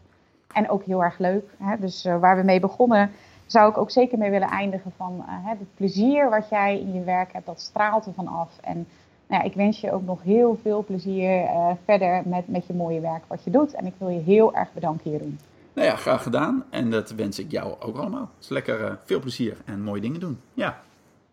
En 0.53 0.71
ook 0.71 0.85
heel 0.85 1.05
erg 1.05 1.19
leuk. 1.19 1.51
Hè? 1.59 1.79
Dus 1.79 2.05
waar 2.05 2.37
we 2.37 2.43
mee 2.43 2.61
begonnen 2.61 3.11
zou 3.47 3.71
ik 3.71 3.79
ook 3.79 3.91
zeker 3.91 4.19
mee 4.19 4.31
willen 4.31 4.49
eindigen 4.49 4.93
van 4.97 5.25
het 5.27 5.75
plezier 5.75 6.31
wat 6.31 6.49
jij 6.49 6.81
in 6.81 6.93
je 6.93 7.05
werk 7.05 7.33
hebt, 7.33 7.47
dat 7.47 7.61
straalt 7.61 8.07
er 8.07 8.13
van 8.13 8.29
af. 8.29 8.59
En 8.61 8.87
nou 9.31 9.43
ja, 9.43 9.49
ik 9.49 9.55
wens 9.55 9.81
je 9.81 9.93
ook 9.93 10.05
nog 10.05 10.23
heel 10.23 10.59
veel 10.63 10.85
plezier 10.85 11.43
uh, 11.43 11.71
verder 11.85 12.23
met, 12.27 12.49
met 12.49 12.67
je 12.67 12.75
mooie 12.75 13.01
werk 13.01 13.23
wat 13.27 13.45
je 13.45 13.51
doet. 13.51 13.75
En 13.75 13.87
ik 13.87 13.95
wil 13.99 14.09
je 14.09 14.21
heel 14.21 14.55
erg 14.55 14.73
bedanken, 14.73 15.11
Jeroen. 15.11 15.39
Nou 15.73 15.89
ja, 15.89 15.97
graag 15.97 16.23
gedaan. 16.23 16.65
En 16.71 16.91
dat 16.91 17.11
wens 17.11 17.39
ik 17.39 17.51
jou 17.51 17.81
ook 17.81 17.97
allemaal. 17.97 18.31
Dus 18.39 18.49
lekker 18.49 18.81
uh, 18.81 18.93
veel 19.05 19.21
plezier 19.21 19.57
en 19.65 19.83
mooie 19.83 20.01
dingen 20.01 20.21
doen. 20.21 20.41
Ja. 20.55 20.81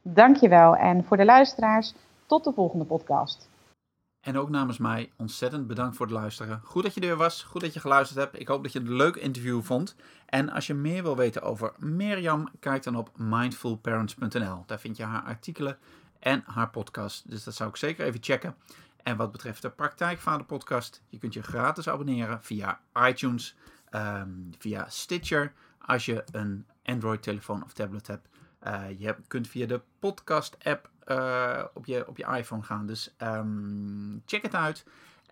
Dankjewel. 0.02 0.76
En 0.76 1.04
voor 1.04 1.18
de 1.18 1.26
luisteraars, 1.26 1.94
tot 2.26 2.44
de 2.44 2.52
volgende 2.54 2.86
podcast. 2.86 3.50
En 4.22 4.38
ook 4.38 4.50
namens 4.50 4.78
mij 4.78 5.12
ontzettend 5.18 5.68
bedankt 5.68 5.96
voor 5.96 6.06
het 6.06 6.16
luisteren. 6.16 6.62
Goed 6.64 6.84
dat 6.84 6.94
je 6.94 7.02
er 7.02 7.16
was, 7.16 7.44
goed 7.44 7.62
dat 7.62 7.74
je 7.74 7.80
geluisterd 7.80 8.20
hebt. 8.20 8.40
Ik 8.40 8.48
hoop 8.48 8.64
dat 8.64 8.72
je 8.72 8.80
het 8.80 8.88
een 8.88 8.96
leuk 8.96 9.16
interview 9.16 9.62
vond. 9.62 9.96
En 10.26 10.50
als 10.50 10.68
je 10.68 10.74
meer 10.74 11.04
wil 11.04 11.16
weten 11.16 11.42
over 11.42 11.74
Mirjam, 11.78 12.50
kijk 12.60 12.84
dan 12.84 12.96
op 12.96 13.10
mindfulparents.nl. 13.16 14.64
Daar 14.66 14.80
vind 14.80 14.98
je 14.98 15.04
haar 15.04 15.24
artikelen 15.24 15.78
en 16.20 16.44
haar 16.46 16.70
podcast. 16.70 17.30
Dus 17.30 17.44
dat 17.44 17.56
zou 17.56 17.70
ik 17.70 17.76
zeker 17.76 18.06
even 18.06 18.24
checken. 18.24 18.56
En 19.04 19.18
wat 19.18 19.32
betreft 19.32 19.62
de 19.62 19.70
Praktijkvader 19.70 20.46
podcast, 20.46 21.04
je 21.08 21.18
kunt 21.18 21.34
je 21.34 21.44
gratis 21.44 21.90
abonneren 21.90 22.44
via 22.44 22.80
iTunes, 22.94 23.56
ehm, 23.90 24.30
via 24.58 24.90
Stitcher, 24.90 25.54
als 25.80 26.06
je 26.06 26.24
een 26.32 26.66
Android 26.84 27.24
telefoon 27.24 27.64
of 27.64 27.74
tablet 27.74 28.08
hebt. 28.08 28.28
Uh, 28.64 29.00
je 29.00 29.16
kunt 29.28 29.48
via 29.48 29.66
de 29.66 29.82
podcast 30.00 30.58
app 30.64 30.90
uh, 31.06 31.64
op, 31.74 31.86
je, 31.86 32.08
op 32.08 32.18
je 32.18 32.26
iPhone 32.38 32.64
gaan. 32.64 32.86
Dus 32.86 33.16
um, 33.18 34.22
check 34.26 34.42
het 34.42 34.56
uit. 34.56 34.86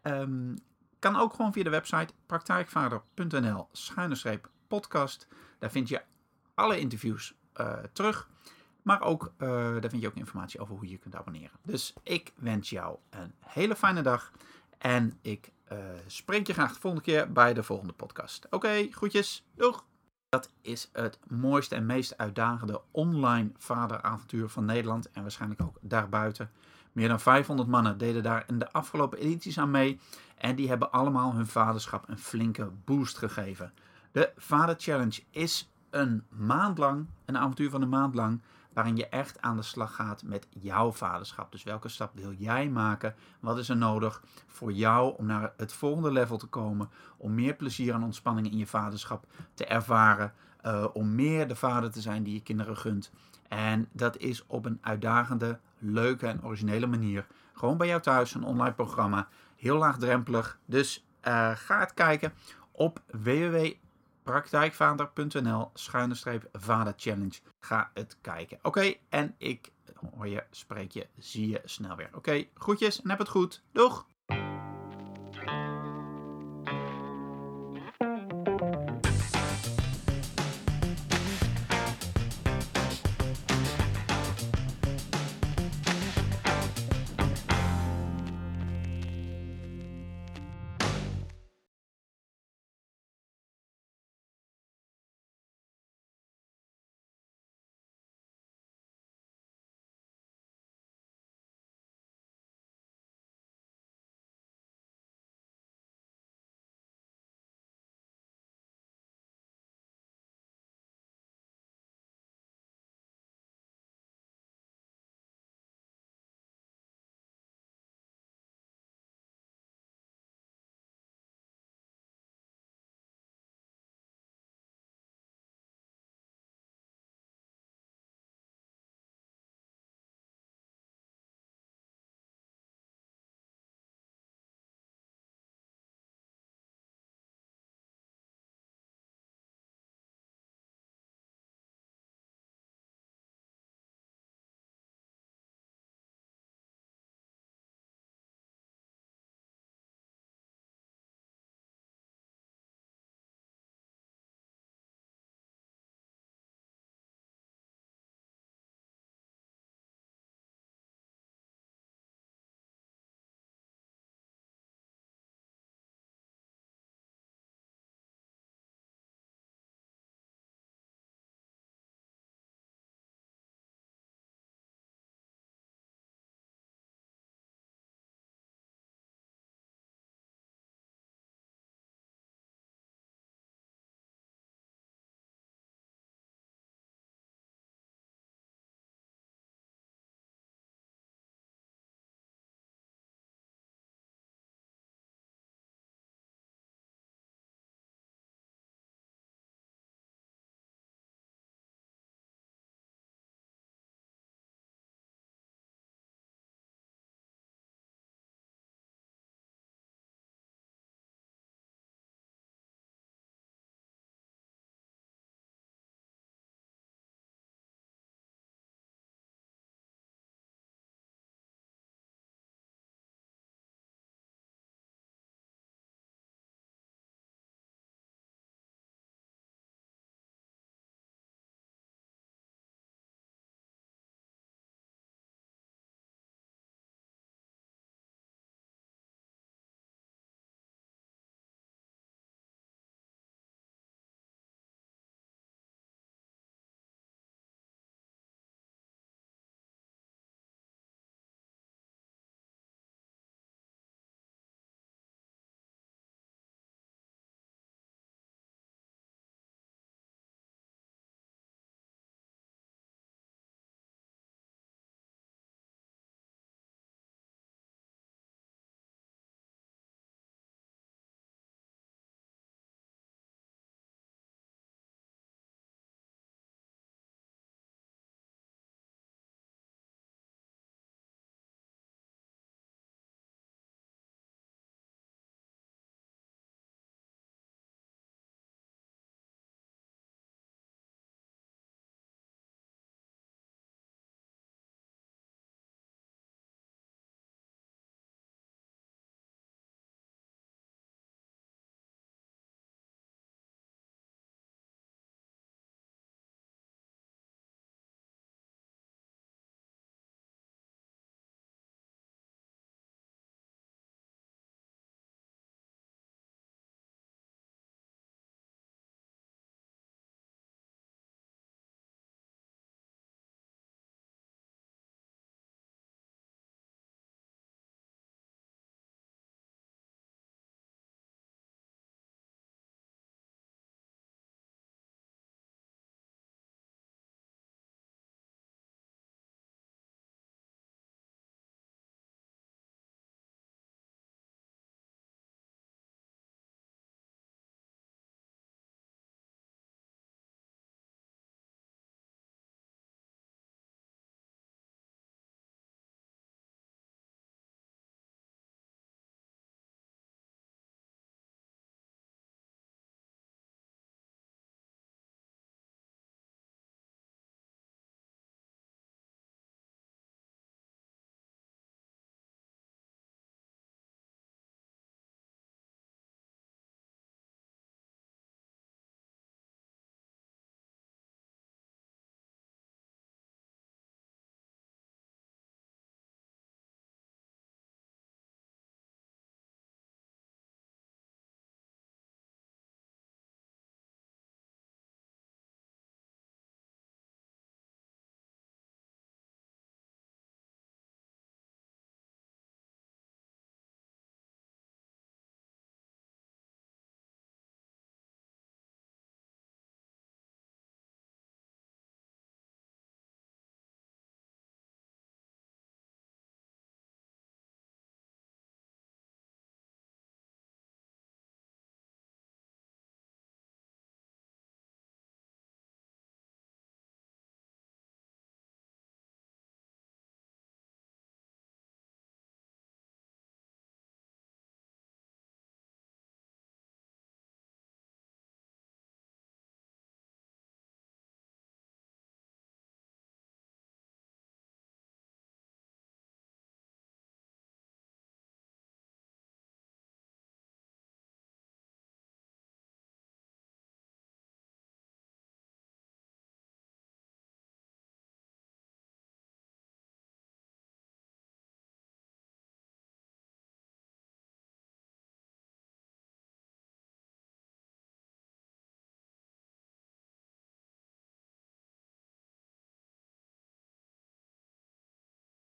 Um, 0.03 0.55
kan 0.99 1.15
ook 1.15 1.33
gewoon 1.33 1.53
via 1.53 1.63
de 1.63 1.69
website 1.69 2.13
praktijkvader.nl 2.25 3.67
schuine 3.71 4.39
podcast. 4.67 5.27
Daar 5.59 5.71
vind 5.71 5.89
je 5.89 6.01
alle 6.53 6.79
interviews 6.79 7.33
uh, 7.55 7.73
terug. 7.93 8.29
Maar 8.86 9.01
ook, 9.01 9.33
daar 9.38 9.89
vind 9.89 10.01
je 10.01 10.07
ook 10.07 10.15
informatie 10.15 10.59
over 10.59 10.75
hoe 10.75 10.89
je 10.89 10.97
kunt 10.97 11.15
abonneren. 11.15 11.59
Dus 11.63 11.93
ik 12.03 12.33
wens 12.36 12.69
jou 12.69 12.97
een 13.09 13.33
hele 13.39 13.75
fijne 13.75 14.01
dag. 14.01 14.31
En 14.77 15.17
ik 15.21 15.51
spreek 16.07 16.47
je 16.47 16.53
graag 16.53 16.73
de 16.73 16.79
volgende 16.79 17.05
keer 17.05 17.31
bij 17.31 17.53
de 17.53 17.63
volgende 17.63 17.93
podcast. 17.93 18.45
Oké, 18.45 18.55
okay, 18.55 18.88
groetjes. 18.91 19.45
Doeg! 19.55 19.86
Dat 20.29 20.49
is 20.61 20.89
het 20.93 21.19
mooiste 21.27 21.75
en 21.75 21.86
meest 21.86 22.17
uitdagende 22.17 22.81
online 22.91 23.51
vaderavontuur 23.57 24.49
van 24.49 24.65
Nederland 24.65 25.11
en 25.11 25.21
waarschijnlijk 25.21 25.61
ook 25.61 25.77
daarbuiten. 25.81 26.51
Meer 26.91 27.07
dan 27.07 27.19
500 27.19 27.69
mannen 27.69 27.97
deden 27.97 28.23
daar 28.23 28.43
in 28.47 28.59
de 28.59 28.71
afgelopen 28.71 29.17
edities 29.17 29.59
aan 29.59 29.71
mee 29.71 29.99
en 30.38 30.55
die 30.55 30.67
hebben 30.67 30.91
allemaal 30.91 31.33
hun 31.33 31.47
vaderschap 31.47 32.09
een 32.09 32.17
flinke 32.17 32.71
boost 32.83 33.17
gegeven. 33.17 33.73
De 34.11 34.31
Vader 34.38 34.75
Challenge 34.77 35.23
is 35.29 35.71
een 35.89 36.25
maand 36.29 36.77
lang, 36.77 37.07
een 37.25 37.38
avontuur 37.38 37.69
van 37.69 37.81
een 37.81 37.89
maand 37.89 38.15
lang, 38.15 38.41
waarin 38.76 38.95
je 38.95 39.07
echt 39.07 39.41
aan 39.41 39.55
de 39.55 39.61
slag 39.61 39.95
gaat 39.95 40.23
met 40.23 40.47
jouw 40.49 40.91
vaderschap. 40.91 41.51
Dus 41.51 41.63
welke 41.63 41.89
stap 41.89 42.11
wil 42.13 42.34
jij 42.34 42.69
maken? 42.69 43.15
Wat 43.39 43.57
is 43.57 43.69
er 43.69 43.78
nodig 43.78 44.21
voor 44.47 44.71
jou 44.71 45.17
om 45.17 45.26
naar 45.26 45.53
het 45.57 45.73
volgende 45.73 46.11
level 46.11 46.38
te 46.38 46.47
komen? 46.47 46.89
Om 47.17 47.36
meer 47.36 47.55
plezier 47.55 47.93
en 47.93 48.03
ontspanning 48.03 48.51
in 48.51 48.57
je 48.57 48.67
vaderschap 48.67 49.26
te 49.53 49.65
ervaren. 49.65 50.34
Uh, 50.65 50.86
om 50.93 51.15
meer 51.15 51.47
de 51.47 51.55
vader 51.55 51.91
te 51.91 52.01
zijn 52.01 52.23
die 52.23 52.34
je 52.34 52.41
kinderen 52.41 52.78
gunt. 52.78 53.11
En 53.47 53.88
dat 53.91 54.17
is 54.17 54.43
op 54.47 54.65
een 54.65 54.80
uitdagende, 54.82 55.59
leuke 55.80 56.28
en 56.28 56.43
originele 56.43 56.88
manier. 56.88 57.26
Gewoon 57.53 57.78
bij 57.78 57.88
jou 57.88 58.01
thuis, 58.01 58.34
een 58.34 58.43
online 58.43 58.73
programma. 58.73 59.28
Heel 59.55 59.78
laagdrempelig. 59.78 60.59
Dus 60.65 61.05
uh, 61.28 61.51
ga 61.55 61.80
het 61.80 61.93
kijken 61.93 62.34
op 62.71 63.01
www 63.11 63.65
praktijkvader.nl 64.26 65.69
schuine 65.73 66.15
vader 66.51 66.93
challenge. 66.97 67.39
Ga 67.59 67.91
het 67.93 68.17
kijken. 68.21 68.59
Oké, 68.61 68.93
en 69.09 69.36
ik 69.38 69.71
hoor 70.11 70.28
je, 70.28 70.43
spreek 70.51 70.91
je, 70.91 71.07
zie 71.17 71.49
je 71.49 71.61
snel 71.65 71.95
weer. 71.95 72.09
Oké, 72.13 72.45
groetjes 72.53 73.01
en 73.01 73.09
heb 73.09 73.19
het 73.19 73.30
goed. 73.30 73.63
Doeg! 73.71 74.05